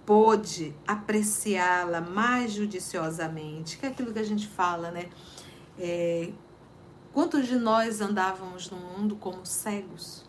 pôde 0.06 0.76
apreciá-la 0.88 2.00
mais 2.00 2.54
judiciosamente, 2.54 3.78
que 3.78 3.86
é 3.86 3.90
aquilo 3.90 4.14
que 4.14 4.20
a 4.20 4.24
gente 4.24 4.48
fala, 4.48 4.92
né? 4.92 5.10
É, 5.80 6.30
quantos 7.16 7.48
de 7.48 7.56
nós 7.56 8.02
andávamos 8.02 8.70
no 8.70 8.76
mundo 8.76 9.16
como 9.16 9.46
cegos? 9.46 10.26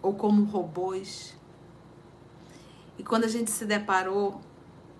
Ou 0.00 0.14
como 0.14 0.44
robôs? 0.44 1.36
E 2.98 3.04
quando 3.04 3.24
a 3.24 3.28
gente 3.28 3.50
se 3.50 3.66
deparou 3.66 4.40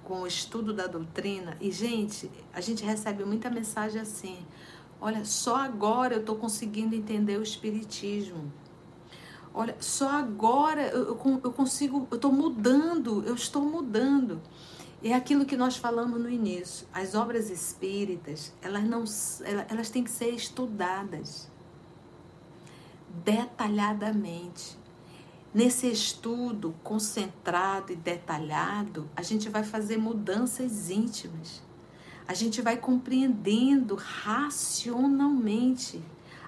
com 0.04 0.20
o 0.20 0.26
estudo 0.26 0.74
da 0.74 0.86
doutrina, 0.86 1.56
e 1.58 1.72
gente, 1.72 2.30
a 2.52 2.60
gente 2.60 2.84
recebe 2.84 3.24
muita 3.24 3.48
mensagem 3.48 3.98
assim: 3.98 4.46
olha, 5.00 5.24
só 5.24 5.56
agora 5.56 6.16
eu 6.16 6.20
estou 6.20 6.36
conseguindo 6.36 6.94
entender 6.94 7.38
o 7.38 7.42
Espiritismo. 7.42 8.52
Olha, 9.54 9.74
só 9.80 10.10
agora 10.10 10.82
eu, 10.88 11.18
eu 11.42 11.52
consigo, 11.52 12.06
eu 12.10 12.16
estou 12.16 12.30
mudando, 12.30 13.24
eu 13.24 13.34
estou 13.34 13.62
mudando. 13.62 14.42
É 15.06 15.12
aquilo 15.12 15.44
que 15.44 15.54
nós 15.54 15.76
falamos 15.76 16.18
no 16.18 16.30
início. 16.30 16.86
As 16.90 17.14
obras 17.14 17.50
espíritas, 17.50 18.54
elas 18.62 18.84
não, 18.84 19.04
elas 19.68 19.90
têm 19.90 20.02
que 20.02 20.10
ser 20.10 20.30
estudadas 20.30 21.46
detalhadamente. 23.22 24.78
Nesse 25.52 25.88
estudo 25.88 26.74
concentrado 26.82 27.92
e 27.92 27.96
detalhado, 27.96 29.06
a 29.14 29.20
gente 29.20 29.50
vai 29.50 29.62
fazer 29.62 29.98
mudanças 29.98 30.88
íntimas. 30.88 31.62
A 32.26 32.32
gente 32.32 32.62
vai 32.62 32.78
compreendendo 32.78 33.96
racionalmente 33.96 36.02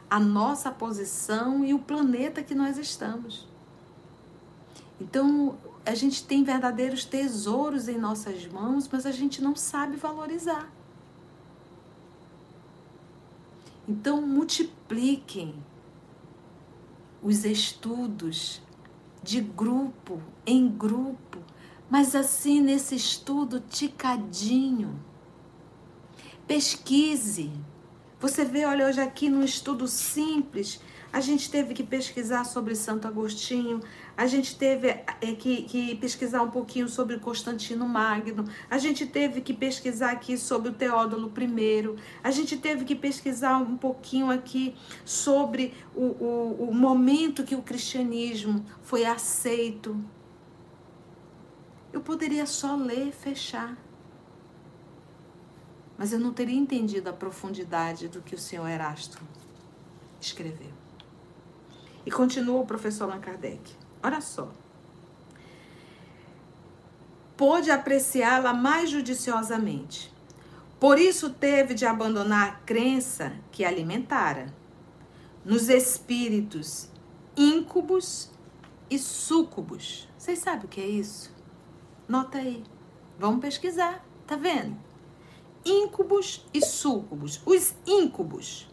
a 0.09 0.19
nossa 0.19 0.71
posição 0.71 1.63
e 1.63 1.75
o 1.75 1.79
planeta 1.79 2.43
que 2.43 2.55
nós 2.55 2.79
estamos. 2.79 3.47
Então, 4.99 5.59
a 5.87 5.95
gente 5.95 6.27
tem 6.27 6.43
verdadeiros 6.43 7.05
tesouros 7.05 7.89
em 7.89 7.97
nossas 7.97 8.47
mãos, 8.47 8.89
mas 8.91 9.07
a 9.07 9.13
gente 9.13 9.41
não 9.41 9.55
sabe 9.55 9.97
valorizar. 9.97 10.71
Então, 13.89 14.21
multipliquem 14.21 15.55
os 17.23 17.45
estudos 17.45 18.61
de 19.23 19.41
grupo 19.41 20.21
em 20.45 20.69
grupo, 20.69 21.39
mas 21.89 22.15
assim 22.15 22.61
nesse 22.61 22.97
estudo 22.97 23.61
ticadinho. 23.61 24.99
Pesquise 26.47 27.53
você 28.19 28.47
vê, 28.47 28.65
olha, 28.65 28.87
hoje 28.87 29.01
aqui 29.01 29.29
num 29.29 29.45
estudo 29.45 29.87
simples, 29.87 30.81
a 31.13 31.21
gente 31.21 31.51
teve 31.51 31.75
que 31.75 31.83
pesquisar 31.83 32.45
sobre 32.45 32.75
Santo 32.75 33.07
Agostinho, 33.07 33.83
a 34.17 34.27
gente 34.27 34.57
teve 34.57 34.89
é, 34.89 35.05
que, 35.39 35.63
que, 35.65 35.95
pesquisar 35.97 36.43
um 36.43 36.51
pouquinho 36.51 36.89
sobre 36.89 37.19
Constantino 37.19 37.87
Magno, 37.87 38.45
a 38.71 38.79
gente 38.79 39.07
teve 39.07 39.41
que 39.41 39.53
pesquisar 39.53 40.13
aqui 40.13 40.39
sobre 40.39 40.71
o 40.71 40.73
I, 40.73 41.97
a 42.25 42.31
gente 42.31 42.57
teve 42.57 42.85
que 42.85 42.95
pesquisar 42.95 43.59
um 43.59 43.77
pouquinho 43.77 44.31
aqui 44.31 44.75
sobre 45.05 45.75
o, 45.95 46.05
o, 46.05 46.69
o 46.71 46.75
momento 46.75 47.45
que 47.45 47.55
o 47.55 47.63
cristianismo 47.63 48.65
foi 48.83 49.05
aceito. 49.05 50.03
Eu 51.93 52.01
poderia 52.01 52.47
só 52.47 52.75
ler 52.75 53.09
e 53.09 53.13
fechar 53.13 53.77
mas 55.99 56.13
eu 56.13 56.21
não 56.21 56.33
teria 56.33 56.57
entendido 56.57 57.09
a 57.09 57.13
profundidade 57.13 58.09
do 58.09 58.21
que 58.21 58.35
o 58.35 58.39
senhor 58.39 58.69
Erasto 58.69 59.19
escreveu. 60.21 60.73
E 62.05 62.11
continua 62.11 62.61
o 62.61 62.67
professor 62.67 63.05
Allan 63.05 63.21
Kardec. 63.21 63.86
Olha 64.03 64.21
só. 64.21 64.51
Pôde 67.37 67.71
apreciá-la 67.71 68.53
mais 68.55 68.91
judiciosamente. 68.91 70.13
Por 70.81 70.99
isso 70.99 71.31
teve 71.31 71.75
de 71.75 71.85
abandonar 71.87 72.49
a 72.49 72.53
crença 72.65 73.33
que 73.51 73.65
alimentara 73.65 74.55
nos 75.45 75.69
espíritos 75.69 76.89
íncubos 77.37 78.31
e 78.91 78.99
súcubos. 78.99 80.09
Vocês 80.17 80.39
sabem 80.39 80.67
o 80.67 80.69
que 80.69 80.81
é 80.81 80.87
isso? 80.87 81.35
Nota 82.09 82.39
aí. 82.39 82.63
Vamos 83.19 83.41
pesquisar. 83.41 84.05
Tá 84.27 84.37
vendo? 84.37 84.77
íncubos 85.67 86.47
e 86.55 86.65
súcubos. 86.65 87.43
Os 87.45 87.75
íncubos, 87.85 88.69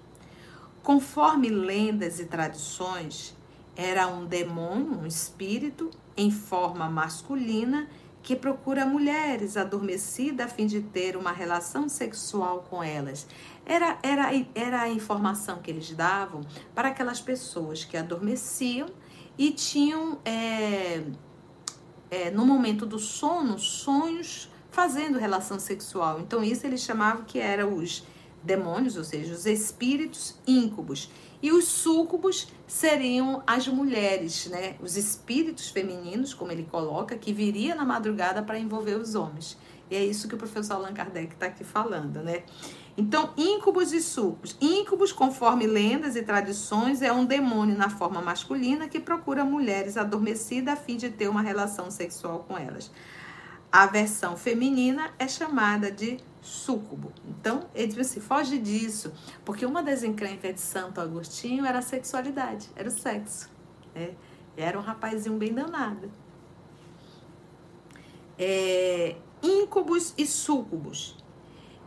conforme 0.84 1.50
lendas 1.50 2.20
e 2.20 2.26
tradições, 2.26 3.36
Era 3.76 4.08
um 4.08 4.26
demônio, 4.26 5.00
um 5.00 5.06
espírito 5.06 5.90
em 6.16 6.30
forma 6.30 6.90
masculina 6.90 7.90
que 8.22 8.36
procura 8.36 8.86
mulheres 8.86 9.58
adormecidas 9.58 10.46
a 10.46 10.50
fim 10.50 10.66
de 10.66 10.82
ter 10.82 11.18
uma 11.18 11.32
relação 11.32 11.90
sexual 11.90 12.66
com 12.70 12.82
elas. 12.82 13.28
Era, 13.66 14.00
era, 14.02 14.32
era 14.56 14.82
a 14.82 14.90
informação 14.90 15.60
que 15.62 15.70
eles 15.70 15.92
davam 15.92 16.42
para 16.74 16.88
aquelas 16.88 17.20
pessoas 17.20 17.84
que 17.84 17.98
adormeciam 17.98 18.88
e 19.38 19.52
tinham, 19.52 20.20
é, 20.24 21.04
é, 22.10 22.32
no 22.32 22.46
momento 22.46 22.86
do 22.86 22.98
sono, 22.98 23.60
sonhos 23.60 24.50
fazendo 24.72 25.20
relação 25.20 25.60
sexual. 25.60 26.20
Então, 26.22 26.44
isso 26.44 26.66
eles 26.66 26.82
chamavam 26.82 27.26
que 27.26 27.40
eram 27.40 27.76
os 27.76 28.04
demônios, 28.42 28.96
ou 28.96 29.04
seja, 29.04 29.34
os 29.34 29.46
espíritos 29.46 30.36
íncubos. 30.48 31.10
E 31.44 31.52
os 31.52 31.66
súcubos 31.66 32.48
seriam 32.66 33.44
as 33.46 33.68
mulheres, 33.68 34.48
né? 34.48 34.78
Os 34.82 34.96
espíritos 34.96 35.70
femininos, 35.70 36.34
como 36.34 36.54
ele 36.54 36.64
coloca, 36.64 37.18
que 37.18 37.34
viria 37.34 37.76
na 37.76 37.84
madrugada 37.84 38.42
para 38.42 38.58
envolver 38.58 38.96
os 38.96 39.14
homens. 39.14 39.58
E 39.92 39.96
é 39.98 40.06
isso 40.06 40.30
que 40.30 40.36
o 40.36 40.38
professor 40.38 40.76
Allan 40.76 40.94
Kardec 40.94 41.34
está 41.34 41.48
aqui 41.48 41.66
falando, 41.66 42.24
né? 42.24 42.44
Então, 42.98 43.34
íncubos 43.36 43.92
e 43.92 44.02
súcubos. 44.02 44.56
Íncubos, 44.62 45.12
conforme 45.12 45.68
lendas 45.68 46.16
e 46.16 46.22
tradições, 46.22 47.02
é 47.02 47.12
um 47.12 47.26
demônio 47.26 47.78
na 47.78 47.90
forma 47.90 48.22
masculina 48.22 48.88
que 48.88 49.02
procura 49.02 49.44
mulheres 49.44 49.98
adormecidas 49.98 50.76
a 50.76 50.78
fim 50.78 50.96
de 50.96 51.10
ter 51.10 51.28
uma 51.28 51.42
relação 51.42 51.92
sexual 51.92 52.46
com 52.48 52.58
elas. 52.58 52.90
A 53.70 53.86
versão 53.86 54.38
feminina 54.38 55.12
é 55.20 55.28
chamada 55.28 55.92
de 55.92 56.20
súcubo. 56.44 57.12
Então, 57.26 57.68
ele 57.74 57.88
disse 57.88 58.02
assim, 58.02 58.20
foge 58.20 58.58
disso, 58.60 59.14
porque 59.46 59.66
uma 59.66 59.82
das 59.82 60.04
encrencas 60.04 60.54
de 60.54 60.62
Santo 60.62 61.00
Agostinho 61.00 61.66
era 61.66 61.80
a 61.80 61.82
sexualidade, 61.82 62.70
era 62.76 62.88
o 62.88 62.92
sexo. 62.92 63.50
Né? 63.96 64.14
Era 64.56 64.78
um 64.78 64.82
rapazinho 64.82 65.38
bem 65.38 65.54
danado. 65.54 66.12
É, 68.38 69.16
íncubos 69.42 70.14
e 70.18 70.28
súcubos. 70.28 71.18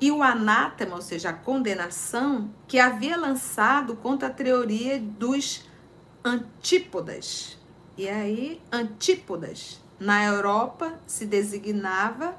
E 0.01 0.11
o 0.11 0.23
anátema, 0.23 0.97
ou 0.97 1.03
seja, 1.03 1.31
a 1.31 1.33
condenação, 1.33 2.51
que 2.67 2.79
havia 2.79 3.17
lançado 3.17 3.97
contra 3.97 4.29
a 4.29 4.31
teoria 4.31 4.99
dos 4.99 5.65
antípodas. 6.25 7.59
E 7.97 8.09
aí, 8.09 8.61
antípodas 8.71 9.81
na 9.99 10.25
Europa 10.25 10.99
se 11.07 11.25
designava 11.25 12.37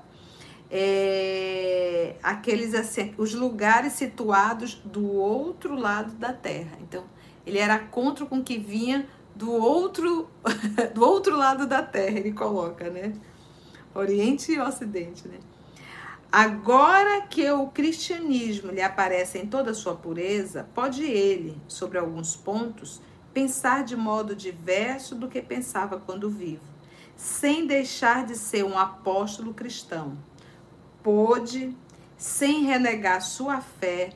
é, 0.70 2.16
aqueles 2.22 2.74
assim, 2.74 3.14
os 3.18 3.34
lugares 3.34 3.94
situados 3.94 4.76
do 4.86 5.12
outro 5.12 5.76
lado 5.76 6.14
da 6.14 6.34
Terra. 6.34 6.78
Então, 6.82 7.04
ele 7.46 7.58
era 7.58 7.80
contra 7.80 8.26
com 8.26 8.44
que 8.44 8.58
vinha 8.58 9.08
do 9.36 9.52
outro 9.52 10.30
do 10.94 11.04
outro 11.04 11.36
lado 11.36 11.66
da 11.66 11.82
Terra, 11.82 12.20
ele 12.20 12.32
coloca, 12.32 12.90
né? 12.90 13.14
Oriente 13.94 14.52
e 14.52 14.60
Ocidente, 14.60 15.28
né? 15.28 15.40
Agora 16.32 17.22
que 17.22 17.50
o 17.50 17.68
cristianismo 17.68 18.72
lhe 18.72 18.82
aparece 18.82 19.38
em 19.38 19.48
toda 19.48 19.72
a 19.72 19.74
sua 19.74 19.96
pureza, 19.96 20.68
pode 20.74 21.04
ele, 21.04 21.60
sobre 21.68 21.98
alguns 21.98 22.36
pontos, 22.36 23.02
pensar 23.34 23.84
de 23.86 23.96
modo 23.96 24.36
diverso 24.36 25.16
do 25.16 25.30
que 25.30 25.42
pensava 25.42 25.98
quando 25.98 26.30
vivo 26.30 26.78
sem 27.18 27.66
deixar 27.66 28.26
de 28.26 28.36
ser 28.36 28.64
um 28.64 28.78
apóstolo 28.78 29.54
cristão. 29.54 30.16
Pôde, 31.08 31.74
sem 32.18 32.66
renegar 32.66 33.22
sua 33.22 33.62
fé, 33.62 34.10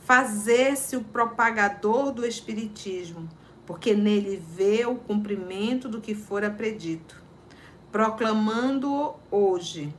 fazer-se 0.00 0.94
o 0.94 1.02
propagador 1.02 2.12
do 2.12 2.26
Espiritismo, 2.26 3.30
porque 3.64 3.94
nele 3.94 4.36
vê 4.54 4.84
o 4.84 4.94
cumprimento 4.94 5.88
do 5.88 6.02
que 6.02 6.14
fora 6.14 6.50
predito. 6.50 7.24
Proclamando-o 7.90 9.14
hoje, 9.30 9.94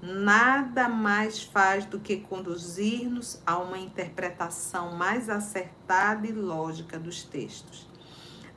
nada 0.00 0.88
mais 0.88 1.42
faz 1.42 1.84
do 1.84 1.98
que 1.98 2.18
conduzir-nos 2.18 3.42
a 3.44 3.58
uma 3.58 3.76
interpretação 3.76 4.94
mais 4.94 5.28
acertada 5.28 6.28
e 6.28 6.30
lógica 6.30 6.96
dos 6.96 7.24
textos. 7.24 7.88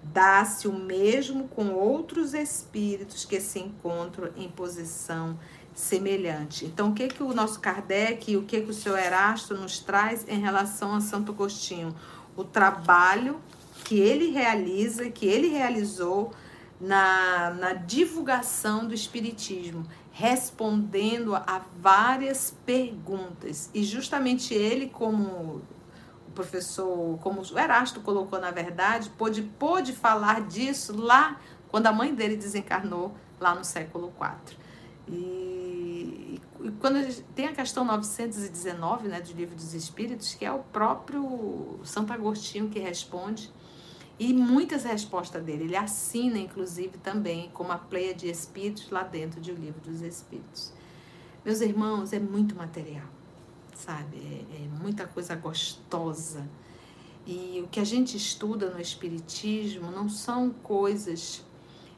Dá-se 0.04 0.68
o 0.68 0.74
mesmo 0.74 1.48
com 1.48 1.74
outros 1.74 2.36
espíritos 2.36 3.26
que 3.26 3.42
se 3.42 3.60
encontram 3.60 4.32
em 4.36 4.48
posição 4.48 5.40
semelhante. 5.82 6.66
Então, 6.66 6.90
o 6.90 6.94
que 6.94 7.08
que 7.08 7.24
o 7.24 7.34
nosso 7.34 7.60
Kardec 7.60 8.32
e 8.32 8.38
o 8.38 8.44
que 8.44 8.62
que 8.62 8.70
o 8.70 8.74
seu 8.74 8.96
Erasto 8.96 9.56
nos 9.56 9.80
traz 9.80 10.26
em 10.28 10.40
relação 10.40 10.94
a 10.94 11.02
Santo 11.02 11.32
Agostinho? 11.32 11.96
O 12.36 12.44
trabalho 12.44 13.42
que 13.84 14.00
ele 14.00 14.30
realiza, 14.30 15.10
que 15.10 15.26
ele 15.26 15.48
realizou 15.48 16.32
na, 16.80 17.50
na 17.60 17.74
divulgação 17.74 18.88
do 18.88 18.94
Espiritismo, 18.94 19.84
respondendo 20.12 21.36
a 21.36 21.62
várias 21.80 22.56
perguntas. 22.64 23.72
E 23.74 23.84
justamente 23.84 24.54
ele, 24.54 24.88
como 24.88 25.64
o 26.28 26.32
professor, 26.36 27.18
como 27.22 27.42
o 27.42 27.60
Erasto 27.60 28.02
colocou 28.02 28.40
na 28.40 28.52
verdade, 28.52 29.10
pôde, 29.18 29.42
pôde 29.42 29.94
falar 29.94 30.42
disso 30.42 30.96
lá 30.96 31.40
quando 31.70 31.88
a 31.88 31.92
mãe 31.92 32.14
dele 32.14 32.36
desencarnou 32.36 33.16
lá 33.40 33.56
no 33.56 33.66
século 33.66 34.14
IV. 34.22 34.62
E, 35.08 36.40
e 36.62 36.72
quando 36.80 37.02
gente, 37.04 37.24
tem 37.36 37.48
a 37.48 37.54
questão 37.54 37.84
919 37.84 39.08
né, 39.08 39.22
do 39.22 39.34
Livro 39.34 39.56
dos 39.56 39.74
Espíritos, 39.74 40.34
que 40.34 40.46
é 40.46 40.52
o 40.52 40.60
próprio 40.60 41.80
Santo 41.84 42.14
Agostinho 42.14 42.70
que 42.70 42.80
responde, 42.80 43.52
e 44.20 44.34
muitas 44.34 44.84
respostas 44.84 45.44
dele. 45.44 45.64
Ele 45.64 45.76
assina, 45.76 46.38
inclusive, 46.38 46.98
também 47.00 47.50
como 47.54 47.72
a 47.72 47.78
pleia 47.78 48.14
de 48.14 48.30
espíritos 48.30 48.90
lá 48.92 49.04
dentro 49.04 49.42
do 49.42 49.52
Livro 49.54 49.82
dos 49.82 50.02
Espíritos. 50.02 50.72
Meus 51.44 51.62
irmãos, 51.62 52.14
é 52.14 52.20
muito 52.20 52.56
material 52.56 53.08
sabe? 53.82 54.18
É, 54.18 54.64
é 54.64 54.68
muita 54.82 55.08
coisa 55.08 55.36
gostosa. 55.36 56.48
E 57.26 57.62
o 57.64 57.68
que 57.68 57.80
a 57.80 57.84
gente 57.84 58.16
estuda 58.18 58.70
no 58.70 58.80
Espiritismo 58.80 59.92
não 59.92 60.10
são 60.10 60.50
coisas 60.50 61.44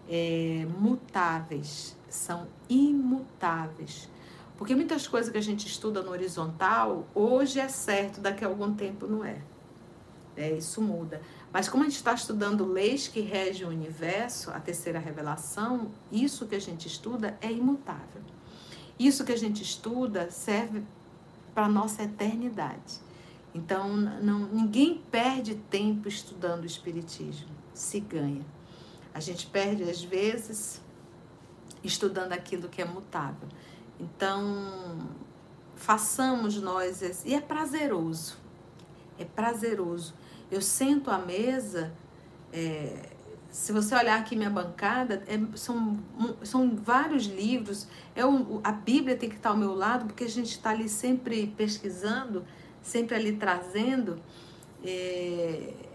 é, 0.10 0.66
mutáveis, 0.80 1.96
são 2.16 2.48
imutáveis. 2.70 4.10
Porque 4.58 4.76
muitas 4.76 5.08
coisas 5.08 5.32
que 5.32 5.38
a 5.38 5.42
gente 5.42 5.68
estuda 5.68 6.02
no 6.02 6.12
horizontal, 6.12 7.08
hoje 7.14 7.60
é 7.60 7.68
certo, 7.68 8.22
daqui 8.22 8.46
a 8.46 8.48
algum 8.48 8.74
tempo 8.74 9.08
não 9.08 9.26
é. 9.26 9.42
é 10.38 10.52
isso 10.54 10.82
muda. 10.82 11.22
Mas 11.52 11.68
como 11.68 11.84
a 11.84 11.88
gente 11.88 11.98
está 11.98 12.14
estudando 12.14 12.66
leis 12.66 13.08
que 13.08 13.22
regem 13.22 13.66
o 13.66 13.70
universo, 13.70 14.52
a 14.52 14.60
terceira 14.60 15.00
revelação, 15.00 15.92
isso 16.12 16.46
que 16.46 16.56
a 16.56 16.62
gente 16.62 16.88
estuda 16.88 17.38
é 17.42 17.52
imutável. 17.52 18.22
Isso 18.98 19.24
que 19.24 19.32
a 19.32 19.38
gente 19.38 19.62
estuda 19.64 20.30
serve 20.30 20.84
para 21.54 21.66
a 21.66 21.70
nossa 21.70 22.04
eternidade. 22.04 23.02
Então, 23.54 23.96
não, 23.96 24.48
ninguém 24.48 25.02
perde 25.12 25.56
tempo 25.56 26.08
estudando 26.08 26.64
o 26.64 26.66
Espiritismo, 26.66 27.50
se 27.74 28.00
ganha. 28.00 28.46
A 29.14 29.20
gente 29.20 29.46
perde, 29.46 29.84
às 29.84 30.02
vezes, 30.02 30.82
estudando 31.84 32.34
aquilo 32.34 32.70
que 32.70 32.82
é 32.82 32.86
mutável. 32.86 33.48
Então, 34.00 35.10
façamos 35.76 36.62
nós, 36.62 37.24
e 37.26 37.34
é 37.34 37.42
prazeroso, 37.42 38.38
é 39.18 39.26
prazeroso. 39.26 40.14
Eu 40.52 40.62
sento 40.62 41.10
à 41.10 41.18
mesa, 41.18 41.94
é, 42.52 43.10
se 43.50 43.72
você 43.72 43.96
olhar 43.96 44.20
aqui 44.20 44.36
minha 44.36 44.50
bancada, 44.50 45.24
é, 45.28 45.40
são, 45.56 46.00
são 46.44 46.76
vários 46.76 47.26
livros. 47.26 47.88
É 48.16 48.26
um, 48.26 48.60
a 48.64 48.72
Bíblia 48.72 49.16
tem 49.16 49.30
que 49.30 49.36
estar 49.36 49.50
ao 49.50 49.58
meu 49.58 49.76
lado, 49.76 50.06
porque 50.06 50.24
a 50.24 50.30
gente 50.30 50.52
está 50.52 50.72
ali 50.72 50.90
sempre 50.90 51.48
pesquisando, 51.56 52.44
sempre 52.82 53.16
ali 53.16 53.34
trazendo. 53.34 54.20
É... 54.84 55.93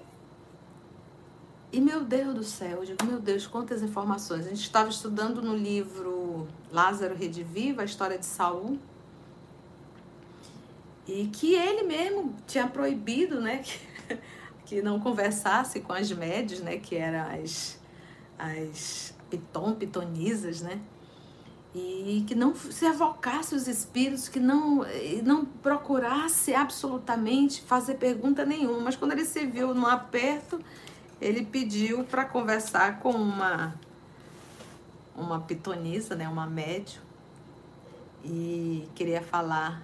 E 1.71 1.81
meu 1.81 2.03
Deus 2.03 2.35
do 2.35 2.45
céu, 2.45 2.79
eu 2.79 2.85
digo, 2.85 3.05
meu 3.05 3.21
Deus, 3.21 3.47
quantas 3.47 3.83
informações. 3.83 4.47
A 4.47 4.49
gente 4.49 4.63
estava 4.63 4.89
estudando 4.89 5.43
no 5.43 5.55
livro 5.55 6.49
Lázaro 6.73 7.15
Rediviva, 7.15 7.83
a 7.83 7.85
história 7.85 8.19
de 8.19 8.25
Saul. 8.25 8.79
E 11.07 11.27
que 11.27 11.55
ele 11.55 11.83
mesmo 11.83 12.35
tinha 12.47 12.67
proibido, 12.67 13.41
né? 13.41 13.63
que 14.65 14.81
não 14.83 14.99
conversasse 14.99 15.81
com 15.81 15.93
as 15.93 16.11
médias, 16.11 16.61
né, 16.61 16.79
que 16.79 16.97
eram 16.97 17.43
as, 17.43 17.79
as 18.39 19.15
piton, 19.29 19.75
pitonisas, 19.75 20.63
né, 20.63 20.81
e 21.75 22.25
que 22.27 22.35
não 22.35 22.55
se 22.55 22.87
evocasse 22.87 23.55
os 23.55 23.69
espíritos, 23.69 24.29
que 24.29 24.41
não, 24.41 24.85
não 25.23 25.45
procurasse 25.45 26.55
absolutamente 26.55 27.63
fazer 27.63 27.95
pergunta 27.95 28.45
nenhuma. 28.45 28.81
Mas 28.81 28.97
quando 28.97 29.13
ele 29.13 29.25
se 29.25 29.45
viu 29.47 29.75
no 29.75 29.87
aperto, 29.87 30.59
ele 31.21 31.45
pediu 31.45 32.05
para 32.05 32.25
conversar 32.25 33.01
com 33.01 33.11
uma, 33.11 33.75
uma 35.17 35.41
pitonisa, 35.41 36.15
né, 36.15 36.29
uma 36.29 36.47
médium, 36.47 37.03
e 38.25 38.89
queria 38.95 39.23
falar 39.23 39.83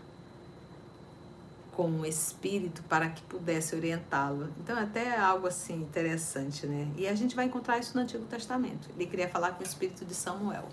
com 1.72 1.90
o 2.00 2.06
Espírito 2.06 2.82
para 2.84 3.08
que 3.08 3.22
pudesse 3.22 3.74
orientá-lo. 3.74 4.48
Então, 4.60 4.78
até 4.78 5.18
algo 5.18 5.46
assim 5.46 5.74
interessante, 5.74 6.66
né? 6.66 6.88
E 6.96 7.06
a 7.06 7.14
gente 7.14 7.34
vai 7.34 7.46
encontrar 7.46 7.78
isso 7.78 7.96
no 7.96 8.02
Antigo 8.02 8.24
Testamento. 8.26 8.88
Ele 8.94 9.06
queria 9.06 9.28
falar 9.28 9.52
com 9.52 9.62
o 9.62 9.66
Espírito 9.66 10.04
de 10.04 10.14
Samuel. 10.14 10.68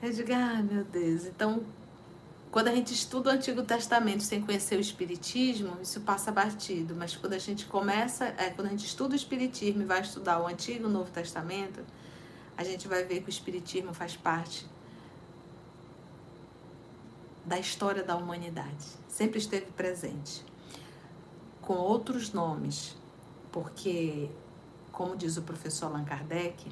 Eu 0.00 0.12
digo, 0.12 0.32
ah, 0.32 0.62
meu 0.62 0.84
Deus. 0.84 1.26
Então, 1.26 1.64
quando 2.50 2.68
a 2.68 2.74
gente 2.74 2.94
estuda 2.94 3.30
o 3.30 3.32
Antigo 3.32 3.62
Testamento 3.62 4.22
sem 4.22 4.40
conhecer 4.40 4.76
o 4.76 4.80
Espiritismo, 4.80 5.76
isso 5.82 6.00
passa 6.00 6.32
batido. 6.32 6.94
Mas 6.94 7.14
quando 7.14 7.34
a 7.34 7.38
gente 7.38 7.66
começa, 7.66 8.26
é, 8.38 8.50
quando 8.50 8.68
a 8.68 8.70
gente 8.70 8.86
estuda 8.86 9.12
o 9.12 9.16
Espiritismo 9.16 9.82
e 9.82 9.84
vai 9.84 10.00
estudar 10.00 10.40
o 10.40 10.46
Antigo 10.46 10.84
e 10.84 10.86
o 10.86 10.88
Novo 10.88 11.10
Testamento, 11.10 11.84
a 12.56 12.64
gente 12.64 12.88
vai 12.88 13.04
ver 13.04 13.20
que 13.20 13.28
o 13.28 13.30
Espiritismo 13.30 13.92
faz 13.92 14.16
parte 14.16 14.66
da 17.44 17.58
história 17.58 18.02
da 18.02 18.16
humanidade. 18.16 18.84
Sempre 19.08 19.38
esteve 19.38 19.66
presente. 19.72 20.44
Com 21.60 21.74
outros 21.74 22.32
nomes, 22.32 22.96
porque, 23.52 24.30
como 24.90 25.16
diz 25.16 25.36
o 25.36 25.42
professor 25.42 25.86
Allan 25.86 26.04
Kardec, 26.04 26.70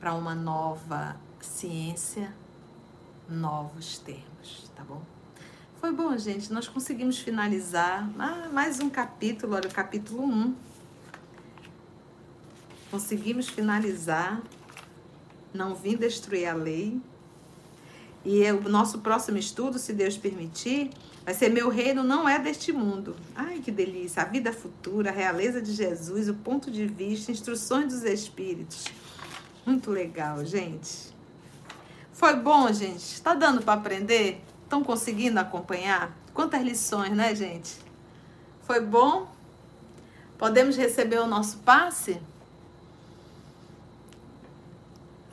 para 0.00 0.14
uma 0.14 0.34
nova 0.34 1.16
ciência, 1.40 2.34
novos 3.28 3.98
termos, 3.98 4.35
tá 4.74 4.82
bom? 4.84 5.02
Foi 5.80 5.92
bom, 5.92 6.16
gente. 6.16 6.52
Nós 6.52 6.66
conseguimos 6.66 7.18
finalizar 7.18 8.08
mais 8.52 8.80
um 8.80 8.88
capítulo, 8.88 9.54
olha, 9.54 9.68
o 9.68 9.72
capítulo 9.72 10.24
1. 10.24 10.54
Conseguimos 12.90 13.48
finalizar. 13.48 14.42
Não 15.52 15.74
vim 15.74 15.96
destruir 15.96 16.46
a 16.46 16.54
lei. 16.54 17.00
E 18.24 18.42
o 18.50 18.68
nosso 18.68 18.98
próximo 18.98 19.38
estudo, 19.38 19.78
se 19.78 19.92
Deus 19.92 20.16
permitir, 20.16 20.90
vai 21.24 21.32
ser 21.32 21.48
Meu 21.48 21.68
Reino 21.68 22.02
Não 22.02 22.28
É 22.28 22.38
Deste 22.38 22.72
Mundo. 22.72 23.14
Ai, 23.34 23.60
que 23.60 23.70
delícia! 23.70 24.22
A 24.22 24.24
vida 24.24 24.52
futura, 24.52 25.10
a 25.10 25.12
realeza 25.12 25.62
de 25.62 25.72
Jesus, 25.72 26.28
o 26.28 26.34
ponto 26.34 26.70
de 26.70 26.86
vista, 26.86 27.30
instruções 27.30 27.92
dos 27.92 28.02
Espíritos. 28.02 28.84
Muito 29.64 29.90
legal, 29.90 30.44
gente. 30.44 31.14
Foi 32.16 32.34
bom, 32.34 32.72
gente? 32.72 33.12
Está 33.12 33.34
dando 33.34 33.60
para 33.60 33.74
aprender? 33.74 34.42
Estão 34.64 34.82
conseguindo 34.82 35.38
acompanhar? 35.38 36.16
Quantas 36.32 36.62
lições, 36.62 37.12
né, 37.12 37.34
gente? 37.34 37.76
Foi 38.62 38.80
bom? 38.80 39.28
Podemos 40.38 40.78
receber 40.78 41.18
o 41.18 41.26
nosso 41.26 41.58
passe? 41.58 42.18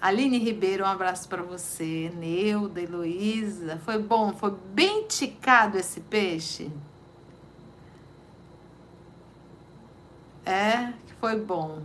Aline 0.02 0.38
Ribeiro, 0.38 0.84
um 0.84 0.88
abraço 0.88 1.30
para 1.30 1.42
você. 1.42 2.12
Neuda, 2.18 2.82
Heloísa. 2.82 3.78
Foi 3.86 3.98
bom? 3.98 4.34
Foi 4.34 4.52
bem 4.52 5.08
ticado 5.08 5.78
esse 5.78 6.02
peixe? 6.02 6.70
É, 10.46 10.92
foi 11.22 11.40
bom. 11.40 11.82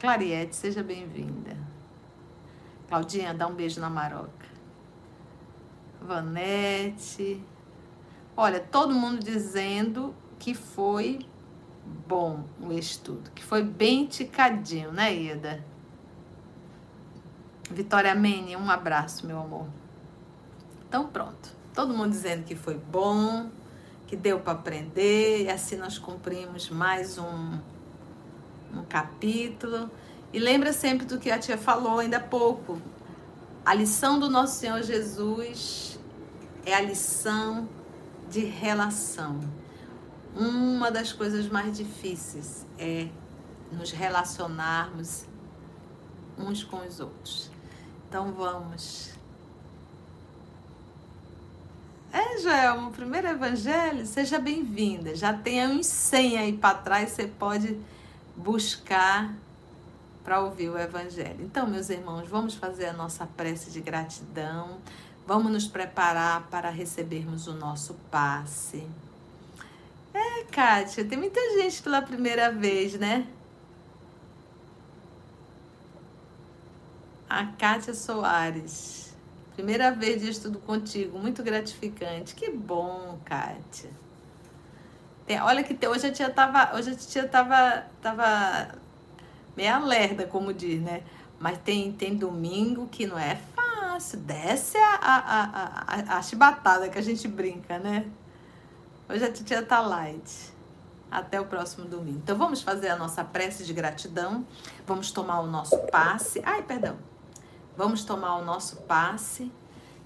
Clariette, 0.00 0.56
seja 0.56 0.82
bem-vinda. 0.82 1.65
Claudinha, 2.88 3.34
dá 3.34 3.46
um 3.46 3.54
beijo 3.54 3.80
na 3.80 3.90
Maroca. 3.90 4.46
Vanete. 6.00 7.42
Olha, 8.36 8.60
todo 8.60 8.94
mundo 8.94 9.22
dizendo 9.24 10.14
que 10.38 10.54
foi 10.54 11.26
bom 12.06 12.44
o 12.60 12.72
estudo, 12.72 13.30
que 13.30 13.42
foi 13.42 13.62
bem 13.62 14.06
ticadinho, 14.06 14.92
né, 14.92 15.14
Ida? 15.14 15.64
Vitória 17.70 18.14
Mene, 18.14 18.56
um 18.56 18.70
abraço, 18.70 19.26
meu 19.26 19.40
amor. 19.40 19.66
Então 20.88 21.08
pronto. 21.08 21.54
Todo 21.74 21.92
mundo 21.92 22.10
dizendo 22.10 22.44
que 22.44 22.54
foi 22.54 22.74
bom, 22.74 23.50
que 24.06 24.16
deu 24.16 24.38
para 24.40 24.52
aprender, 24.52 25.44
e 25.44 25.50
assim 25.50 25.76
nós 25.76 25.98
cumprimos 25.98 26.70
mais 26.70 27.18
um, 27.18 27.58
um 28.72 28.84
capítulo. 28.88 29.90
E 30.36 30.38
lembra 30.38 30.70
sempre 30.70 31.06
do 31.06 31.18
que 31.18 31.30
a 31.30 31.38
tia 31.38 31.56
falou 31.56 31.98
ainda 31.98 32.18
há 32.18 32.20
pouco. 32.20 32.78
A 33.64 33.72
lição 33.72 34.20
do 34.20 34.28
nosso 34.28 34.60
Senhor 34.60 34.82
Jesus 34.82 35.98
é 36.66 36.74
a 36.74 36.80
lição 36.82 37.66
de 38.28 38.40
relação. 38.40 39.40
Uma 40.34 40.90
das 40.90 41.10
coisas 41.10 41.48
mais 41.48 41.74
difíceis 41.74 42.66
é 42.78 43.08
nos 43.72 43.92
relacionarmos 43.92 45.24
uns 46.36 46.62
com 46.62 46.86
os 46.86 47.00
outros. 47.00 47.50
Então 48.06 48.34
vamos. 48.34 49.14
É, 52.12 52.38
Joel, 52.40 52.88
o 52.88 52.90
primeiro 52.90 53.26
evangelho, 53.26 54.04
seja 54.04 54.38
bem-vinda. 54.38 55.16
Já 55.16 55.32
tem 55.32 55.66
uns 55.66 55.86
100 55.86 56.36
aí 56.36 56.52
para 56.52 56.76
trás, 56.76 57.12
você 57.12 57.26
pode 57.26 57.80
buscar 58.36 59.34
para 60.26 60.40
ouvir 60.40 60.68
o 60.68 60.76
evangelho. 60.76 61.36
Então, 61.38 61.68
meus 61.68 61.88
irmãos, 61.88 62.26
vamos 62.26 62.54
fazer 62.56 62.86
a 62.86 62.92
nossa 62.92 63.24
prece 63.24 63.70
de 63.70 63.80
gratidão. 63.80 64.78
Vamos 65.24 65.52
nos 65.52 65.68
preparar 65.68 66.48
para 66.50 66.68
recebermos 66.68 67.46
o 67.46 67.54
nosso 67.54 67.94
passe. 68.10 68.84
É, 70.12 70.42
Kátia, 70.50 71.04
tem 71.04 71.16
muita 71.16 71.40
gente 71.60 71.80
pela 71.80 72.02
primeira 72.02 72.50
vez, 72.50 72.94
né? 72.94 73.24
A 77.30 77.46
Kátia 77.46 77.94
Soares. 77.94 79.14
Primeira 79.54 79.92
vez 79.92 80.20
de 80.20 80.30
estudo 80.30 80.58
contigo, 80.58 81.20
muito 81.20 81.40
gratificante. 81.40 82.34
Que 82.34 82.50
bom, 82.50 83.16
Kátia. 83.24 83.90
Tem, 85.24 85.40
olha 85.40 85.62
que 85.62 85.72
tem, 85.72 85.88
hoje 85.88 86.08
a 86.08 86.12
tia 86.12 86.30
tava, 86.30 86.76
hoje 86.76 86.90
a 86.90 86.94
tia 86.96 87.28
tava, 87.28 87.84
tava 88.02 88.85
meia 89.56 89.78
lerda, 89.78 90.26
como 90.26 90.52
diz, 90.52 90.80
né? 90.82 91.02
Mas 91.38 91.58
tem, 91.58 91.92
tem 91.92 92.14
domingo 92.14 92.86
que 92.88 93.06
não 93.06 93.18
é 93.18 93.36
fácil. 93.54 94.20
Desce 94.20 94.76
a, 94.76 94.98
a, 95.00 95.44
a, 96.12 96.18
a, 96.18 96.22
chibatada 96.22 96.88
que 96.88 96.98
a 96.98 97.02
gente 97.02 97.26
brinca, 97.26 97.78
né? 97.78 98.06
Hoje 99.08 99.24
a 99.24 99.32
tia 99.32 99.62
tá 99.62 99.80
light. 99.80 100.54
Até 101.10 101.40
o 101.40 101.46
próximo 101.46 101.86
domingo. 101.86 102.18
Então 102.18 102.36
vamos 102.36 102.62
fazer 102.62 102.88
a 102.88 102.96
nossa 102.96 103.24
prece 103.24 103.64
de 103.64 103.72
gratidão. 103.72 104.44
Vamos 104.86 105.12
tomar 105.12 105.40
o 105.40 105.46
nosso 105.46 105.78
passe. 105.90 106.42
Ai, 106.44 106.62
perdão. 106.62 106.96
Vamos 107.76 108.04
tomar 108.04 108.36
o 108.36 108.44
nosso 108.44 108.76
passe. 108.82 109.50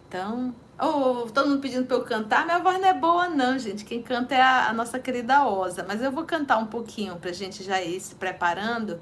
Então, 0.06 0.54
oh, 0.78 1.26
todo 1.32 1.48
mundo 1.48 1.60
pedindo 1.60 1.86
para 1.86 1.96
eu 1.96 2.04
cantar. 2.04 2.44
Minha 2.44 2.58
voz 2.58 2.78
não 2.78 2.88
é 2.88 2.94
boa, 2.94 3.28
não, 3.28 3.58
gente. 3.58 3.84
Quem 3.84 4.02
canta 4.02 4.34
é 4.34 4.40
a, 4.40 4.68
a 4.68 4.72
nossa 4.72 4.98
querida 4.98 5.46
Osa. 5.46 5.84
Mas 5.88 6.02
eu 6.02 6.12
vou 6.12 6.24
cantar 6.24 6.58
um 6.58 6.66
pouquinho 6.66 7.16
para 7.16 7.32
gente 7.32 7.64
já 7.64 7.80
ir 7.80 7.98
se 7.98 8.14
preparando 8.14 9.00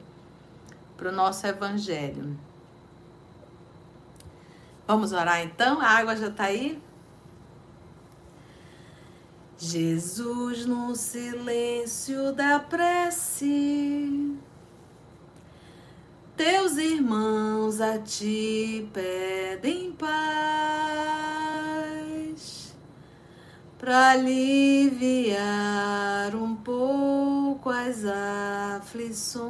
para 0.98 1.08
o 1.08 1.12
nosso 1.12 1.46
evangelho. 1.46 2.38
Vamos 4.86 5.12
orar 5.12 5.40
então? 5.40 5.80
A 5.80 5.86
água 5.86 6.14
já 6.14 6.28
está 6.28 6.44
aí? 6.44 6.78
Jesus, 9.56 10.66
no 10.66 10.94
silêncio 10.94 12.32
da 12.34 12.60
prece 12.60 14.38
teus 16.38 16.76
irmãos 16.76 17.80
a 17.80 17.98
ti 17.98 18.88
pedem 18.92 19.90
paz 19.90 20.08
para 23.76 24.10
aliviar 24.10 25.36
um 26.36 26.54
pouco 26.54 27.68
as 27.70 28.04
aflições. 28.76 29.48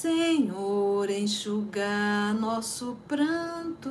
Senhor, 0.00 1.10
enxugar 1.10 2.32
nosso 2.32 2.96
pranto. 3.06 3.90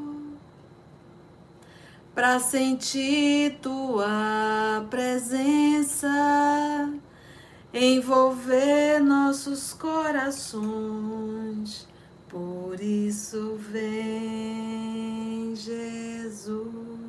para 2.15 2.39
sentir 2.39 3.59
tua 3.61 4.87
presença, 4.89 6.09
envolver 7.71 8.99
nossos 9.01 9.71
corações. 9.71 10.57
Por 12.27 12.81
isso 12.81 13.55
vem 13.71 15.55
Jesus. 15.55 17.08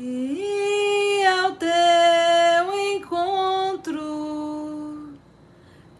E 0.00 1.24
ao 1.26 1.56
teu 1.56 2.72
encontro 2.94 3.98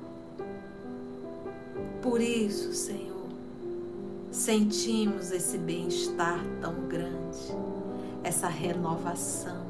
Por 2.01 2.19
isso, 2.19 2.73
Senhor, 2.73 3.29
sentimos 4.29 5.31
esse 5.31 5.57
bem-estar 5.57 6.43
tão 6.59 6.73
grande, 6.89 7.55
essa 8.23 8.49
renovação. 8.49 9.67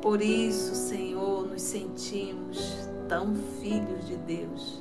Por 0.00 0.22
isso, 0.22 0.76
Senhor, 0.76 1.48
nos 1.48 1.62
sentimos 1.62 2.88
tão 3.08 3.34
filhos 3.60 4.06
de 4.06 4.16
Deus. 4.18 4.80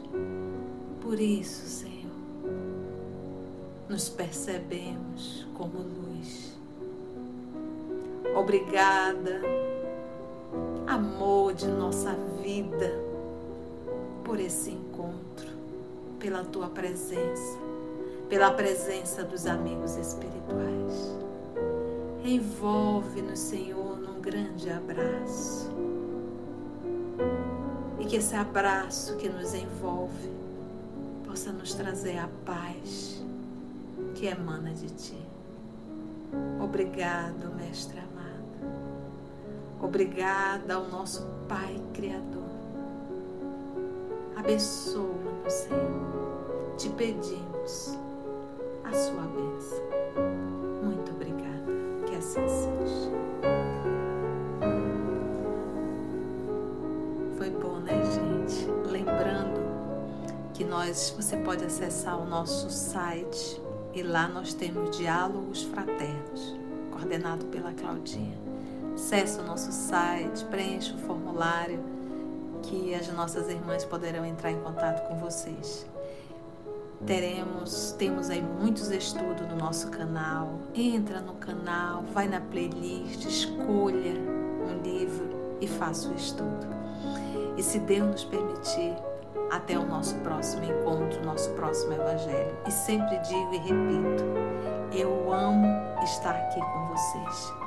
Por 1.01 1.19
isso, 1.19 1.65
Senhor, 1.65 2.11
nos 3.89 4.09
percebemos 4.09 5.47
como 5.55 5.79
luz. 5.79 6.60
Obrigada, 8.35 9.41
amor 10.87 11.53
de 11.53 11.67
nossa 11.67 12.15
vida, 12.41 12.91
por 14.23 14.39
esse 14.39 14.71
encontro, 14.71 15.47
pela 16.19 16.43
tua 16.43 16.69
presença 16.69 17.71
pela 18.31 18.49
presença 18.49 19.25
dos 19.25 19.45
amigos 19.45 19.97
espirituais. 19.97 21.17
Envolve-nos, 22.23 23.37
Senhor, 23.37 23.97
num 23.97 24.21
grande 24.21 24.69
abraço. 24.69 25.69
E 27.99 28.05
que 28.05 28.15
esse 28.15 28.33
abraço 28.33 29.17
que 29.17 29.27
nos 29.27 29.53
envolve 29.53 30.31
possa 31.27 31.51
nos 31.51 31.73
trazer 31.73 32.19
a 32.19 32.29
paz 32.45 33.21
que 34.15 34.27
emana 34.27 34.73
de 34.73 34.89
Ti. 34.91 35.21
Obrigado, 36.63 37.53
Mestre. 37.53 37.99
Obrigada 39.81 40.75
ao 40.75 40.87
nosso 40.87 41.25
Pai 41.49 41.75
Criador. 41.93 42.41
Abençoa-nos, 44.35 45.53
Senhor. 45.53 46.75
Te 46.77 46.89
pedimos 46.89 47.97
a 48.83 48.93
sua 48.93 49.23
bênção. 49.23 49.83
Muito 50.83 51.11
obrigada. 51.11 51.71
Que 52.07 52.15
assim 52.15 52.47
seja. 52.47 53.11
Foi 57.37 57.49
bom, 57.49 57.79
né, 57.79 58.01
gente? 58.05 58.65
Lembrando 58.87 59.61
que 60.53 60.63
nós, 60.63 61.13
você 61.17 61.37
pode 61.37 61.65
acessar 61.65 62.19
o 62.19 62.25
nosso 62.25 62.69
site 62.69 63.59
e 63.93 64.03
lá 64.03 64.27
nós 64.27 64.53
temos 64.53 64.95
diálogos 64.95 65.63
fraternos, 65.63 66.55
coordenado 66.91 67.45
pela 67.47 67.73
Claudinha. 67.73 68.40
Acesse 69.01 69.39
o 69.39 69.43
nosso 69.43 69.71
site, 69.71 70.45
preencha 70.45 70.93
o 70.93 70.97
formulário 70.99 71.83
que 72.61 72.93
as 72.93 73.11
nossas 73.11 73.49
irmãs 73.49 73.83
poderão 73.83 74.23
entrar 74.23 74.51
em 74.51 74.61
contato 74.61 75.07
com 75.07 75.15
vocês. 75.15 75.87
Teremos, 77.03 77.93
temos 77.97 78.29
aí 78.29 78.43
muitos 78.43 78.91
estudos 78.91 79.47
no 79.49 79.55
nosso 79.55 79.89
canal. 79.89 80.59
Entra 80.75 81.19
no 81.19 81.33
canal, 81.33 82.03
vai 82.13 82.27
na 82.27 82.39
playlist, 82.39 83.25
escolha 83.25 84.13
um 84.13 84.81
livro 84.83 85.57
e 85.59 85.67
faça 85.67 86.07
o 86.07 86.15
estudo. 86.15 86.67
E 87.57 87.63
se 87.63 87.79
Deus 87.79 88.07
nos 88.07 88.23
permitir, 88.23 88.95
até 89.49 89.79
o 89.79 89.85
nosso 89.85 90.13
próximo 90.17 90.63
encontro, 90.63 91.25
nosso 91.25 91.49
próximo 91.53 91.93
evangelho. 91.93 92.55
E 92.67 92.71
sempre 92.71 93.17
digo 93.17 93.51
e 93.51 93.57
repito, 93.57 94.23
eu 94.93 95.33
amo 95.33 95.67
estar 96.03 96.35
aqui 96.35 96.59
com 96.59 96.87
vocês. 96.87 97.60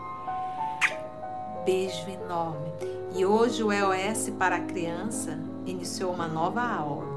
Beijo 1.64 2.08
enorme. 2.08 2.72
E 3.14 3.24
hoje 3.24 3.62
o 3.62 3.72
EOS 3.72 4.30
para 4.38 4.56
a 4.56 4.60
criança 4.60 5.38
iniciou 5.66 6.12
uma 6.12 6.28
nova 6.28 6.62
aula. 6.62 7.14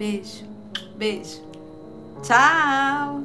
Beijo, 0.00 0.46
beijo. 0.96 1.42
Tchau! 2.22 3.20